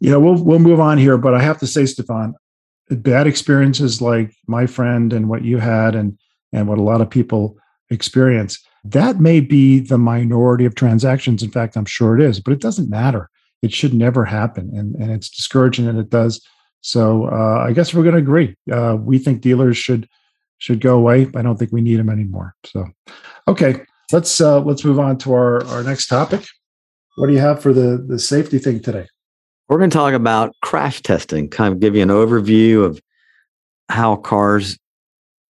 you 0.00 0.10
know, 0.10 0.18
we'll 0.18 0.42
we'll 0.42 0.58
move 0.58 0.80
on 0.80 0.98
here, 0.98 1.16
but 1.18 1.34
I 1.34 1.42
have 1.42 1.58
to 1.60 1.68
say, 1.68 1.86
Stephan, 1.86 2.34
bad 2.90 3.28
experiences 3.28 4.02
like 4.02 4.34
my 4.48 4.66
friend 4.66 5.12
and 5.12 5.28
what 5.28 5.44
you 5.44 5.58
had, 5.58 5.94
and 5.94 6.18
and 6.52 6.66
what 6.66 6.78
a 6.78 6.82
lot 6.82 7.00
of 7.00 7.08
people 7.08 7.56
experience, 7.90 8.58
that 8.84 9.20
may 9.20 9.38
be 9.38 9.78
the 9.78 9.98
minority 9.98 10.64
of 10.64 10.74
transactions. 10.74 11.44
In 11.44 11.50
fact, 11.50 11.76
I'm 11.76 11.84
sure 11.84 12.18
it 12.18 12.22
is, 12.22 12.40
but 12.40 12.52
it 12.52 12.60
doesn't 12.60 12.90
matter 12.90 13.30
it 13.62 13.72
should 13.72 13.94
never 13.94 14.24
happen, 14.24 14.70
and 14.74 14.94
and 14.96 15.10
it's 15.10 15.30
discouraging 15.30 15.86
that 15.86 15.96
it 15.96 16.10
does. 16.10 16.44
So 16.82 17.26
uh, 17.26 17.64
I 17.66 17.72
guess 17.72 17.94
we're 17.94 18.02
going 18.02 18.16
to 18.16 18.20
agree. 18.20 18.56
Uh, 18.70 18.96
we 19.00 19.18
think 19.18 19.40
dealers 19.40 19.78
should 19.78 20.08
should 20.58 20.80
go 20.80 20.96
away. 20.96 21.28
I 21.34 21.42
don't 21.42 21.56
think 21.56 21.72
we 21.72 21.80
need 21.80 21.96
them 21.96 22.10
anymore. 22.10 22.54
So, 22.66 22.86
okay, 23.48 23.80
let's 24.12 24.40
uh, 24.40 24.60
let's 24.60 24.84
move 24.84 25.00
on 25.00 25.16
to 25.18 25.32
our 25.32 25.64
our 25.66 25.82
next 25.82 26.08
topic. 26.08 26.44
What 27.16 27.28
do 27.28 27.32
you 27.32 27.40
have 27.40 27.62
for 27.62 27.72
the 27.72 28.04
the 28.06 28.18
safety 28.18 28.58
thing 28.58 28.80
today? 28.80 29.06
We're 29.68 29.78
going 29.78 29.90
to 29.90 29.96
talk 29.96 30.12
about 30.12 30.54
crash 30.62 31.00
testing. 31.00 31.48
Kind 31.48 31.72
of 31.72 31.80
give 31.80 31.96
you 31.96 32.02
an 32.02 32.10
overview 32.10 32.84
of 32.84 33.00
how 33.88 34.16
cars 34.16 34.78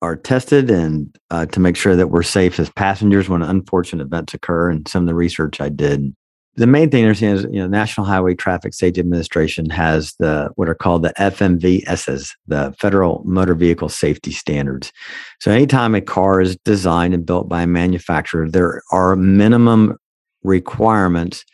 are 0.02 0.16
tested 0.16 0.70
and 0.70 1.16
uh, 1.30 1.46
to 1.46 1.60
make 1.60 1.76
sure 1.76 1.96
that 1.96 2.08
we're 2.08 2.22
safe 2.22 2.58
as 2.58 2.68
passengers 2.70 3.28
when 3.28 3.40
unfortunate 3.40 4.04
events 4.04 4.34
occur. 4.34 4.68
And 4.68 4.86
some 4.86 5.04
of 5.04 5.06
the 5.06 5.14
research 5.14 5.60
I 5.60 5.68
did 5.68 6.14
the 6.56 6.66
main 6.66 6.90
thing 6.90 7.02
to 7.02 7.08
understand 7.08 7.38
is, 7.38 7.44
you 7.44 7.60
know, 7.60 7.66
National 7.66 8.06
Highway 8.06 8.34
Traffic 8.34 8.74
Safety 8.74 9.00
Administration 9.00 9.70
has 9.70 10.14
the 10.18 10.50
what 10.56 10.68
are 10.68 10.74
called 10.74 11.02
the 11.02 11.14
FMVSS, 11.18 12.30
the 12.46 12.74
Federal 12.78 13.22
Motor 13.24 13.54
Vehicle 13.54 13.88
Safety 13.88 14.32
Standards. 14.32 14.92
So, 15.40 15.50
anytime 15.50 15.94
a 15.94 16.02
car 16.02 16.42
is 16.42 16.56
designed 16.64 17.14
and 17.14 17.24
built 17.24 17.48
by 17.48 17.62
a 17.62 17.66
manufacturer, 17.66 18.50
there 18.50 18.82
are 18.90 19.16
minimum 19.16 19.96
requirements 20.42 21.44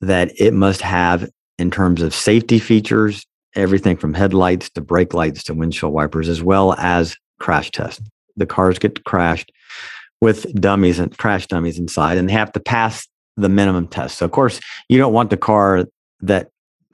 that 0.00 0.32
it 0.36 0.52
must 0.52 0.80
have 0.80 1.28
in 1.58 1.70
terms 1.70 2.02
of 2.02 2.14
safety 2.14 2.58
features, 2.58 3.24
everything 3.54 3.96
from 3.96 4.14
headlights 4.14 4.68
to 4.70 4.80
brake 4.80 5.14
lights 5.14 5.44
to 5.44 5.54
windshield 5.54 5.92
wipers, 5.92 6.28
as 6.28 6.42
well 6.42 6.74
as 6.74 7.16
crash 7.38 7.70
tests. 7.70 8.02
The 8.36 8.46
cars 8.46 8.80
get 8.80 9.04
crashed 9.04 9.52
with 10.20 10.52
dummies 10.60 10.98
and 10.98 11.16
crash 11.16 11.46
dummies 11.46 11.78
inside, 11.78 12.18
and 12.18 12.28
they 12.28 12.32
have 12.32 12.52
to 12.52 12.60
pass 12.60 13.06
the 13.38 13.48
minimum 13.48 13.86
test. 13.88 14.18
So 14.18 14.24
of 14.24 14.32
course, 14.32 14.60
you 14.88 14.98
don't 14.98 15.12
want 15.12 15.30
the 15.30 15.36
car 15.36 15.86
that 16.20 16.50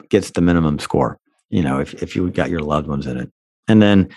gets 0.09 0.31
the 0.31 0.41
minimum 0.41 0.79
score. 0.79 1.19
You 1.49 1.63
know, 1.63 1.79
if 1.79 1.93
if 2.01 2.15
you 2.15 2.29
got 2.29 2.49
your 2.49 2.61
loved 2.61 2.87
ones 2.87 3.07
in 3.07 3.17
it, 3.17 3.31
and 3.67 3.81
then 3.81 4.09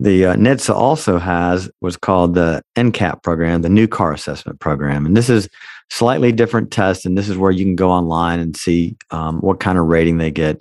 the 0.00 0.26
uh, 0.26 0.34
NHTSA 0.34 0.74
also 0.74 1.18
has 1.18 1.70
what's 1.80 1.96
called 1.96 2.34
the 2.34 2.62
NCAP 2.76 3.22
program, 3.22 3.62
the 3.62 3.68
New 3.68 3.86
Car 3.86 4.12
Assessment 4.12 4.60
Program, 4.60 5.06
and 5.06 5.16
this 5.16 5.30
is 5.30 5.48
slightly 5.90 6.32
different 6.32 6.70
test. 6.70 7.06
And 7.06 7.16
this 7.16 7.28
is 7.28 7.36
where 7.36 7.52
you 7.52 7.64
can 7.64 7.76
go 7.76 7.90
online 7.90 8.40
and 8.40 8.56
see 8.56 8.96
um, 9.10 9.40
what 9.40 9.60
kind 9.60 9.78
of 9.78 9.86
rating 9.86 10.18
they 10.18 10.30
get. 10.30 10.60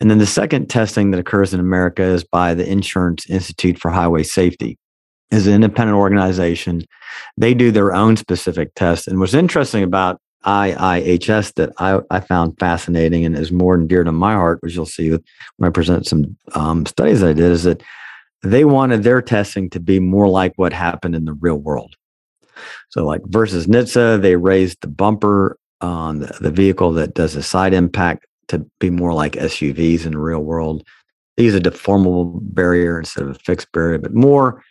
And 0.00 0.10
then 0.10 0.18
the 0.18 0.26
second 0.26 0.68
testing 0.68 1.10
that 1.10 1.20
occurs 1.20 1.54
in 1.54 1.60
America 1.60 2.02
is 2.02 2.24
by 2.24 2.54
the 2.54 2.68
Insurance 2.68 3.28
Institute 3.28 3.78
for 3.78 3.90
Highway 3.90 4.22
Safety 4.24 4.78
is 5.30 5.46
an 5.46 5.54
independent 5.54 5.96
organization. 5.96 6.82
They 7.36 7.54
do 7.54 7.70
their 7.70 7.94
own 7.94 8.16
specific 8.16 8.74
test. 8.74 9.08
And 9.08 9.20
what's 9.20 9.34
interesting 9.34 9.82
about 9.82 10.20
IIHS 10.44 11.54
that 11.54 11.72
I, 11.78 12.00
I 12.10 12.20
found 12.20 12.58
fascinating 12.58 13.24
and 13.24 13.36
is 13.36 13.52
more 13.52 13.76
dear 13.76 14.04
to 14.04 14.12
my 14.12 14.32
heart, 14.32 14.62
which 14.62 14.74
you'll 14.74 14.86
see 14.86 15.10
when 15.10 15.20
I 15.68 15.70
present 15.70 16.06
some 16.06 16.36
um, 16.54 16.86
studies 16.86 17.22
I 17.22 17.32
did, 17.32 17.40
is 17.40 17.64
that 17.64 17.82
they 18.42 18.64
wanted 18.64 19.02
their 19.02 19.22
testing 19.22 19.70
to 19.70 19.80
be 19.80 20.00
more 20.00 20.28
like 20.28 20.52
what 20.56 20.72
happened 20.72 21.14
in 21.14 21.24
the 21.24 21.34
real 21.34 21.56
world. 21.56 21.94
So, 22.90 23.04
like 23.04 23.22
versus 23.26 23.66
NHTSA, 23.66 24.20
they 24.20 24.36
raised 24.36 24.78
the 24.80 24.88
bumper 24.88 25.58
on 25.80 26.20
the, 26.20 26.36
the 26.40 26.50
vehicle 26.50 26.92
that 26.92 27.14
does 27.14 27.34
a 27.34 27.42
side 27.42 27.74
impact 27.74 28.26
to 28.48 28.66
be 28.78 28.90
more 28.90 29.14
like 29.14 29.32
SUVs 29.32 30.04
in 30.04 30.12
the 30.12 30.18
real 30.18 30.40
world. 30.40 30.86
They 31.36 31.44
use 31.44 31.54
a 31.54 31.60
deformable 31.60 32.38
barrier 32.42 32.98
instead 32.98 33.24
of 33.24 33.30
a 33.30 33.34
fixed 33.34 33.72
barrier, 33.72 33.98
but 33.98 34.14
more 34.14 34.62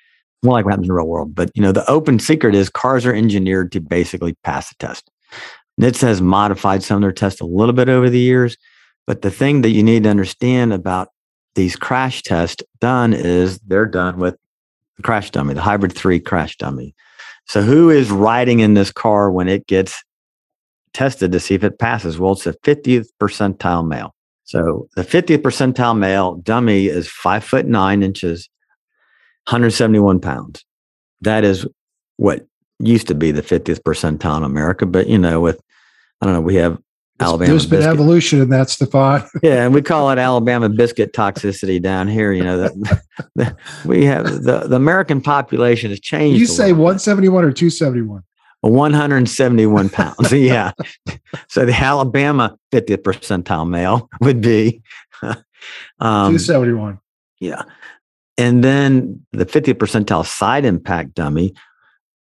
more 0.43 0.53
like 0.53 0.65
what 0.65 0.71
happens 0.71 0.85
in 0.85 0.89
the 0.89 0.95
real 0.95 1.07
world. 1.07 1.35
But 1.35 1.51
you 1.55 1.61
know, 1.61 1.71
the 1.71 1.89
open 1.89 2.19
secret 2.19 2.55
is 2.55 2.69
cars 2.69 3.05
are 3.05 3.13
engineered 3.13 3.71
to 3.73 3.79
basically 3.79 4.35
pass 4.43 4.69
the 4.69 4.75
test. 4.79 5.09
NHTSA 5.81 6.01
has 6.01 6.21
modified 6.21 6.83
some 6.83 6.97
of 6.97 7.01
their 7.01 7.11
tests 7.11 7.41
a 7.41 7.45
little 7.45 7.73
bit 7.73 7.89
over 7.89 8.09
the 8.09 8.19
years. 8.19 8.55
But 9.07 9.23
the 9.23 9.31
thing 9.31 9.61
that 9.61 9.71
you 9.71 9.81
need 9.81 10.03
to 10.03 10.09
understand 10.09 10.73
about 10.73 11.09
these 11.55 11.75
crash 11.75 12.21
tests 12.21 12.63
done 12.79 13.13
is 13.13 13.57
they're 13.59 13.87
done 13.87 14.19
with 14.19 14.37
the 14.97 15.03
crash 15.03 15.31
dummy, 15.31 15.55
the 15.55 15.61
hybrid 15.61 15.93
three 15.93 16.19
crash 16.19 16.55
dummy. 16.57 16.93
So 17.47 17.63
who 17.63 17.89
is 17.89 18.11
riding 18.11 18.59
in 18.59 18.75
this 18.75 18.91
car 18.91 19.31
when 19.31 19.47
it 19.47 19.65
gets 19.65 20.03
tested 20.93 21.31
to 21.31 21.39
see 21.39 21.55
if 21.55 21.63
it 21.63 21.79
passes? 21.79 22.19
Well, 22.19 22.33
it's 22.33 22.43
the 22.43 22.53
50th 22.53 23.07
percentile 23.19 23.87
male. 23.87 24.13
So 24.43 24.87
the 24.95 25.03
50th 25.03 25.39
percentile 25.39 25.97
male 25.97 26.35
dummy 26.35 26.87
is 26.87 27.09
five 27.09 27.43
foot 27.43 27.65
nine 27.65 28.03
inches, 28.03 28.49
171 29.47 30.19
pounds. 30.19 30.63
That 31.21 31.43
is 31.43 31.65
what 32.17 32.45
used 32.79 33.07
to 33.07 33.15
be 33.15 33.31
the 33.31 33.41
50th 33.41 33.81
percentile 33.81 34.37
in 34.37 34.43
America, 34.43 34.85
but 34.85 35.07
you 35.07 35.17
know, 35.17 35.39
with 35.39 35.59
I 36.21 36.25
don't 36.25 36.35
know, 36.35 36.41
we 36.41 36.55
have 36.55 36.77
Alabama. 37.21 37.49
There's 37.49 37.65
been 37.65 37.79
biscuit. 37.79 37.93
evolution 37.93 38.41
in 38.41 38.49
that, 38.49 38.69
Stephan. 38.69 39.23
yeah, 39.43 39.65
and 39.65 39.73
we 39.73 39.81
call 39.81 40.09
it 40.11 40.17
Alabama 40.17 40.69
biscuit 40.69 41.13
toxicity 41.13 41.81
down 41.81 42.07
here. 42.07 42.31
You 42.33 42.43
know 42.43 42.69
that 43.35 43.55
we 43.85 44.05
have 44.05 44.25
the, 44.43 44.65
the 44.67 44.75
American 44.75 45.21
population 45.21 45.91
has 45.91 45.99
changed. 45.99 46.39
You 46.39 46.47
say 46.47 46.73
171 46.73 47.43
or 47.43 47.51
271? 47.51 48.23
171 48.61 49.89
pounds. 49.89 50.31
yeah. 50.33 50.71
So 51.47 51.65
the 51.65 51.73
Alabama 51.73 52.57
50th 52.71 52.97
percentile 52.97 53.67
male 53.67 54.09
would 54.21 54.41
be 54.41 54.81
um, 55.99 56.37
271. 56.37 56.99
Yeah. 57.39 57.63
And 58.37 58.63
then 58.63 59.25
the 59.31 59.45
50th 59.45 59.75
percentile 59.75 60.25
side 60.25 60.65
impact 60.65 61.15
dummy 61.15 61.53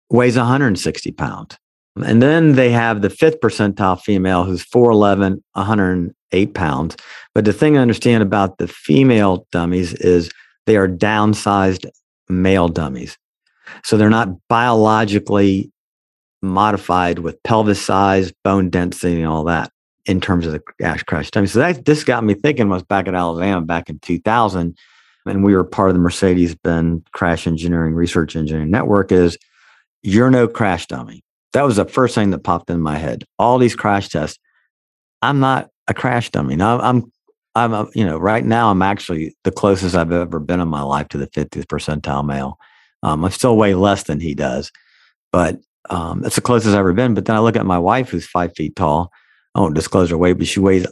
weighs 0.09 0.37
160 0.37 1.11
pounds. 1.11 1.57
And 2.03 2.21
then 2.21 2.53
they 2.53 2.69
have 2.71 3.01
the 3.01 3.09
fifth 3.09 3.39
percentile 3.39 3.99
female 3.99 4.43
who's 4.43 4.65
4'11, 4.65 5.41
108 5.53 6.53
pounds. 6.53 6.95
But 7.33 7.45
the 7.45 7.53
thing 7.53 7.77
I 7.77 7.81
understand 7.81 8.23
about 8.23 8.57
the 8.57 8.67
female 8.67 9.47
dummies 9.51 9.93
is 9.93 10.29
they 10.65 10.77
are 10.77 10.87
downsized 10.87 11.85
male 12.29 12.67
dummies. 12.67 13.17
So 13.83 13.97
they're 13.97 14.09
not 14.09 14.29
biologically 14.47 15.71
modified 16.41 17.19
with 17.19 17.41
pelvis 17.43 17.81
size, 17.81 18.31
bone 18.43 18.69
density, 18.69 19.17
and 19.17 19.27
all 19.27 19.43
that 19.45 19.71
in 20.05 20.21
terms 20.21 20.45
of 20.45 20.53
the 20.53 20.61
ash 20.81 21.03
crash 21.03 21.31
dummy. 21.31 21.47
So 21.47 21.59
that 21.59 21.85
this 21.85 22.03
got 22.03 22.23
me 22.23 22.33
thinking 22.33 22.69
was 22.69 22.83
back 22.83 23.07
at 23.07 23.15
Alabama 23.15 23.61
back 23.61 23.89
in 23.89 23.99
2000, 23.99 24.77
and 25.25 25.43
we 25.43 25.55
were 25.55 25.63
part 25.63 25.89
of 25.89 25.95
the 25.95 26.01
Mercedes 26.01 26.55
Benz 26.55 27.03
Crash 27.11 27.47
Engineering 27.47 27.93
Research 27.93 28.35
Engineering 28.35 28.71
Network. 28.71 29.11
Is 29.11 29.37
you're 30.03 30.31
no 30.31 30.47
crash 30.47 30.87
dummy. 30.87 31.23
That 31.57 31.65
was 31.65 31.77
the 31.77 31.85
first 31.85 32.13
thing 32.13 32.29
that 32.29 32.43
popped 32.43 32.69
in 32.69 32.81
my 32.81 32.99
head. 32.99 33.25
All 33.39 33.57
these 33.57 33.75
crash 33.75 34.09
tests. 34.09 34.37
I'm 35.23 35.39
not 35.39 35.71
a 35.87 35.93
crash 35.95 36.29
dummy. 36.29 36.55
Now 36.55 36.79
I'm 36.79 37.11
I'm 37.55 37.73
a, 37.73 37.87
you 37.95 38.05
know 38.05 38.19
right 38.19 38.45
now 38.45 38.69
I'm 38.69 38.83
actually 38.83 39.35
the 39.43 39.49
closest 39.49 39.95
I've 39.95 40.11
ever 40.11 40.39
been 40.39 40.59
in 40.59 40.67
my 40.67 40.83
life 40.83 41.07
to 41.07 41.17
the 41.17 41.25
50th 41.25 41.65
percentile 41.65 42.23
male. 42.23 42.59
Um, 43.01 43.25
I 43.25 43.29
still 43.29 43.57
weigh 43.57 43.73
less 43.73 44.03
than 44.03 44.19
he 44.19 44.35
does, 44.35 44.71
but 45.31 45.57
um, 45.89 46.21
that's 46.21 46.35
the 46.35 46.41
closest 46.41 46.75
I've 46.75 46.81
ever 46.81 46.93
been. 46.93 47.15
But 47.15 47.25
then 47.25 47.35
I 47.35 47.39
look 47.39 47.55
at 47.55 47.65
my 47.65 47.79
wife, 47.79 48.09
who's 48.09 48.27
five 48.27 48.55
feet 48.55 48.75
tall. 48.75 49.11
I 49.55 49.59
won't 49.59 49.73
disclose 49.73 50.11
her 50.11 50.17
weight, 50.17 50.37
but 50.37 50.45
she 50.45 50.59
weighs, 50.59 50.85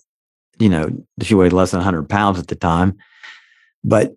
you 0.57 0.70
know, 0.70 0.89
she 1.22 1.36
weighed 1.36 1.53
less 1.53 1.70
than 1.70 1.78
100 1.78 2.09
pounds 2.09 2.39
at 2.39 2.47
the 2.47 2.55
time. 2.55 2.97
But 3.84 4.13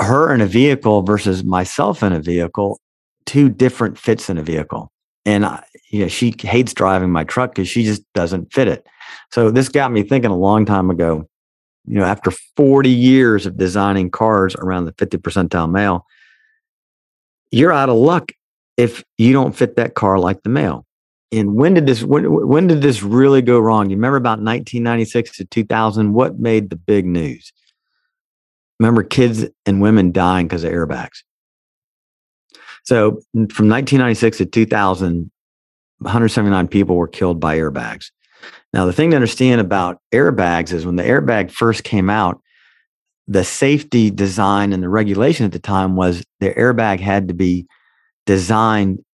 her 0.00 0.32
in 0.32 0.40
a 0.40 0.46
vehicle 0.46 1.02
versus 1.02 1.44
myself 1.44 2.02
in 2.02 2.14
a 2.14 2.20
vehicle, 2.20 2.80
two 3.26 3.50
different 3.50 3.98
fits 3.98 4.30
in 4.30 4.38
a 4.38 4.42
vehicle. 4.42 4.90
And 5.24 5.46
I, 5.46 5.62
know, 6.00 6.08
she 6.08 6.34
hates 6.38 6.72
driving 6.72 7.10
my 7.10 7.24
truck 7.24 7.54
because 7.54 7.68
she 7.68 7.84
just 7.84 8.02
doesn't 8.14 8.52
fit 8.52 8.68
it. 8.68 8.86
So 9.30 9.50
this 9.50 9.68
got 9.68 9.92
me 9.92 10.02
thinking 10.02 10.30
a 10.30 10.36
long 10.36 10.64
time 10.64 10.90
ago. 10.90 11.28
You 11.84 11.98
know, 11.98 12.04
after 12.04 12.30
40 12.56 12.88
years 12.88 13.44
of 13.44 13.56
designing 13.56 14.10
cars 14.10 14.54
around 14.54 14.84
the 14.84 14.94
50 14.98 15.18
percentile 15.18 15.70
male, 15.70 16.06
you're 17.50 17.72
out 17.72 17.88
of 17.88 17.96
luck 17.96 18.32
if 18.76 19.04
you 19.18 19.32
don't 19.32 19.54
fit 19.54 19.76
that 19.76 19.94
car 19.94 20.18
like 20.18 20.42
the 20.42 20.48
male. 20.48 20.86
And 21.32 21.54
when 21.54 21.74
did 21.74 21.86
this 21.86 22.02
when, 22.02 22.24
when 22.46 22.66
did 22.66 22.82
this 22.82 23.02
really 23.02 23.42
go 23.42 23.58
wrong? 23.58 23.90
You 23.90 23.96
remember 23.96 24.16
about 24.16 24.38
1996 24.38 25.38
to 25.38 25.44
2000? 25.46 26.12
What 26.12 26.38
made 26.38 26.70
the 26.70 26.76
big 26.76 27.06
news? 27.06 27.52
Remember 28.78 29.02
kids 29.02 29.46
and 29.66 29.80
women 29.80 30.12
dying 30.12 30.46
because 30.46 30.64
of 30.64 30.72
airbags. 30.72 31.22
So 32.84 33.22
from 33.32 33.68
1996 33.68 34.38
to 34.38 34.46
2000, 34.46 35.30
179 36.02 36.68
people 36.68 36.96
were 36.96 37.08
killed 37.08 37.40
by 37.40 37.56
airbags. 37.56 38.10
Now, 38.72 38.86
the 38.86 38.92
thing 38.92 39.10
to 39.10 39.16
understand 39.16 39.60
about 39.60 40.00
airbags 40.12 40.72
is 40.72 40.86
when 40.86 40.96
the 40.96 41.02
airbag 41.02 41.50
first 41.50 41.84
came 41.84 42.08
out, 42.08 42.40
the 43.28 43.44
safety 43.44 44.10
design 44.10 44.72
and 44.72 44.82
the 44.82 44.88
regulation 44.88 45.46
at 45.46 45.52
the 45.52 45.58
time 45.58 45.94
was 45.96 46.24
the 46.40 46.50
airbag 46.50 47.00
had 47.00 47.28
to 47.28 47.34
be 47.34 47.66
designed 48.26 49.04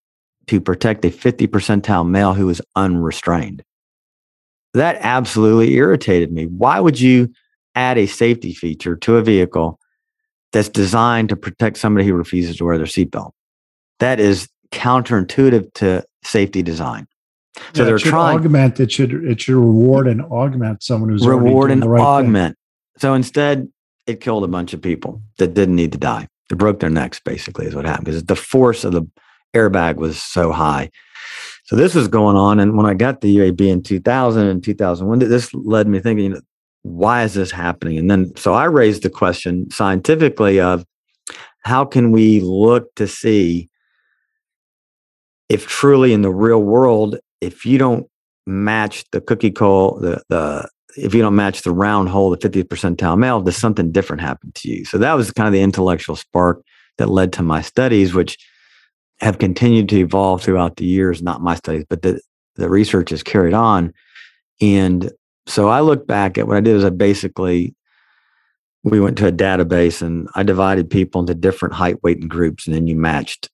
to 0.47 0.61
protect 0.61 1.05
a 1.05 1.11
50 1.11 1.47
percentile 1.49 2.09
male 2.09 2.35
who 2.35 2.47
was 2.47 2.63
unrestrained. 2.75 3.63
That 4.75 4.97
absolutely 5.01 5.75
irritated 5.75 6.33
me. 6.33 6.47
Why 6.47 6.81
would 6.81 7.01
you 7.01 7.33
add 7.75 7.99
a 7.99 8.07
safety 8.07 8.55
feature 8.55 8.97
to 8.97 9.17
a 9.17 9.23
vehicle 9.23 9.79
that's 10.53 10.69
designed 10.69 11.29
to 11.29 11.37
protect 11.37 11.79
somebody 11.79 12.07
who 12.07 12.15
refuses 12.15 12.57
to 12.57 12.65
wear 12.65 12.79
their 12.79 12.87
seatbelt? 12.87 13.33
That 14.01 14.21
is 14.21 14.49
counterintuitive 14.73 15.73
to 15.75 16.05
safety 16.25 16.63
design. 16.63 17.07
So 17.75 17.83
yeah, 17.83 17.85
they're 17.87 17.99
trying 17.99 18.39
augment 18.39 18.79
it 18.79 18.93
should 18.93 19.13
it 19.25 19.41
should 19.41 19.57
reward 19.57 20.07
and 20.07 20.23
augment 20.23 20.83
someone 20.83 21.11
who's 21.11 21.27
reward 21.27 21.71
and 21.71 21.85
right 21.85 22.01
augment. 22.01 22.57
Thing. 22.57 23.01
So 23.01 23.15
instead, 23.15 23.69
it 24.07 24.21
killed 24.21 24.45
a 24.45 24.49
bunch 24.49 24.75
of 24.75 24.83
people 24.83 25.21
that 25.39 25.55
didn't 25.55 25.77
need 25.77 25.93
to 25.93 25.99
die. 25.99 26.29
It 26.51 26.57
broke 26.57 26.81
their 26.81 26.91
necks, 26.91 27.21
basically, 27.21 27.67
is 27.67 27.75
what 27.75 27.85
happened 27.85 28.07
because 28.07 28.25
the 28.25 28.37
force 28.37 28.85
of 28.85 28.93
the 28.93 29.03
airbag 29.55 29.97
was 29.97 30.23
so 30.23 30.53
high. 30.53 30.91
So 31.65 31.77
this 31.77 31.95
was 31.95 32.09
going 32.09 32.37
on. 32.37 32.61
And 32.61 32.77
when 32.77 32.87
I 32.87 32.95
got 32.95 33.21
the 33.21 33.37
UAB 33.37 33.61
in 33.61 33.83
2000 33.83 34.47
and 34.47 34.65
2001, 34.65 35.19
this 35.19 35.53
led 35.53 35.87
me 35.87 36.01
thinking, 36.01 36.41
why 36.83 37.25
is 37.25 37.35
this 37.35 37.51
happening? 37.51 37.99
And 37.99 38.11
then, 38.11 38.35
so 38.37 38.55
I 38.55 38.65
raised 38.65 39.03
the 39.03 39.11
question 39.11 39.71
scientifically 39.71 40.61
of 40.61 40.87
how 41.65 41.85
can 41.85 42.11
we 42.11 42.41
look 42.41 42.95
to 42.95 43.07
see 43.07 43.69
if 45.49 45.67
truly 45.67 46.13
in 46.13 46.23
the 46.23 46.31
real 46.31 46.63
world, 46.63 47.17
if 47.41 47.65
you 47.65 47.79
don't 47.79 48.07
match 48.47 49.05
the 49.13 49.21
cookie 49.21 49.51
cutter, 49.51 50.01
the, 50.01 50.23
the 50.29 50.69
if 50.97 51.15
you 51.15 51.23
don't 51.23 51.37
match 51.37 51.63
the 51.63 51.73
round 51.73 52.09
hole, 52.09 52.31
the 52.31 52.37
50th 52.37 52.65
percentile 52.65 53.19
male, 53.19 53.41
does 53.41 53.57
something 53.57 53.93
different 53.93 54.21
happen 54.23 54.53
to 54.55 54.69
you? 54.69 54.85
So 54.85 54.99
that 54.99 55.15
was 55.15 55.31
kind 55.31 55.47
of 55.47 55.53
the 55.53 55.61
intellectual 55.61 56.17
spark 56.17 56.63
that 56.97 57.09
led 57.09 57.33
to 57.35 57.43
my 57.43 57.61
studies, 57.61 58.15
which 58.15 58.39
have 59.21 59.39
continued 59.39 59.89
to 59.91 59.99
evolve 59.99 60.43
throughout 60.43 60.77
the 60.77 60.87
years, 60.87 61.23
not 61.23 61.41
my 61.41 61.55
studies, 61.55 61.85
but 61.89 62.03
the, 62.03 62.21
the 62.57 62.69
research 62.69 63.13
is 63.13 63.23
carried 63.23 63.55
on. 63.55 63.93
And 64.61 65.13
so 65.47 65.69
I 65.69 65.81
look 65.81 66.07
back 66.07 66.39
at 66.39 66.49
what 66.49 66.57
I 66.57 66.61
did 66.61 66.77
is 66.77 66.85
I 66.85 66.91
basically 66.91 67.75
we 68.85 69.01
went 69.01 69.19
to 69.19 69.27
a 69.27 69.33
database 69.33 70.03
and 70.03 70.29
I 70.35 70.43
divided 70.43 70.91
people 70.91 71.21
into 71.21 71.35
different 71.35 71.75
height, 71.75 72.03
weight, 72.03 72.19
and 72.21 72.31
groups, 72.31 72.67
and 72.67 72.75
then 72.75 72.87
you 72.87 72.97
matched 72.97 73.51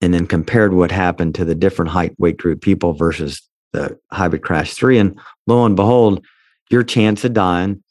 and 0.00 0.14
then 0.14 0.26
compared 0.26 0.72
what 0.72 0.90
happened 0.90 1.34
to 1.34 1.44
the 1.44 1.54
different 1.54 1.90
height, 1.90 2.14
weight 2.18 2.38
group 2.38 2.60
people 2.62 2.92
versus 2.94 3.42
the 3.72 3.98
hybrid 4.12 4.42
crash 4.42 4.74
three. 4.74 4.98
And 4.98 5.18
lo 5.46 5.64
and 5.64 5.76
behold, 5.76 6.24
your 6.70 6.82
chance 6.82 7.24
of 7.24 7.34
dying 7.34 7.82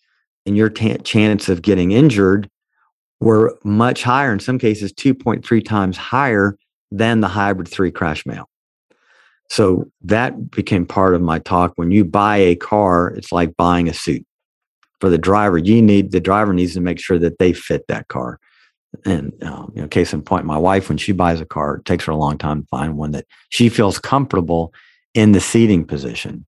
and 0.45 0.57
your 0.57 0.70
t- 0.70 0.97
chance 0.99 1.49
of 1.49 1.62
getting 1.62 1.91
injured 1.91 2.49
were 3.20 3.57
much 3.64 4.03
higher, 4.03 4.32
in 4.32 4.39
some 4.39 4.57
cases, 4.57 4.93
2.3 4.93 5.64
times 5.66 5.97
higher 5.97 6.57
than 6.91 7.20
the 7.20 7.28
hybrid 7.28 7.68
three 7.68 7.91
crash 7.91 8.26
male. 8.26 8.49
So 9.49 9.89
that 10.03 10.51
became 10.51 10.86
part 10.86 11.16
of 11.16 11.22
my 11.22 11.39
talk. 11.39 11.74
When 11.76 11.91
you 11.91 12.05
buy 12.05 12.38
a 12.38 12.55
car, 12.55 13.10
it's 13.10 13.32
like 13.32 13.57
buying 13.57 13.89
a 13.89 13.93
suit. 13.93 14.26
For 15.01 15.10
the 15.10 15.18
driver, 15.18 15.57
you 15.57 15.82
need 15.82 16.12
the 16.12 16.20
driver 16.20 16.53
needs 16.53 16.74
to 16.74 16.82
make 16.82 16.99
sure 16.99 17.18
that 17.20 17.39
they 17.39 17.53
fit 17.53 17.88
that 17.88 18.07
car. 18.10 18.39
And 19.05 19.33
um, 19.43 19.71
you 19.75 19.81
know, 19.81 19.87
case 19.87 20.13
in 20.13 20.21
point, 20.21 20.45
my 20.45 20.57
wife, 20.57 20.89
when 20.89 20.97
she 20.97 21.11
buys 21.11 21.39
a 21.41 21.45
car, 21.45 21.77
it 21.77 21.85
takes 21.85 22.05
her 22.05 22.11
a 22.11 22.17
long 22.17 22.37
time 22.37 22.61
to 22.61 22.67
find 22.67 22.97
one 22.97 23.11
that 23.11 23.25
she 23.49 23.69
feels 23.69 23.99
comfortable 23.99 24.73
in 25.13 25.31
the 25.31 25.39
seating 25.39 25.85
position. 25.85 26.45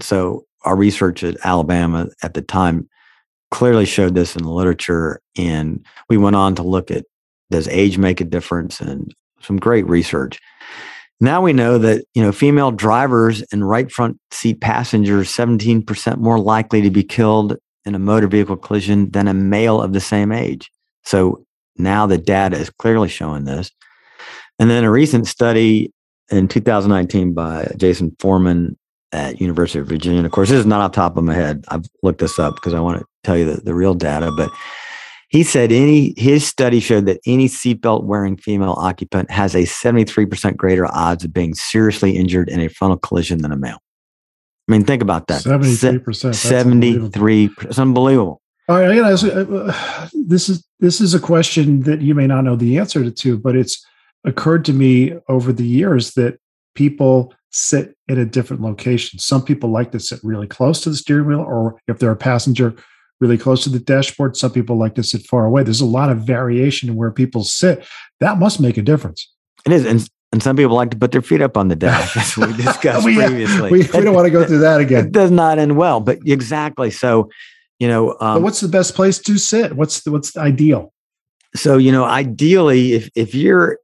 So 0.00 0.44
our 0.62 0.76
research 0.76 1.24
at 1.24 1.36
Alabama 1.44 2.08
at 2.22 2.34
the 2.34 2.42
time 2.42 2.88
clearly 3.50 3.86
showed 3.86 4.14
this 4.14 4.36
in 4.36 4.42
the 4.42 4.50
literature. 4.50 5.20
And 5.36 5.84
we 6.08 6.16
went 6.16 6.36
on 6.36 6.54
to 6.56 6.62
look 6.62 6.90
at 6.90 7.06
does 7.50 7.68
age 7.68 7.96
make 7.96 8.20
a 8.20 8.24
difference 8.24 8.80
and 8.80 9.14
some 9.40 9.56
great 9.56 9.86
research. 9.88 10.38
Now 11.20 11.40
we 11.40 11.52
know 11.52 11.78
that 11.78 12.04
you 12.14 12.22
know 12.22 12.32
female 12.32 12.70
drivers 12.70 13.42
and 13.52 13.68
right 13.68 13.90
front 13.90 14.18
seat 14.30 14.60
passengers 14.60 15.32
17% 15.34 16.18
more 16.18 16.38
likely 16.38 16.82
to 16.82 16.90
be 16.90 17.02
killed 17.02 17.56
in 17.84 17.94
a 17.94 17.98
motor 17.98 18.28
vehicle 18.28 18.56
collision 18.56 19.10
than 19.10 19.26
a 19.26 19.34
male 19.34 19.80
of 19.80 19.92
the 19.92 20.00
same 20.00 20.30
age. 20.30 20.70
So 21.04 21.44
now 21.76 22.06
the 22.06 22.18
data 22.18 22.56
is 22.56 22.70
clearly 22.70 23.08
showing 23.08 23.44
this. 23.44 23.70
And 24.58 24.68
then 24.68 24.84
a 24.84 24.90
recent 24.90 25.26
study 25.26 25.92
in 26.30 26.48
2019 26.48 27.32
by 27.32 27.72
Jason 27.76 28.14
Forman 28.18 28.76
at 29.12 29.40
University 29.40 29.78
of 29.78 29.86
Virginia. 29.86 30.24
Of 30.24 30.32
course, 30.32 30.50
this 30.50 30.58
is 30.58 30.66
not 30.66 30.80
off 30.80 30.92
top 30.92 31.16
of 31.16 31.24
my 31.24 31.34
head. 31.34 31.64
I've 31.68 31.86
looked 32.02 32.20
this 32.20 32.38
up 32.38 32.56
because 32.56 32.74
I 32.74 32.80
want 32.80 32.98
to 33.00 33.06
tell 33.24 33.36
you 33.36 33.54
the, 33.54 33.60
the 33.62 33.74
real 33.74 33.94
data. 33.94 34.30
But 34.36 34.50
he 35.28 35.42
said 35.42 35.72
any 35.72 36.14
his 36.16 36.46
study 36.46 36.80
showed 36.80 37.06
that 37.06 37.20
any 37.26 37.48
seatbelt 37.48 38.04
wearing 38.04 38.36
female 38.36 38.74
occupant 38.78 39.30
has 39.30 39.54
a 39.54 39.62
73% 39.62 40.56
greater 40.56 40.86
odds 40.86 41.24
of 41.24 41.32
being 41.32 41.54
seriously 41.54 42.16
injured 42.16 42.48
in 42.48 42.60
a 42.60 42.68
frontal 42.68 42.98
collision 42.98 43.38
than 43.42 43.52
a 43.52 43.56
male. 43.56 43.78
I 44.68 44.72
mean, 44.72 44.84
think 44.84 45.02
about 45.02 45.28
that. 45.28 45.42
73%. 45.42 46.34
73. 46.34 47.50
It's 47.62 47.78
unbelievable. 47.78 48.42
All 48.68 48.78
right, 48.78 48.90
I 48.90 48.96
gotta 48.96 49.12
ask, 49.12 49.24
uh, 49.24 50.08
this 50.26 50.48
is 50.48 50.64
this 50.80 51.00
is 51.00 51.14
a 51.14 51.20
question 51.20 51.80
that 51.82 52.02
you 52.02 52.14
may 52.14 52.26
not 52.26 52.44
know 52.44 52.56
the 52.56 52.78
answer 52.78 53.10
to, 53.10 53.38
but 53.38 53.56
it's 53.56 53.84
occurred 54.24 54.64
to 54.66 54.72
me 54.72 55.14
over 55.28 55.52
the 55.52 55.66
years 55.66 56.14
that 56.14 56.38
people 56.74 57.34
sit 57.50 57.96
in 58.08 58.18
a 58.18 58.26
different 58.26 58.62
location. 58.62 59.18
Some 59.18 59.42
people 59.42 59.70
like 59.70 59.90
to 59.92 60.00
sit 60.00 60.20
really 60.22 60.46
close 60.46 60.82
to 60.82 60.90
the 60.90 60.96
steering 60.96 61.26
wheel, 61.26 61.40
or 61.40 61.80
if 61.88 61.98
they're 61.98 62.10
a 62.10 62.16
passenger, 62.16 62.74
really 63.20 63.38
close 63.38 63.64
to 63.64 63.70
the 63.70 63.78
dashboard. 63.78 64.36
Some 64.36 64.52
people 64.52 64.76
like 64.76 64.94
to 64.96 65.02
sit 65.02 65.26
far 65.26 65.46
away. 65.46 65.62
There's 65.62 65.80
a 65.80 65.86
lot 65.86 66.10
of 66.10 66.18
variation 66.18 66.88
in 66.88 66.96
where 66.96 67.10
people 67.10 67.44
sit. 67.44 67.86
That 68.20 68.38
must 68.38 68.60
make 68.60 68.76
a 68.76 68.82
difference. 68.82 69.32
It 69.66 69.72
is. 69.72 69.86
And, 69.86 70.06
and 70.30 70.42
some 70.42 70.56
people 70.56 70.76
like 70.76 70.90
to 70.90 70.96
put 70.96 71.12
their 71.12 71.22
feet 71.22 71.40
up 71.40 71.56
on 71.56 71.68
the 71.68 71.76
dash, 71.76 72.16
as 72.16 72.36
we 72.36 72.52
discussed 72.62 73.04
we, 73.04 73.16
previously. 73.16 73.70
We, 73.70 73.78
we 73.78 73.86
don't 73.86 74.14
want 74.14 74.26
to 74.26 74.30
go 74.30 74.44
through 74.44 74.58
that 74.58 74.80
again. 74.82 75.06
It 75.06 75.12
does 75.12 75.30
not 75.30 75.58
end 75.58 75.76
well, 75.76 76.00
but 76.00 76.18
exactly. 76.26 76.90
So, 76.90 77.30
you 77.78 77.88
know, 77.88 78.16
um, 78.20 78.42
what's 78.42 78.60
the 78.60 78.68
best 78.68 78.94
place 78.94 79.18
to 79.20 79.38
sit? 79.38 79.74
What's 79.74 80.02
the, 80.02 80.10
what's 80.10 80.32
the 80.32 80.40
ideal? 80.40 80.92
So 81.54 81.78
you 81.78 81.92
know, 81.92 82.04
ideally, 82.04 82.92
if 82.92 83.08
if 83.14 83.34
you're 83.34 83.78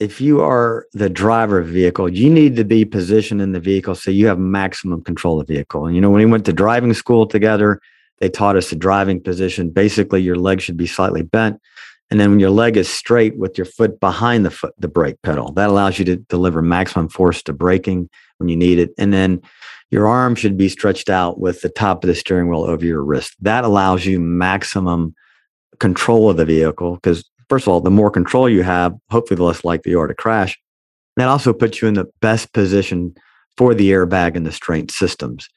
if 0.00 0.20
you 0.20 0.40
are 0.40 0.86
the 0.92 1.10
driver 1.10 1.58
of 1.58 1.68
a 1.68 1.72
vehicle, 1.72 2.08
you 2.08 2.30
need 2.30 2.56
to 2.56 2.64
be 2.64 2.84
positioned 2.84 3.42
in 3.42 3.52
the 3.52 3.60
vehicle 3.60 3.94
so 3.94 4.10
you 4.10 4.26
have 4.28 4.38
maximum 4.38 5.02
control 5.02 5.40
of 5.40 5.46
the 5.46 5.54
vehicle. 5.54 5.86
And 5.86 5.94
you 5.94 6.00
know, 6.00 6.10
when 6.10 6.24
we 6.24 6.30
went 6.30 6.44
to 6.46 6.52
driving 6.52 6.94
school 6.94 7.26
together, 7.26 7.80
they 8.18 8.28
taught 8.28 8.56
us 8.56 8.70
the 8.70 8.76
driving 8.76 9.20
position. 9.20 9.70
Basically, 9.70 10.22
your 10.22 10.36
leg 10.36 10.60
should 10.60 10.76
be 10.76 10.86
slightly 10.86 11.22
bent. 11.22 11.60
And 12.10 12.18
then 12.18 12.30
when 12.30 12.40
your 12.40 12.50
leg 12.50 12.76
is 12.76 12.88
straight 12.88 13.36
with 13.36 13.58
your 13.58 13.66
foot 13.66 14.00
behind 14.00 14.46
the 14.46 14.50
foot, 14.50 14.74
the 14.78 14.88
brake 14.88 15.20
pedal, 15.22 15.52
that 15.52 15.68
allows 15.68 15.98
you 15.98 16.04
to 16.06 16.16
deliver 16.16 16.62
maximum 16.62 17.08
force 17.08 17.42
to 17.42 17.52
braking 17.52 18.08
when 18.38 18.48
you 18.48 18.56
need 18.56 18.78
it. 18.78 18.90
And 18.96 19.12
then 19.12 19.42
your 19.90 20.06
arm 20.06 20.34
should 20.34 20.56
be 20.56 20.68
stretched 20.68 21.08
out 21.08 21.40
with 21.40 21.62
the 21.62 21.68
top 21.68 22.04
of 22.04 22.08
the 22.08 22.14
steering 22.14 22.48
wheel 22.48 22.64
over 22.64 22.84
your 22.84 23.02
wrist. 23.02 23.36
That 23.40 23.64
allows 23.64 24.04
you 24.04 24.20
maximum 24.20 25.14
control 25.78 26.28
of 26.28 26.36
the 26.36 26.44
vehicle 26.44 26.94
because 26.94 27.28
first 27.48 27.66
of 27.66 27.72
all, 27.72 27.80
the 27.80 27.90
more 27.90 28.10
control 28.10 28.48
you 28.48 28.62
have, 28.62 28.94
hopefully 29.10 29.36
the 29.36 29.44
less 29.44 29.64
likely 29.64 29.92
you 29.92 30.00
are 30.00 30.08
to 30.08 30.14
crash. 30.14 30.58
That 31.16 31.28
also 31.28 31.52
puts 31.52 31.80
you 31.80 31.88
in 31.88 31.94
the 31.94 32.08
best 32.20 32.52
position 32.52 33.14
for 33.56 33.74
the 33.74 33.90
airbag 33.90 34.36
and 34.36 34.46
the 34.46 34.52
strength 34.52 34.94
systems. 34.94 35.48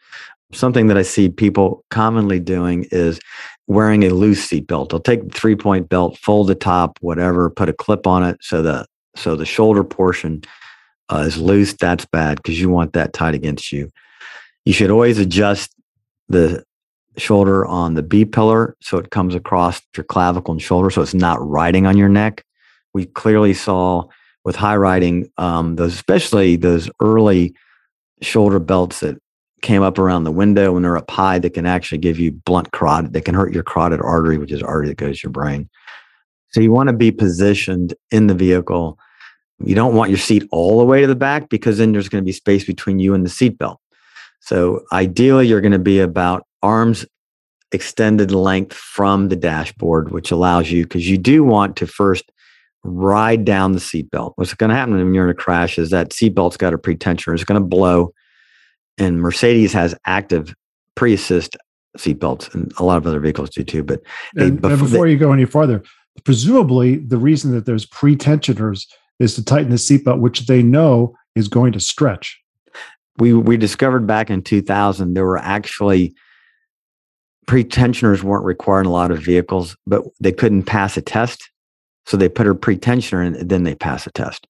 Something 0.53 0.88
that 0.88 0.97
I 0.97 1.03
see 1.03 1.29
people 1.29 1.86
commonly 1.91 2.39
doing 2.39 2.88
is 2.91 3.19
wearing 3.67 4.03
a 4.03 4.09
loose 4.09 4.43
seat 4.43 4.67
belt. 4.67 4.89
They'll 4.89 4.99
take 4.99 5.23
the 5.23 5.29
three 5.29 5.55
point 5.55 5.88
belt, 5.88 6.17
fold 6.17 6.47
the 6.47 6.55
top, 6.55 6.97
whatever, 7.01 7.49
put 7.49 7.69
a 7.69 7.73
clip 7.73 8.07
on 8.07 8.23
it 8.23 8.38
so 8.41 8.61
the 8.61 8.86
so 9.15 9.36
the 9.36 9.45
shoulder 9.45 9.84
portion 9.84 10.41
uh, 11.11 11.23
is 11.27 11.38
loose. 11.38 11.73
That's 11.73 12.05
bad 12.05 12.38
because 12.38 12.59
you 12.59 12.69
want 12.69 12.93
that 12.93 13.13
tight 13.13 13.36
against 13.36 13.71
you. 13.71 13.91
You 14.66 14.74
should 14.74 14.91
always 14.91 15.18
adjust 15.18 15.74
the 16.30 16.64
shoulder 17.18 17.66
on 17.66 17.95
the 17.95 18.03
B 18.03 18.26
pillar 18.26 18.76
so 18.82 18.97
it 18.97 19.12
comes 19.12 19.36
across 19.36 19.82
your 19.95 20.03
clavicle 20.03 20.53
and 20.53 20.62
shoulder 20.62 20.89
so 20.89 21.01
it's 21.01 21.14
not 21.14 21.45
riding 21.45 21.86
on 21.86 21.97
your 21.97 22.09
neck. 22.09 22.45
We 22.93 23.05
clearly 23.05 23.53
saw 23.53 24.05
with 24.43 24.55
high 24.55 24.76
riding, 24.76 25.30
um, 25.38 25.76
those 25.76 25.93
especially 25.93 26.55
those 26.55 26.89
early 26.99 27.53
shoulder 28.22 28.59
belts 28.59 29.01
that 29.01 29.18
came 29.62 29.84
up 29.84 29.99
around 29.99 30.24
the 30.24 30.32
window 30.32 30.72
when 30.72 30.84
they're 30.84 30.97
up 30.97 31.09
high 31.09 31.38
that 31.39 31.53
can 31.53 31.66
actually 31.66 31.99
give 31.99 32.20
you 32.20 32.32
blunt 32.32 32.72
carotid 32.72 33.14
that 33.14 33.26
can 33.26 33.36
hurt 33.36 33.53
your 33.53 33.64
carotid 33.64 34.01
artery, 34.01 34.38
which 34.38 34.51
is 34.51 34.64
artery 34.64 34.88
that 34.88 34.97
goes 34.97 35.20
to 35.20 35.28
your 35.28 35.32
brain. 35.32 35.70
So 36.49 36.59
you 36.59 36.72
want 36.72 36.88
to 36.88 36.93
be 36.93 37.12
positioned 37.12 37.93
in 38.09 38.28
the 38.28 38.34
vehicle. 38.34 38.97
You 39.64 39.76
don't 39.76 39.95
want 39.95 40.09
your 40.09 40.18
seat 40.18 40.43
all 40.51 40.80
the 40.80 40.86
way 40.86 41.01
to 41.01 41.07
the 41.07 41.16
back 41.16 41.49
because 41.49 41.78
then 41.78 41.91
there's 41.91 42.09
going 42.09 42.24
to 42.24 42.26
be 42.26 42.32
space 42.32 42.66
between 42.66 42.99
you 42.99 43.14
and 43.14 43.24
the 43.24 43.30
seat 43.30 43.57
belt. 43.57 43.80
So 44.41 44.83
ideally, 44.91 45.47
you're 45.47 45.61
going 45.61 45.71
to 45.71 45.79
be 45.79 45.99
about 45.99 46.45
arms 46.61 47.05
extended 47.71 48.31
length 48.31 48.75
from 48.75 49.29
the 49.29 49.35
dashboard, 49.35 50.11
which 50.11 50.31
allows 50.31 50.71
you, 50.71 50.83
because 50.83 51.09
you 51.09 51.17
do 51.17 51.43
want 51.43 51.77
to 51.77 51.87
first 51.87 52.31
ride 52.83 53.45
down 53.45 53.71
the 53.71 53.79
seatbelt. 53.79 54.33
What's 54.35 54.53
going 54.53 54.71
to 54.71 54.75
happen 54.75 54.95
when 54.95 55.13
you're 55.13 55.25
in 55.25 55.31
a 55.31 55.35
crash 55.35 55.77
is 55.77 55.91
that 55.91 56.09
seatbelt's 56.09 56.57
got 56.57 56.73
a 56.73 56.77
pretensioner. 56.77 57.33
It's 57.33 57.43
going 57.43 57.61
to 57.61 57.67
blow. 57.67 58.13
And 58.97 59.21
Mercedes 59.21 59.73
has 59.73 59.95
active 60.05 60.53
pre 60.95 61.13
assist 61.13 61.55
seatbelts, 61.97 62.53
and 62.53 62.73
a 62.77 62.83
lot 62.83 62.97
of 62.97 63.07
other 63.07 63.19
vehicles 63.19 63.49
do 63.49 63.63
too. 63.63 63.83
But 63.83 64.01
they, 64.35 64.47
and, 64.47 64.61
before, 64.61 64.71
and 64.71 64.81
before 64.81 65.05
they, 65.05 65.11
you 65.11 65.17
go 65.17 65.31
any 65.31 65.45
farther, 65.45 65.83
presumably 66.23 66.97
the 66.97 67.17
reason 67.17 67.51
that 67.51 67.65
there's 67.65 67.85
pretensioners 67.85 68.85
is 69.19 69.35
to 69.35 69.45
tighten 69.45 69.69
the 69.69 69.77
seatbelt, 69.77 70.19
which 70.19 70.47
they 70.47 70.63
know 70.63 71.15
is 71.35 71.47
going 71.47 71.71
to 71.73 71.79
stretch. 71.79 72.40
We 73.18 73.34
we 73.34 73.57
discovered 73.57 74.07
back 74.07 74.30
in 74.30 74.41
2000 74.41 75.14
there 75.14 75.26
were 75.26 75.38
actually 75.38 76.14
pretensioners 77.47 78.24
weren't 78.24 78.45
required 78.45 78.82
in 78.82 78.88
a 78.88 78.91
lot 78.91 79.12
of 79.12 79.20
vehicles, 79.20 79.76
but 79.86 80.03
they 80.20 80.32
couldn't 80.32 80.64
pass 80.64 80.95
a 80.97 81.01
test. 81.01 81.49
So 82.05 82.18
they 82.18 82.30
put 82.30 82.47
a 82.47 82.55
pretensioner 82.55 83.26
in, 83.26 83.36
and 83.36 83.49
then 83.49 83.64
they 83.64 83.76
pass 83.76 84.07
a 84.07 84.12
test. 84.12 84.47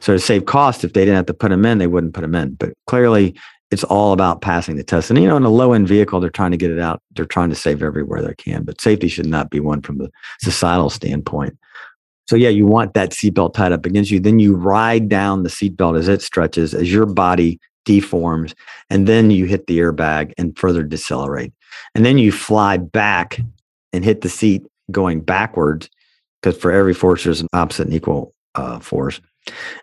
So 0.00 0.12
to 0.12 0.18
save 0.18 0.46
cost, 0.46 0.84
if 0.84 0.92
they 0.92 1.00
didn't 1.00 1.16
have 1.16 1.26
to 1.26 1.34
put 1.34 1.48
them 1.48 1.64
in, 1.64 1.78
they 1.78 1.86
wouldn't 1.86 2.14
put 2.14 2.20
them 2.20 2.34
in. 2.34 2.54
But 2.54 2.74
clearly, 2.86 3.34
it's 3.72 3.84
all 3.84 4.12
about 4.12 4.42
passing 4.42 4.76
the 4.76 4.84
test. 4.84 5.10
And 5.10 5.18
you 5.18 5.26
know, 5.26 5.36
in 5.36 5.44
a 5.44 5.48
low 5.48 5.72
end 5.72 5.88
vehicle, 5.88 6.20
they're 6.20 6.30
trying 6.30 6.52
to 6.52 6.56
get 6.56 6.70
it 6.70 6.78
out. 6.78 7.02
They're 7.16 7.24
trying 7.24 7.48
to 7.50 7.56
save 7.56 7.82
everywhere 7.82 8.22
they 8.22 8.34
can. 8.34 8.64
But 8.64 8.80
safety 8.80 9.08
should 9.08 9.26
not 9.26 9.50
be 9.50 9.60
one 9.60 9.80
from 9.80 9.98
the 9.98 10.10
societal 10.40 10.90
standpoint. 10.90 11.56
So 12.28 12.36
yeah, 12.36 12.50
you 12.50 12.66
want 12.66 12.94
that 12.94 13.10
seatbelt 13.10 13.54
tied 13.54 13.72
up 13.72 13.84
against 13.84 14.10
you. 14.10 14.20
Then 14.20 14.38
you 14.38 14.54
ride 14.54 15.08
down 15.08 15.42
the 15.42 15.48
seatbelt 15.48 15.98
as 15.98 16.08
it 16.08 16.22
stretches, 16.22 16.74
as 16.74 16.92
your 16.92 17.06
body 17.06 17.58
deforms, 17.84 18.54
and 18.90 19.06
then 19.06 19.30
you 19.30 19.46
hit 19.46 19.66
the 19.66 19.78
airbag 19.78 20.32
and 20.38 20.58
further 20.58 20.82
decelerate. 20.82 21.52
And 21.94 22.04
then 22.04 22.18
you 22.18 22.32
fly 22.32 22.76
back 22.76 23.40
and 23.92 24.04
hit 24.04 24.20
the 24.20 24.28
seat 24.28 24.62
going 24.90 25.20
backwards 25.20 25.88
because 26.40 26.60
for 26.60 26.72
every 26.72 26.94
force, 26.94 27.24
there's 27.24 27.40
an 27.40 27.48
opposite 27.52 27.86
and 27.86 27.94
equal 27.94 28.34
uh, 28.54 28.78
force. 28.80 29.20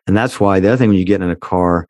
And 0.08 0.16
that's 0.16 0.40
why 0.40 0.60
the 0.60 0.70
other 0.70 0.78
thing 0.78 0.90
when 0.90 0.98
you 0.98 1.06
get 1.06 1.22
in 1.22 1.30
a 1.30 1.36
car, 1.36 1.88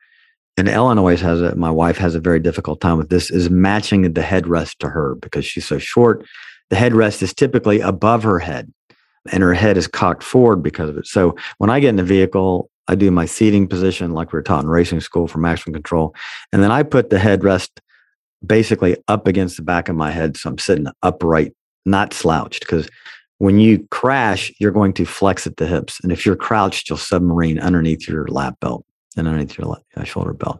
and 0.58 0.68
Ellen 0.68 0.98
always 0.98 1.22
has 1.22 1.42
it, 1.42 1.58
my 1.58 1.72
wife 1.72 1.98
has 1.98 2.16
a 2.16 2.20
very 2.20 2.40
difficult 2.40 2.82
time 2.82 2.98
with 2.98 3.10
this, 3.10 3.32
is 3.32 3.50
matching 3.50 4.02
the 4.02 4.22
headrest 4.22 4.78
to 4.80 4.90
her 4.90 5.16
because 5.16 5.46
she's 5.46 5.66
so 5.66 5.80
short. 5.80 6.26
The 6.70 6.76
headrest 6.76 7.22
is 7.24 7.34
typically 7.34 7.80
above 7.80 8.24
her 8.24 8.40
head 8.40 8.72
and 9.32 9.44
her 9.44 9.54
head 9.54 9.78
is 9.78 9.88
cocked 9.88 10.24
forward 10.24 10.58
because 10.58 10.90
of 10.90 10.98
it. 10.98 11.08
So 11.08 11.36
when 11.58 11.70
I 11.70 11.80
get 11.80 11.90
in 11.90 11.96
the 11.96 12.04
vehicle, 12.04 12.70
I 12.90 12.96
do 12.96 13.12
my 13.12 13.26
seating 13.26 13.68
position 13.68 14.14
like 14.14 14.34
we 14.34 14.38
were 14.38 14.44
taught 14.44 14.64
in 14.64 14.70
racing 14.70 15.00
school 15.02 15.28
for 15.28 15.38
maximum 15.38 15.76
control. 15.76 16.16
And 16.52 16.64
then 16.64 16.72
I 16.72 16.82
put 16.82 17.12
the 17.12 17.18
headrest 17.18 17.70
basically 18.44 18.98
up 19.08 19.28
against 19.28 19.58
the 19.58 19.64
back 19.64 19.90
of 19.90 19.96
my 19.96 20.10
head. 20.10 20.38
So 20.38 20.50
I'm 20.50 20.58
sitting 20.58 20.88
upright, 21.04 21.54
not 21.86 22.16
slouched, 22.16 22.62
because 22.62 22.90
when 23.38 23.60
you 23.60 23.88
crash, 23.92 24.52
you're 24.60 24.72
going 24.72 24.94
to 24.94 25.06
flex 25.06 25.46
at 25.46 25.58
the 25.58 25.68
hips. 25.68 26.00
And 26.02 26.12
if 26.12 26.26
you're 26.26 26.36
crouched, 26.36 26.90
you'll 26.90 26.98
submarine 26.98 27.60
underneath 27.60 28.08
your 28.08 28.28
lap 28.28 28.60
belt 28.60 28.84
and 29.16 29.28
underneath 29.28 29.56
your 29.56 29.78
uh, 29.96 30.04
shoulder 30.04 30.34
belt. 30.34 30.60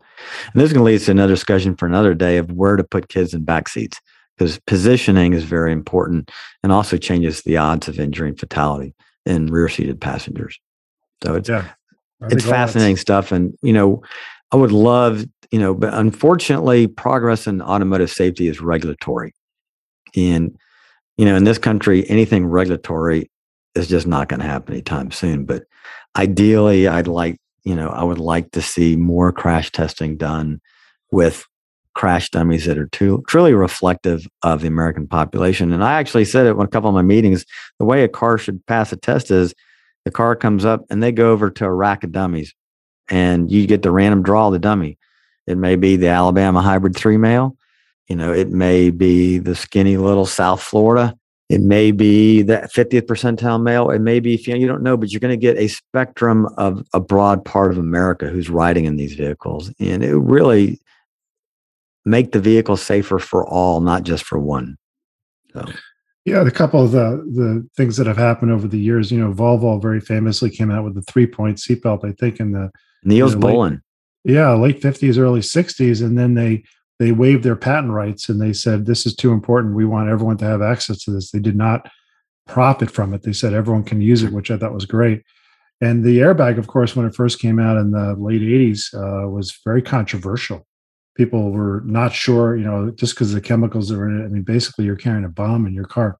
And 0.54 0.62
this 0.62 0.68
is 0.68 0.74
going 0.74 0.86
to 0.86 0.92
lead 0.92 1.02
to 1.02 1.12
another 1.12 1.34
discussion 1.34 1.76
for 1.76 1.88
another 1.88 2.14
day 2.14 2.38
of 2.38 2.52
where 2.52 2.76
to 2.76 2.84
put 2.84 3.10
kids 3.10 3.34
in 3.34 3.44
back 3.44 3.70
seats 3.70 4.00
because 4.38 4.60
positioning 4.68 5.34
is 5.34 5.46
very 5.46 5.72
important 5.72 6.30
and 6.62 6.72
also 6.72 6.96
changes 6.96 7.42
the 7.42 7.58
odds 7.58 7.88
of 7.88 8.00
injury 8.00 8.30
and 8.30 8.40
fatality 8.40 8.94
in 9.26 9.48
rear 9.48 9.68
seated 9.68 10.00
passengers. 10.00 10.60
So 11.24 11.36
it's, 11.36 11.50
yeah, 11.50 11.66
it's 12.24 12.46
fascinating 12.46 12.98
stuff. 12.98 13.32
And, 13.32 13.58
you 13.62 13.74
know, 13.74 14.02
I 14.52 14.58
would 14.58 14.72
love 14.72 15.26
you 15.52 15.60
know, 15.60 15.74
but 15.74 15.94
unfortunately, 15.94 16.88
progress 16.88 17.48
in 17.48 17.62
automotive 17.62 18.12
safety 18.12 18.48
is 18.48 18.62
regulatory. 18.62 19.34
And, 20.16 20.56
you 21.18 21.26
know, 21.26 21.36
in 21.36 21.44
this 21.44 21.58
country, 21.58 22.08
anything 22.10 22.46
regulatory 22.46 23.32
is 23.76 23.88
just 23.88 24.08
not 24.08 24.30
going 24.30 24.42
to 24.42 24.46
happen 24.46 24.74
anytime 24.74 25.12
soon. 25.12 25.46
But 25.46 25.64
ideally, 26.16 26.88
I'd 26.88 27.08
like, 27.08 27.38
you 27.64 27.76
know, 27.76 27.90
I 27.90 28.04
would 28.04 28.20
like 28.20 28.52
to 28.52 28.62
see 28.62 28.96
more 28.96 29.32
crash 29.32 29.72
testing 29.72 30.18
done 30.18 30.62
with 31.12 31.46
crash 31.96 32.30
dummies 32.30 32.66
that 32.66 32.78
are 32.78 32.88
too, 32.88 33.24
truly 33.28 33.54
reflective 33.54 34.28
of 34.44 34.62
the 34.62 34.68
American 34.68 35.08
population. 35.08 35.74
And 35.74 35.84
I 35.84 35.94
actually 35.94 36.26
said 36.26 36.46
it 36.46 36.52
in 36.52 36.62
a 36.62 36.68
couple 36.68 36.90
of 36.90 36.96
my 36.96 37.02
meetings 37.02 37.46
the 37.80 37.86
way 37.86 38.04
a 38.04 38.08
car 38.08 38.38
should 38.38 38.66
pass 38.68 38.92
a 38.92 38.96
test 38.96 39.32
is 39.32 39.54
the 40.06 40.12
car 40.12 40.36
comes 40.36 40.66
up 40.66 40.86
and 40.90 41.02
they 41.02 41.12
go 41.12 41.32
over 41.32 41.50
to 41.52 41.66
a 41.66 41.74
rack 41.74 42.04
of 42.04 42.12
dummies 42.12 42.54
and 43.10 43.52
you 43.52 43.68
get 43.68 43.82
the 43.82 43.92
random 43.92 44.24
draw 44.24 44.48
of 44.48 44.54
the 44.54 44.60
dummy. 44.60 44.98
It 45.48 45.58
may 45.58 45.76
be 45.76 45.96
the 45.96 46.08
Alabama 46.08 46.62
hybrid 46.62 46.96
three 46.96 47.18
male. 47.18 47.58
You 48.08 48.16
know, 48.16 48.32
it 48.32 48.50
may 48.50 48.90
be 48.90 49.38
the 49.38 49.56
skinny 49.56 49.98
little 49.98 50.26
South 50.26 50.62
Florida. 50.62 51.16
It 51.50 51.62
may 51.62 51.92
be 51.92 52.44
that 52.44 52.72
50th 52.72 53.08
percentile 53.08 53.62
male. 53.62 53.90
It 53.90 54.00
may 54.00 54.20
be, 54.20 54.36
you, 54.36 54.56
you 54.56 54.68
don't 54.68 54.84
know, 54.84 54.96
but 54.96 55.12
you're 55.12 55.20
going 55.20 55.32
to 55.32 55.38
get 55.38 55.58
a 55.58 55.68
spectrum 55.68 56.48
of 56.58 56.88
a 56.94 57.00
broad 57.00 57.44
part 57.44 57.72
of 57.72 57.80
America 57.80 58.28
who's 58.28 58.50
riding 58.50 58.86
in 58.86 58.98
these 58.98 59.16
vehicles. 59.16 59.72
And 59.80 60.04
it 60.04 60.16
really 60.16 60.80
make 62.06 62.32
the 62.32 62.40
vehicle 62.40 62.78
safer 62.78 63.18
for 63.18 63.48
all, 63.48 63.82
not 63.82 64.04
just 64.04 64.24
for 64.26 64.38
one. 64.38 64.78
So. 65.54 65.66
Yeah, 66.26 66.46
a 66.46 66.52
couple 66.52 66.84
of 66.84 66.92
the 66.92 67.26
the 67.32 67.68
things 67.76 67.98
that 67.98 68.08
have 68.08 68.18
happened 68.18 68.52
over 68.52 68.68
the 68.68 68.80
years, 68.80 69.12
you 69.12 69.20
know, 69.20 69.32
Volvo 69.34 69.82
very 69.82 70.02
famously 70.02 70.50
came 70.50 70.70
out 70.70 70.84
with 70.84 70.96
the 70.96 71.02
three 71.04 71.26
point 71.26 71.58
seatbelt. 71.58 72.06
I 72.06 72.12
think 72.12 72.40
in 72.40 72.52
the 72.52 72.72
Nils 73.04 73.36
Bohlin. 73.36 73.82
yeah 74.24 74.54
late 74.54 74.82
50s 74.82 75.18
early 75.18 75.40
60s 75.40 76.04
and 76.04 76.18
then 76.18 76.34
they 76.34 76.64
they 77.00 77.12
waived 77.12 77.44
their 77.44 77.56
patent 77.56 77.94
rights 77.94 78.28
and 78.30 78.42
they 78.42 78.54
said 78.54 78.86
this 78.86 79.06
is 79.06 79.16
too 79.16 79.32
important 79.32 79.76
we 79.76 79.86
want 79.86 80.10
everyone 80.10 80.38
to 80.38 80.46
have 80.46 80.62
access 80.62 81.04
to 81.04 81.12
this 81.12 81.32
they 81.32 81.40
did 81.40 81.56
not 81.56 81.90
profit 82.48 82.92
from 82.92 83.14
it 83.14 83.24
they 83.24 83.34
said 83.34 83.54
everyone 83.54 83.84
can 83.84 84.02
use 84.02 84.24
it 84.24 84.34
which 84.34 84.52
i 84.52 84.58
thought 84.58 84.74
was 84.74 84.86
great 84.86 85.24
and 85.82 86.04
the 86.04 86.18
airbag 86.20 86.58
of 86.58 86.68
course 86.68 86.96
when 86.96 87.06
it 87.06 87.16
first 87.16 87.40
came 87.40 87.60
out 87.60 87.78
in 87.78 87.92
the 87.92 88.16
late 88.16 88.42
80s 88.42 88.94
uh, 88.94 89.30
was 89.30 89.58
very 89.64 89.82
controversial 89.82 90.66
people 91.16 91.52
were 91.52 91.82
not 91.86 92.14
sure 92.14 92.56
you 92.56 92.64
know 92.64 92.92
just 92.92 93.14
because 93.14 93.34
the 93.34 93.42
chemicals 93.42 93.92
were 93.92 94.08
in 94.08 94.22
it 94.22 94.26
i 94.26 94.28
mean 94.28 94.44
basically 94.44 94.86
you're 94.86 94.96
carrying 94.96 95.26
a 95.26 95.30
bomb 95.30 95.66
in 95.66 95.74
your 95.74 95.86
car. 95.86 96.18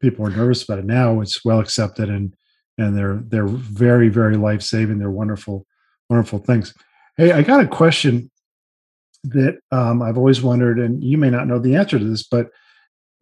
People 0.00 0.24
were 0.24 0.30
nervous 0.30 0.64
about 0.64 0.80
it. 0.80 0.84
Now 0.84 1.20
it's 1.20 1.44
well 1.44 1.60
accepted 1.60 2.08
and 2.08 2.34
and 2.76 2.96
they're 2.96 3.22
they're 3.28 3.46
very 3.46 4.08
very 4.08 4.36
life 4.36 4.62
saving 4.62 4.98
they're 4.98 5.10
wonderful 5.10 5.66
wonderful 6.12 6.38
things. 6.38 6.74
Hey, 7.16 7.32
I 7.32 7.42
got 7.42 7.64
a 7.64 7.68
question 7.68 8.30
that 9.24 9.58
um, 9.70 10.02
I've 10.02 10.18
always 10.18 10.42
wondered, 10.42 10.78
and 10.78 11.02
you 11.02 11.16
may 11.16 11.30
not 11.30 11.46
know 11.46 11.58
the 11.58 11.76
answer 11.76 11.98
to 11.98 12.04
this, 12.04 12.22
but 12.22 12.50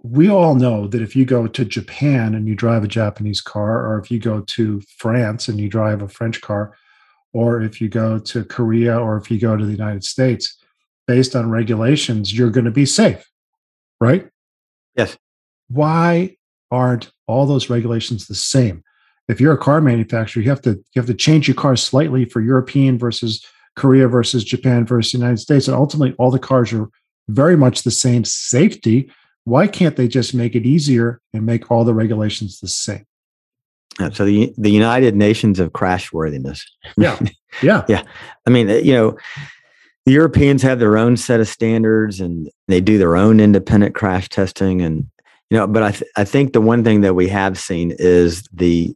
we 0.02 0.30
all 0.30 0.54
know 0.54 0.86
that 0.88 1.02
if 1.02 1.14
you 1.14 1.24
go 1.24 1.46
to 1.46 1.64
Japan 1.64 2.34
and 2.34 2.48
you 2.48 2.54
drive 2.54 2.82
a 2.82 2.88
Japanese 2.88 3.40
car, 3.40 3.86
or 3.86 3.98
if 3.98 4.10
you 4.10 4.18
go 4.18 4.40
to 4.40 4.80
France 4.96 5.48
and 5.48 5.60
you 5.60 5.68
drive 5.68 6.02
a 6.02 6.08
French 6.08 6.40
car, 6.40 6.74
or 7.32 7.60
if 7.60 7.80
you 7.80 7.88
go 7.88 8.18
to 8.18 8.44
Korea 8.44 8.98
or 8.98 9.16
if 9.16 9.30
you 9.30 9.38
go 9.38 9.56
to 9.56 9.64
the 9.64 9.72
United 9.72 10.02
States, 10.02 10.56
based 11.10 11.34
on 11.34 11.50
regulations, 11.50 12.32
you're 12.32 12.50
going 12.50 12.66
to 12.66 12.70
be 12.70 12.86
safe, 12.86 13.28
right? 14.00 14.28
Yes. 14.96 15.18
Why 15.66 16.36
aren't 16.70 17.10
all 17.26 17.46
those 17.46 17.68
regulations 17.68 18.28
the 18.28 18.36
same? 18.36 18.84
If 19.26 19.40
you're 19.40 19.52
a 19.52 19.58
car 19.58 19.80
manufacturer, 19.80 20.40
you 20.40 20.50
have 20.50 20.62
to 20.62 20.70
you 20.70 21.02
have 21.02 21.06
to 21.06 21.14
change 21.14 21.48
your 21.48 21.56
car 21.56 21.74
slightly 21.74 22.26
for 22.26 22.40
European 22.40 22.96
versus 22.96 23.44
Korea 23.74 24.06
versus 24.06 24.44
Japan 24.44 24.86
versus 24.86 25.10
the 25.10 25.18
United 25.18 25.38
States, 25.38 25.66
and 25.66 25.76
ultimately 25.76 26.14
all 26.16 26.30
the 26.30 26.38
cars 26.38 26.72
are 26.72 26.88
very 27.28 27.56
much 27.56 27.82
the 27.82 27.90
same 27.90 28.24
safety. 28.24 29.10
Why 29.42 29.66
can't 29.66 29.96
they 29.96 30.06
just 30.06 30.32
make 30.32 30.54
it 30.54 30.64
easier 30.64 31.20
and 31.34 31.44
make 31.44 31.72
all 31.72 31.82
the 31.82 31.94
regulations 31.94 32.60
the 32.60 32.68
same? 32.68 33.04
So 34.12 34.24
the 34.24 34.54
the 34.56 34.70
United 34.70 35.16
Nations 35.16 35.58
of 35.58 35.72
crashworthiness. 35.72 36.60
Yeah, 36.96 37.18
yeah, 37.62 37.84
yeah. 37.88 38.04
I 38.46 38.50
mean, 38.50 38.68
you 38.84 38.92
know, 38.92 39.18
the 40.06 40.12
Europeans 40.12 40.62
have 40.62 40.78
their 40.78 40.96
own 40.96 41.16
set 41.16 41.40
of 41.40 41.48
standards 41.48 42.20
and 42.20 42.48
they 42.68 42.80
do 42.80 42.98
their 42.98 43.16
own 43.16 43.40
independent 43.40 43.94
crash 43.94 44.28
testing, 44.28 44.80
and 44.80 45.06
you 45.50 45.58
know, 45.58 45.66
but 45.66 45.82
I 45.82 45.90
th- 45.92 46.10
I 46.16 46.24
think 46.24 46.52
the 46.52 46.60
one 46.60 46.84
thing 46.84 47.02
that 47.02 47.14
we 47.14 47.28
have 47.28 47.58
seen 47.58 47.94
is 47.98 48.44
the 48.52 48.94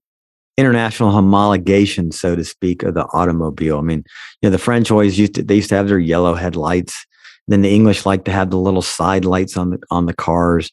international 0.56 1.10
homologation, 1.12 2.12
so 2.12 2.36
to 2.36 2.44
speak, 2.44 2.82
of 2.82 2.94
the 2.94 3.06
automobile. 3.12 3.78
I 3.78 3.82
mean, 3.82 4.04
you 4.40 4.48
know, 4.48 4.50
the 4.50 4.58
French 4.58 4.90
always 4.90 5.18
used 5.18 5.34
to 5.34 5.42
they 5.42 5.56
used 5.56 5.68
to 5.70 5.76
have 5.76 5.88
their 5.88 5.98
yellow 5.98 6.34
headlights. 6.34 7.06
Then 7.46 7.60
the 7.60 7.74
English 7.74 8.06
like 8.06 8.24
to 8.24 8.32
have 8.32 8.50
the 8.50 8.58
little 8.58 8.82
side 8.82 9.24
lights 9.24 9.56
on 9.56 9.70
the 9.70 9.78
on 9.90 10.06
the 10.06 10.14
cars, 10.14 10.70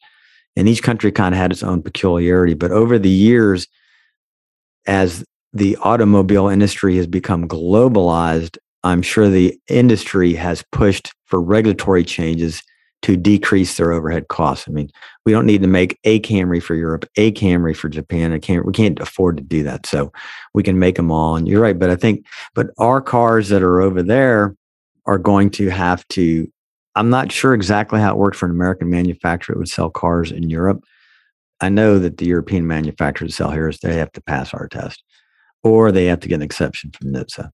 and 0.56 0.70
each 0.70 0.84
country 0.84 1.12
kind 1.12 1.36
of 1.36 1.40
had 1.40 1.52
its 1.52 1.64
own 1.64 1.82
peculiarity. 1.82 2.54
But 2.54 2.72
over 2.72 2.98
the 2.98 3.10
years, 3.10 3.68
as 4.88 5.26
the 5.54 5.76
automobile 5.78 6.48
industry 6.48 6.96
has 6.98 7.08
become 7.08 7.48
globalized, 7.48 8.58
I'm 8.84 9.02
sure 9.02 9.30
the 9.30 9.60
industry 9.68 10.34
has 10.34 10.64
pushed 10.72 11.14
for 11.26 11.42
regulatory 11.42 12.04
changes 12.04 12.64
to 13.04 13.18
decrease 13.18 13.78
their 13.78 13.92
overhead 13.92 14.28
costs. 14.28 14.68
I 14.68 14.72
mean, 14.72 14.90
we 15.26 15.32
don't 15.32 15.46
need 15.46 15.62
to 15.62 15.68
make 15.68 15.98
a 16.04 16.20
Camry 16.20 16.62
for 16.62 16.76
Europe, 16.76 17.06
a 17.16 17.32
Camry 17.32 17.76
for 17.76 17.90
Japan. 17.90 18.32
I 18.32 18.40
can't, 18.40 18.66
we 18.66 18.74
can't 18.74 19.00
afford 19.00 19.38
to 19.38 19.44
do 19.44 19.64
that. 19.64 19.86
So 19.86 20.12
we 20.54 20.64
can 20.64 20.78
make 20.78 20.96
them 20.96 21.12
all. 21.12 21.36
And 21.36 21.48
you're 21.48 21.62
right. 21.62 21.78
But 21.78 21.90
I 21.90 21.96
think, 21.96 22.26
but 22.54 22.68
our 22.78 23.02
cars 23.02 23.50
that 23.50 23.64
are 23.64 23.82
over 23.82 24.04
there 24.04 24.56
are 25.06 25.18
going 25.18 25.50
to 25.52 25.70
have 25.70 26.08
to, 26.10 26.48
I'm 26.96 27.10
not 27.10 27.32
sure 27.32 27.54
exactly 27.54 28.00
how 28.00 28.12
it 28.12 28.18
worked 28.18 28.38
for 28.38 28.46
an 28.46 28.52
American 28.52 28.90
manufacturer 28.90 29.56
that 29.56 29.60
would 29.60 29.70
sell 29.70 29.90
cars 29.90 30.32
in 30.32 30.50
Europe. 30.50 30.84
I 31.60 31.70
know 31.70 31.98
that 32.00 32.18
the 32.18 32.26
European 32.26 32.68
manufacturers 32.68 33.36
sell 33.36 33.52
here 33.52 33.68
is 33.68 33.80
they 33.80 33.96
have 33.96 34.12
to 34.14 34.22
pass 34.22 34.54
our 34.54 34.68
test 34.68 35.04
or 35.64 35.92
they 35.92 36.06
have 36.06 36.20
to 36.22 36.28
get 36.28 36.36
an 36.36 36.42
exception 36.42 36.92
from 36.92 37.14
NHTSA. 37.14 37.50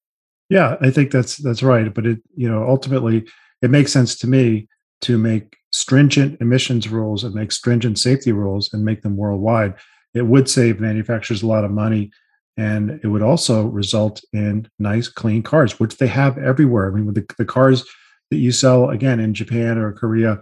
Yeah, 0.50 0.78
I 0.82 0.92
think 0.92 1.12
that's 1.12 1.38
that's 1.38 1.64
right. 1.64 1.94
But 1.94 2.06
it, 2.06 2.20
you 2.36 2.50
know, 2.50 2.68
ultimately 2.68 3.28
it 3.62 3.70
makes 3.70 3.92
sense 3.92 4.18
to 4.20 4.28
me 4.28 4.68
to 5.02 5.18
make 5.18 5.58
stringent 5.72 6.40
emissions 6.42 6.88
rules 6.88 7.24
and 7.24 7.36
make 7.36 7.52
stringent 7.52 8.00
safety 8.00 8.32
rules 8.32 8.74
and 8.74 8.86
make 8.86 9.02
them 9.02 9.18
worldwide. 9.18 9.76
It 10.14 10.26
would 10.26 10.50
save 10.50 10.80
manufacturers 10.80 11.44
a 11.44 11.48
lot 11.48 11.66
of 11.66 11.72
money 11.72 12.12
and 12.58 13.00
it 13.04 13.08
would 13.08 13.22
also 13.22 13.68
result 13.68 14.24
in 14.34 14.68
nice 14.80 15.08
clean 15.08 15.44
cars 15.44 15.80
which 15.80 15.98
they 15.98 16.08
have 16.08 16.38
everywhere 16.38 16.88
i 16.88 16.96
mean 16.96 17.14
the, 17.14 17.26
the 17.38 17.46
cars 17.46 17.86
that 18.32 18.38
you 18.38 18.52
sell 18.52 18.90
again 18.90 19.20
in 19.20 19.34
japan 19.34 19.78
or 19.78 19.94
korea 19.94 20.42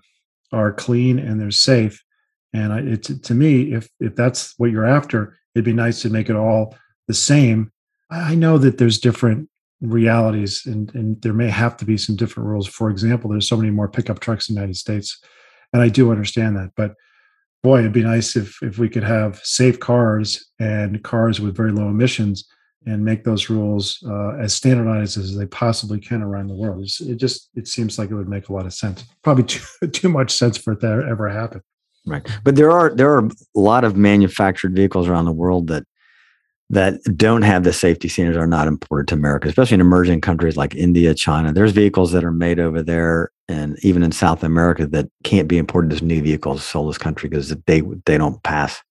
are 0.52 0.72
clean 0.72 1.20
and 1.20 1.40
they're 1.40 1.52
safe 1.52 2.04
and 2.54 2.72
I, 2.72 2.80
it, 2.80 3.04
to 3.24 3.34
me 3.36 3.74
if 3.74 3.90
if 4.00 4.16
that's 4.16 4.54
what 4.58 4.72
you're 4.72 4.86
after 4.86 5.38
it'd 5.54 5.66
be 5.66 5.74
nice 5.74 6.02
to 6.02 6.10
make 6.10 6.30
it 6.30 6.36
all 6.36 6.76
the 7.08 7.14
same 7.14 7.72
i 8.10 8.34
know 8.34 8.58
that 8.58 8.78
there's 8.78 9.00
different 9.00 9.50
realities 9.92 10.66
and, 10.66 10.94
and 10.96 11.22
there 11.22 11.34
may 11.34 11.50
have 11.50 11.78
to 11.78 11.86
be 11.86 11.98
some 11.98 12.16
different 12.16 12.48
rules. 12.48 12.68
For 12.68 12.90
example 12.90 13.30
there's 13.30 13.48
so 13.48 13.58
many 13.58 13.72
more 13.72 13.88
pickup 13.88 14.20
trucks 14.20 14.50
in 14.50 14.56
the 14.56 14.62
united 14.62 14.78
states 14.78 15.22
and 15.74 15.82
i 15.82 15.90
do 15.90 16.12
understand 16.12 16.56
that 16.56 16.72
but 16.76 16.94
boy 17.64 17.80
it'd 17.80 17.92
be 17.92 18.04
nice 18.04 18.36
if 18.36 18.62
if 18.62 18.78
we 18.78 18.88
could 18.88 19.04
have 19.04 19.38
safe 19.44 19.80
cars 19.80 20.52
and 20.60 21.04
cars 21.04 21.40
with 21.40 21.56
very 21.56 21.72
low 21.72 21.88
emissions 21.88 22.48
and 22.86 23.04
make 23.04 23.24
those 23.24 23.50
rules 23.50 24.04
uh, 24.08 24.36
as 24.36 24.54
standardized 24.54 25.18
as 25.18 25.36
they 25.36 25.48
possibly 25.48 26.00
can 26.00 26.22
around 26.22 26.48
the 26.48 26.56
world. 26.56 26.84
It's, 26.84 27.02
it 27.02 27.16
just 27.16 27.50
it 27.56 27.68
seems 27.68 27.98
like 27.98 28.12
it 28.12 28.16
would 28.16 28.30
make 28.30 28.50
a 28.50 28.54
lot 28.54 28.66
of 28.66 28.74
sense. 28.74 29.04
Probably 29.24 29.44
too, 29.46 29.88
too 29.88 30.10
much 30.10 30.32
sense 30.32 30.58
for 30.58 30.74
it 30.74 30.82
to 30.82 31.06
ever 31.10 31.30
happen. 31.30 31.62
Right. 32.06 32.28
But 32.44 32.56
there 32.56 32.72
are 32.72 32.94
there 32.94 33.12
are 33.14 33.26
a 33.26 33.60
lot 33.60 33.84
of 33.84 33.96
manufactured 33.96 34.76
vehicles 34.76 35.08
around 35.08 35.26
the 35.26 35.32
world 35.32 35.68
that 35.68 35.86
that 36.70 37.00
don't 37.16 37.44
have 37.44 37.64
the 37.64 37.74
safety 37.74 38.08
standards 38.08 38.38
are 38.38 38.48
not 38.48 38.68
imported 38.68 39.08
to 39.10 39.16
America, 39.16 39.48
especially 39.48 39.76
in 39.76 39.82
emerging 39.82 40.22
countries 40.22 40.58
like 40.58 40.74
India, 40.76 41.14
China. 41.14 41.54
There's 41.54 41.72
vehicles 41.72 42.12
that 42.12 42.24
are 42.24 42.32
made 42.32 42.60
over 42.60 42.82
there 42.82 43.32
and 43.48 43.78
even 43.84 44.02
in 44.02 44.12
South 44.12 44.44
America 44.44 44.88
that 44.88 45.08
can't 45.24 45.48
be 45.48 45.58
imported 45.58 45.94
as 45.94 46.02
new 46.02 46.22
vehicles 46.22 46.64
sold 46.64 46.90
this 46.90 46.98
country 46.98 47.30
because 47.30 47.50
they 47.68 47.82
they 48.06 48.18
don't 48.18 48.42
pass 48.44 48.82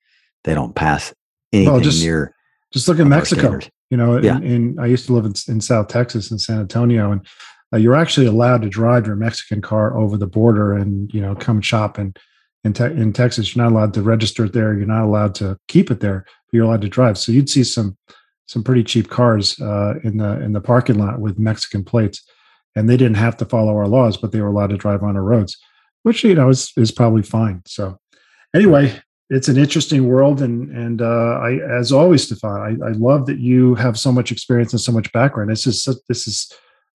they 0.44 0.54
don't 0.54 0.74
pass 0.74 1.12
anything 1.52 1.72
well, 1.72 1.82
just, 1.82 2.02
near. 2.02 2.34
Just 2.72 2.86
look 2.86 3.00
at 3.00 3.06
Mexico. 3.06 3.58
You 3.90 3.96
know, 3.96 4.20
yeah. 4.20 4.36
in, 4.38 4.44
in, 4.44 4.78
I 4.78 4.86
used 4.86 5.06
to 5.06 5.12
live 5.12 5.24
in, 5.24 5.34
in 5.48 5.60
South 5.60 5.88
Texas 5.88 6.30
in 6.30 6.38
San 6.38 6.60
Antonio, 6.60 7.12
and 7.12 7.26
uh, 7.72 7.76
you're 7.76 7.96
actually 7.96 8.26
allowed 8.26 8.62
to 8.62 8.68
drive 8.68 9.06
your 9.06 9.16
Mexican 9.16 9.60
car 9.60 9.96
over 9.96 10.16
the 10.16 10.26
border 10.26 10.74
and 10.74 11.12
you 11.12 11.20
know 11.20 11.34
come 11.34 11.60
shop 11.60 11.98
and 11.98 12.16
in, 12.64 12.72
te- 12.72 12.84
in 12.84 13.12
Texas, 13.12 13.54
you're 13.54 13.62
not 13.62 13.72
allowed 13.72 13.94
to 13.94 14.02
register 14.02 14.46
it 14.46 14.54
there. 14.54 14.74
You're 14.74 14.86
not 14.86 15.04
allowed 15.04 15.34
to 15.36 15.58
keep 15.68 15.90
it 15.90 16.00
there. 16.00 16.24
You're 16.54 16.66
allowed 16.66 16.82
to 16.82 16.88
drive. 16.88 17.18
So 17.18 17.32
you'd 17.32 17.50
see 17.50 17.64
some 17.64 17.98
some 18.46 18.62
pretty 18.62 18.84
cheap 18.84 19.08
cars 19.08 19.60
uh, 19.60 19.94
in 20.04 20.18
the 20.18 20.40
in 20.40 20.52
the 20.52 20.60
parking 20.60 20.98
lot 20.98 21.20
with 21.20 21.38
Mexican 21.38 21.84
plates, 21.84 22.22
and 22.76 22.88
they 22.88 22.96
didn't 22.96 23.16
have 23.16 23.36
to 23.38 23.44
follow 23.44 23.76
our 23.76 23.88
laws, 23.88 24.16
but 24.16 24.30
they 24.30 24.40
were 24.40 24.48
allowed 24.48 24.70
to 24.70 24.76
drive 24.76 25.02
on 25.02 25.16
our 25.16 25.22
roads, 25.22 25.58
which 26.04 26.22
you 26.22 26.34
know 26.34 26.48
is 26.48 26.72
is 26.76 26.92
probably 26.92 27.22
fine. 27.22 27.62
So 27.66 27.98
anyway, 28.54 29.00
it's 29.30 29.48
an 29.48 29.56
interesting 29.56 30.06
world, 30.06 30.42
and 30.42 30.70
and 30.70 31.02
uh, 31.02 31.40
I, 31.42 31.58
as 31.78 31.90
always, 31.90 32.24
Stephan, 32.24 32.80
I, 32.82 32.86
I 32.86 32.92
love 32.92 33.26
that 33.26 33.38
you 33.38 33.74
have 33.74 33.98
so 33.98 34.12
much 34.12 34.30
experience 34.30 34.72
and 34.72 34.80
so 34.80 34.92
much 34.92 35.10
background. 35.12 35.50
This 35.50 35.66
is 35.66 35.88
this 36.08 36.28
is 36.28 36.52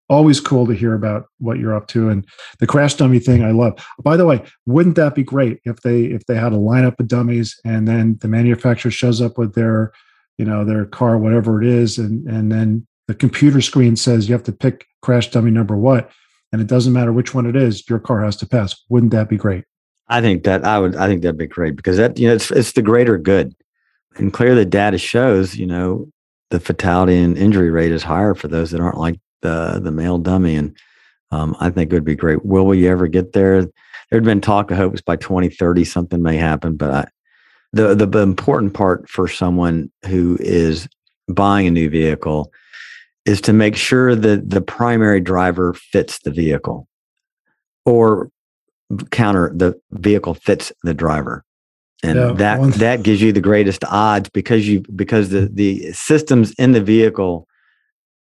always 0.09 0.41
cool 0.41 0.67
to 0.67 0.73
hear 0.73 0.95
about 0.95 1.27
what 1.39 1.59
you're 1.59 1.75
up 1.75 1.87
to 1.89 2.09
and 2.09 2.27
the 2.61 2.67
crash 2.67 2.95
dummy 2.95 3.19
thing 3.19 3.45
i 3.45 3.51
love. 3.51 3.85
By 4.03 4.17
the 4.17 4.27
way 4.27 4.43
wouldn't 4.67 4.97
that 4.97 5.15
be 5.15 5.23
great 5.23 5.61
if 5.65 5.83
they 5.83 6.05
if 6.05 6.25
they 6.27 6.37
had 6.37 6.53
a 6.53 6.57
lineup 6.57 6.99
of 6.99 7.09
dummies 7.09 7.59
and 7.65 7.87
then 7.87 8.19
the 8.21 8.29
manufacturer 8.29 8.91
shows 8.91 9.21
up 9.21 9.39
with 9.39 9.55
their 9.55 9.93
you 10.39 10.45
know 10.45 10.65
their 10.65 10.87
car 10.87 11.19
whatever 11.19 11.63
it 11.63 11.69
is 11.69 11.99
and 11.99 12.27
and 12.29 12.51
then 12.51 12.87
the 13.07 13.15
computer 13.15 13.61
screen 13.61 13.97
says 13.97 14.29
you 14.29 14.35
have 14.35 14.45
to 14.45 14.53
pick 14.53 14.87
crash 15.03 15.31
dummy 15.31 15.51
number 15.51 15.77
what 15.77 16.11
and 16.53 16.63
it 16.63 16.67
doesn't 16.67 16.93
matter 16.93 17.13
which 17.13 17.35
one 17.35 17.47
it 17.47 17.57
is 17.57 17.89
your 17.89 17.99
car 17.99 18.25
has 18.25 18.37
to 18.37 18.47
pass. 18.47 18.75
Wouldn't 18.89 19.13
that 19.13 19.29
be 19.29 19.37
great? 19.37 19.65
I 20.09 20.23
think 20.23 20.45
that 20.45 20.65
i 20.65 20.79
would 20.79 20.97
i 20.97 21.07
think 21.07 21.21
that'd 21.23 21.37
be 21.37 21.47
great 21.47 21.77
because 21.77 21.99
that 21.99 22.19
you 22.19 22.29
know 22.29 22.35
it's, 22.35 22.51
it's 22.51 22.73
the 22.73 22.83
greater 22.83 23.19
good. 23.19 23.55
And 24.17 24.33
clear 24.33 24.55
the 24.55 24.65
data 24.65 24.99
shows 24.99 25.57
you 25.57 25.67
know 25.67 26.09
the 26.51 26.61
fatality 26.61 27.19
and 27.19 27.37
injury 27.37 27.71
rate 27.71 27.93
is 27.93 28.03
higher 28.03 28.35
for 28.35 28.49
those 28.49 28.71
that 28.71 28.81
aren't 28.81 28.97
like 28.97 29.21
the 29.43 29.81
the 29.83 29.93
male 29.93 30.19
dummy, 30.19 30.57
and 30.57 30.77
um, 31.31 31.57
I 31.61 31.71
think 31.71 31.93
it 31.93 31.95
would 31.97 32.05
be 32.05 32.17
great. 32.17 32.45
Will 32.45 32.67
we 32.67 32.89
ever 32.89 33.07
get 33.07 33.33
there? 33.33 33.67
There'd 34.11 34.25
been 34.25 34.41
talk. 34.41 34.73
I 34.73 34.77
hope 34.77 34.93
it's 34.93 35.03
by 35.03 35.17
2030 35.17 35.85
something 35.85 36.23
may 36.23 36.37
happen, 36.37 36.77
but 36.77 36.91
I, 36.91 37.07
the 37.73 37.95
the 37.95 38.19
important 38.21 38.75
part 38.75 39.09
for 39.09 39.29
someone 39.29 39.91
who 40.07 40.37
is 40.41 40.89
buying 41.29 41.67
a 41.67 41.71
new 41.71 41.91
vehicle 41.91 42.51
is 43.27 43.41
to 43.43 43.53
make 43.53 43.77
sure 43.77 44.15
that 44.15 44.49
the 44.49 44.63
primary 44.63 45.21
driver 45.21 45.75
fits 45.75 46.21
the 46.21 46.31
vehicle 46.31 46.89
or 47.85 48.31
counter 49.11 49.53
the 49.55 49.79
vehicle 49.93 50.33
fits 50.33 50.73
the 50.83 50.95
driver 50.95 51.45
and 52.03 52.19
yeah, 52.19 52.33
that 52.33 52.61
one. 52.61 52.71
that 52.73 53.03
gives 53.03 53.21
you 53.21 53.33
the 53.33 53.41
greatest 53.41 53.85
odds 53.85 54.29
because 54.31 54.69
you 54.69 54.83
because 54.95 55.31
the 55.31 55.49
the 55.53 55.93
systems 55.93 56.53
in 56.53 56.73
the 56.73 56.81
vehicle 56.81 57.47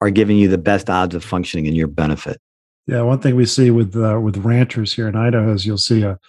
are 0.03 0.09
giving 0.09 0.37
you 0.37 0.49
the 0.49 0.57
best 0.57 0.89
odds 0.89 1.15
of 1.15 1.23
functioning 1.23 1.65
in 1.65 1.75
your 1.75 1.87
benefit. 1.87 2.41
Yeah, 2.87 3.03
one 3.03 3.19
thing 3.19 3.37
we 3.37 3.45
see 3.45 3.71
with 3.71 3.95
uh, 3.95 4.19
with 4.21 4.37
ranchers 4.37 4.93
here 4.93 5.07
in 5.07 5.15
Idaho 5.15 5.53
is 5.53 5.65
you'll 5.65 5.77
see 5.77 6.03
a 6.03 6.19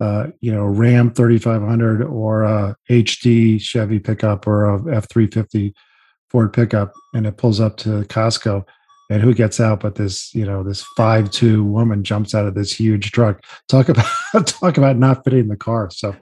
uh, 0.00 0.26
you 0.40 0.52
know 0.52 0.64
Ram 0.64 1.10
3500 1.10 2.02
or 2.02 2.42
a 2.42 2.76
HD 2.90 3.58
Chevy 3.58 3.98
pickup 3.98 4.46
or 4.46 4.66
a 4.66 4.96
F 4.96 5.08
350 5.08 5.72
Ford 6.28 6.52
pickup, 6.52 6.92
and 7.14 7.26
it 7.26 7.38
pulls 7.38 7.58
up 7.58 7.78
to 7.78 8.02
Costco, 8.02 8.64
and 9.08 9.22
who 9.22 9.32
gets 9.34 9.60
out 9.60 9.80
but 9.80 9.94
this 9.94 10.34
you 10.34 10.44
know 10.44 10.62
this 10.62 10.82
five 10.96 11.30
two 11.30 11.62
woman 11.64 12.02
jumps 12.02 12.34
out 12.34 12.46
of 12.46 12.54
this 12.54 12.72
huge 12.72 13.12
truck. 13.12 13.44
Talk 13.68 13.88
about 13.90 14.46
talk 14.46 14.78
about 14.78 14.96
not 14.96 15.24
fitting 15.24 15.48
the 15.48 15.56
car. 15.56 15.90
So 15.90 16.14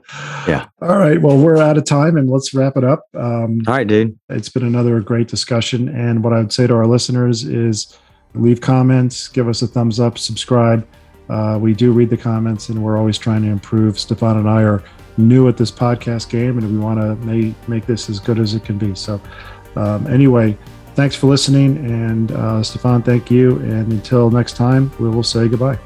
yeah. 0.47 0.67
all 0.81 0.97
right. 0.97 1.21
Well 1.21 1.37
we're 1.37 1.57
out 1.57 1.77
of 1.77 1.85
time 1.85 2.17
and 2.17 2.29
let's 2.29 2.53
wrap 2.53 2.77
it 2.77 2.83
up. 2.83 3.05
Um, 3.15 3.61
all 3.67 3.73
right 3.73 3.87
dude. 3.87 4.17
it's 4.29 4.49
been 4.49 4.65
another 4.65 4.99
great 4.99 5.27
discussion. 5.27 5.89
And 5.89 6.23
what 6.23 6.33
i 6.33 6.37
would 6.37 6.53
say 6.53 6.67
to 6.67 6.75
our 6.75 6.87
listeners 6.87 7.43
is 7.43 7.97
leave 8.33 8.59
comments 8.59 9.29
give 9.29 9.47
us 9.47 9.61
a 9.61 9.67
thumbs 9.67 9.99
up 9.99 10.17
subscribe. 10.17 10.87
Uh, 11.27 11.57
we 11.59 11.73
do 11.73 11.91
read 11.91 12.09
the 12.09 12.17
comments 12.17 12.69
and 12.69 12.83
we're 12.83 12.97
always 12.97 13.17
trying 13.17 13.41
to 13.41 13.47
improve. 13.47 13.99
Stephan 13.99 14.37
and 14.37 14.49
i 14.49 14.61
are 14.61 14.83
new 15.17 15.47
at 15.47 15.57
this 15.57 15.71
podcast 15.71 16.29
game 16.29 16.57
and 16.57 16.69
we 16.71 16.77
want 16.77 16.99
to 16.99 17.15
make, 17.25 17.55
make 17.69 17.85
this 17.85 18.09
as 18.09 18.19
good 18.19 18.37
as 18.37 18.53
it 18.53 18.65
can 18.65 18.77
be. 18.77 18.93
So 18.93 19.19
um, 19.75 20.05
anyway 20.07 20.57
Thanks 20.95 21.15
for 21.15 21.27
listening. 21.27 21.77
And 21.77 22.31
uh, 22.31 22.63
Stephan, 22.63 23.03
thank 23.03 23.29
you. 23.29 23.57
And 23.59 23.91
until 23.91 24.31
next 24.31 24.55
time, 24.55 24.91
we 24.97 25.09
will 25.09 25.23
say 25.23 25.47
goodbye. 25.49 25.77